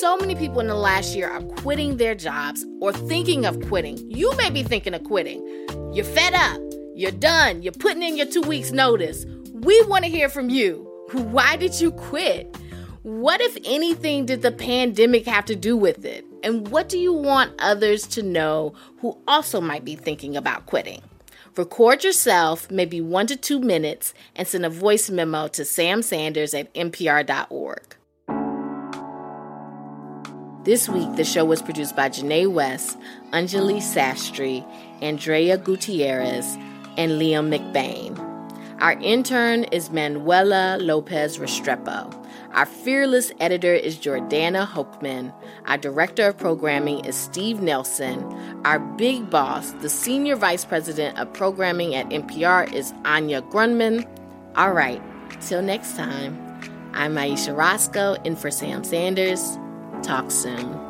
So 0.00 0.16
many 0.16 0.34
people 0.34 0.58
in 0.58 0.66
the 0.66 0.74
last 0.74 1.14
year 1.14 1.30
are 1.30 1.42
quitting 1.42 1.98
their 1.98 2.16
jobs 2.16 2.66
or 2.80 2.92
thinking 2.92 3.46
of 3.46 3.60
quitting. 3.68 3.98
You 4.10 4.36
may 4.36 4.50
be 4.50 4.64
thinking 4.64 4.94
of 4.94 5.04
quitting. 5.04 5.46
You're 5.92 6.04
fed 6.04 6.34
up. 6.34 6.60
You're 6.96 7.12
done. 7.12 7.62
You're 7.62 7.72
putting 7.72 8.02
in 8.02 8.16
your 8.16 8.26
two 8.26 8.42
weeks' 8.42 8.72
notice. 8.72 9.24
We 9.52 9.80
want 9.82 10.04
to 10.04 10.10
hear 10.10 10.28
from 10.28 10.50
you. 10.50 10.87
Why 11.12 11.56
did 11.56 11.80
you 11.80 11.90
quit? 11.92 12.54
What, 13.02 13.40
if 13.40 13.56
anything, 13.64 14.26
did 14.26 14.42
the 14.42 14.52
pandemic 14.52 15.24
have 15.26 15.46
to 15.46 15.56
do 15.56 15.74
with 15.76 16.04
it? 16.04 16.26
And 16.42 16.68
what 16.68 16.90
do 16.90 16.98
you 16.98 17.12
want 17.14 17.52
others 17.58 18.06
to 18.08 18.22
know 18.22 18.74
who 19.00 19.16
also 19.26 19.60
might 19.60 19.84
be 19.84 19.96
thinking 19.96 20.36
about 20.36 20.66
quitting? 20.66 21.00
Record 21.56 22.04
yourself, 22.04 22.70
maybe 22.70 23.00
one 23.00 23.26
to 23.26 23.36
two 23.36 23.58
minutes, 23.58 24.12
and 24.36 24.46
send 24.46 24.66
a 24.66 24.70
voice 24.70 25.08
memo 25.08 25.48
to 25.48 25.64
Sam 25.64 26.02
Sanders 26.02 26.52
at 26.52 26.72
npr.org. 26.74 27.96
This 30.64 30.88
week, 30.90 31.16
the 31.16 31.24
show 31.24 31.46
was 31.46 31.62
produced 31.62 31.96
by 31.96 32.10
Janae 32.10 32.52
West, 32.52 32.98
Anjali 33.32 33.78
Sastry, 33.78 34.62
Andrea 35.00 35.56
Gutierrez, 35.56 36.56
and 36.98 37.12
Liam 37.12 37.48
McBain. 37.48 38.27
Our 38.80 38.92
intern 39.00 39.64
is 39.64 39.90
Manuela 39.90 40.78
Lopez 40.80 41.38
Restrepo. 41.38 42.14
Our 42.52 42.64
fearless 42.64 43.32
editor 43.40 43.74
is 43.74 43.98
Jordana 43.98 44.68
Hochman. 44.68 45.34
Our 45.66 45.76
director 45.78 46.28
of 46.28 46.38
programming 46.38 47.04
is 47.04 47.16
Steve 47.16 47.60
Nelson. 47.60 48.22
Our 48.64 48.78
big 48.78 49.30
boss, 49.30 49.72
the 49.72 49.88
senior 49.88 50.36
vice 50.36 50.64
president 50.64 51.18
of 51.18 51.32
programming 51.32 51.96
at 51.96 52.08
NPR, 52.10 52.72
is 52.72 52.94
Anya 53.04 53.42
Grundmann. 53.42 54.06
All 54.54 54.72
right, 54.72 55.02
till 55.40 55.60
next 55.60 55.96
time, 55.96 56.38
I'm 56.94 57.18
Ayesha 57.18 57.54
Rascoe 57.54 58.14
in 58.24 58.36
for 58.36 58.52
Sam 58.52 58.84
Sanders. 58.84 59.58
Talk 60.04 60.30
soon. 60.30 60.87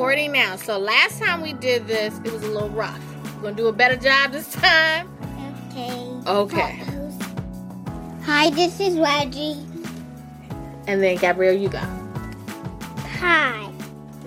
Recording 0.00 0.32
now. 0.32 0.56
So 0.56 0.78
last 0.78 1.20
time 1.20 1.42
we 1.42 1.52
did 1.52 1.86
this, 1.86 2.18
it 2.24 2.32
was 2.32 2.42
a 2.42 2.48
little 2.48 2.70
rough. 2.70 2.98
We're 3.36 3.42
gonna 3.42 3.54
do 3.54 3.66
a 3.66 3.72
better 3.72 3.96
job 3.96 4.32
this 4.32 4.50
time. 4.50 5.06
Okay. 5.70 6.22
Okay. 6.26 6.82
Hi, 8.24 8.48
this 8.48 8.80
is 8.80 8.98
Reggie. 8.98 9.62
And 10.86 11.02
then 11.02 11.16
Gabrielle, 11.16 11.52
you 11.52 11.68
go. 11.68 11.82
Hi, 13.18 13.70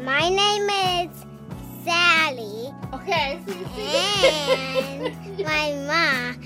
my 0.03 0.29
name 0.29 1.09
is 1.09 1.25
Sally. 1.83 2.71
Okay. 2.93 3.41
And 3.79 5.39
my 5.43 5.73
mom. 5.87 6.39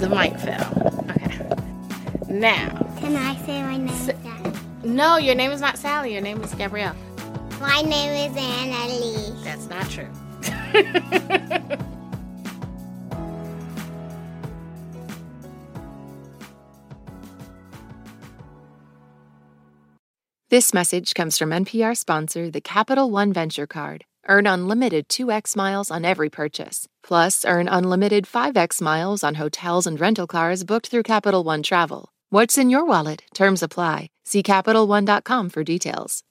The 0.00 0.08
mic 0.08 0.38
fell. 0.38 0.72
Okay. 1.10 1.46
Now. 2.26 2.89
Can 3.00 3.16
I 3.16 3.34
say 3.46 3.62
my 3.62 3.76
name 3.78 3.88
is 3.88 4.12
No, 4.84 5.16
your 5.16 5.34
name 5.34 5.50
is 5.50 5.60
not 5.60 5.78
Sally. 5.78 6.12
Your 6.12 6.22
name 6.22 6.42
is 6.42 6.52
Gabrielle. 6.54 6.94
My 7.60 7.80
name 7.82 8.30
is 8.30 8.36
Annalie. 8.36 9.42
That's 9.42 9.66
not 9.68 9.88
true. 9.90 10.08
This 20.50 20.74
message 20.74 21.14
comes 21.14 21.38
from 21.38 21.50
NPR 21.50 21.96
sponsor, 21.96 22.50
the 22.50 22.60
Capital 22.60 23.08
One 23.08 23.32
Venture 23.32 23.68
Card. 23.68 24.04
Earn 24.26 24.48
unlimited 24.48 25.08
2x 25.08 25.54
miles 25.54 25.92
on 25.92 26.04
every 26.04 26.28
purchase. 26.28 26.88
Plus, 27.04 27.44
earn 27.44 27.68
unlimited 27.68 28.24
5x 28.26 28.82
miles 28.82 29.22
on 29.22 29.36
hotels 29.36 29.86
and 29.86 30.00
rental 30.00 30.26
cars 30.26 30.64
booked 30.64 30.88
through 30.88 31.04
Capital 31.04 31.44
One 31.44 31.62
Travel. 31.62 32.10
What's 32.32 32.56
in 32.56 32.70
your 32.70 32.84
wallet? 32.84 33.24
Terms 33.34 33.60
apply. 33.60 34.08
See 34.24 34.44
CapitalOne.com 34.44 35.50
for 35.50 35.64
details. 35.64 36.22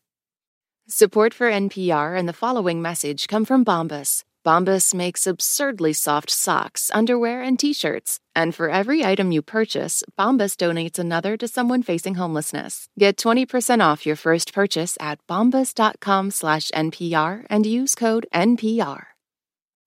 Support 0.88 1.34
for 1.34 1.52
NPR 1.52 2.18
and 2.18 2.26
the 2.26 2.32
following 2.32 2.82
message 2.82 3.28
come 3.28 3.44
from 3.44 3.66
Bombas. 3.66 4.24
Bombas 4.46 4.94
makes 4.94 5.28
absurdly 5.28 5.92
soft 5.92 6.30
socks, 6.30 6.90
underwear, 6.94 7.42
and 7.42 7.60
t-shirts. 7.60 8.22
And 8.34 8.56
for 8.56 8.70
every 8.70 9.04
item 9.04 9.34
you 9.34 9.42
purchase, 9.42 10.02
Bombas 10.18 10.56
donates 10.56 11.00
another 11.00 11.36
to 11.36 11.50
someone 11.50 11.84
facing 11.84 12.16
homelessness. 12.16 12.88
Get 12.98 13.18
20% 13.18 13.84
off 13.84 14.06
your 14.06 14.16
first 14.16 14.54
purchase 14.54 14.96
at 15.02 15.20
bombas.com 15.28 16.32
slash 16.32 16.72
NPR 16.74 17.46
and 17.50 17.66
use 17.66 17.94
code 17.94 18.26
NPR. 18.34 19.19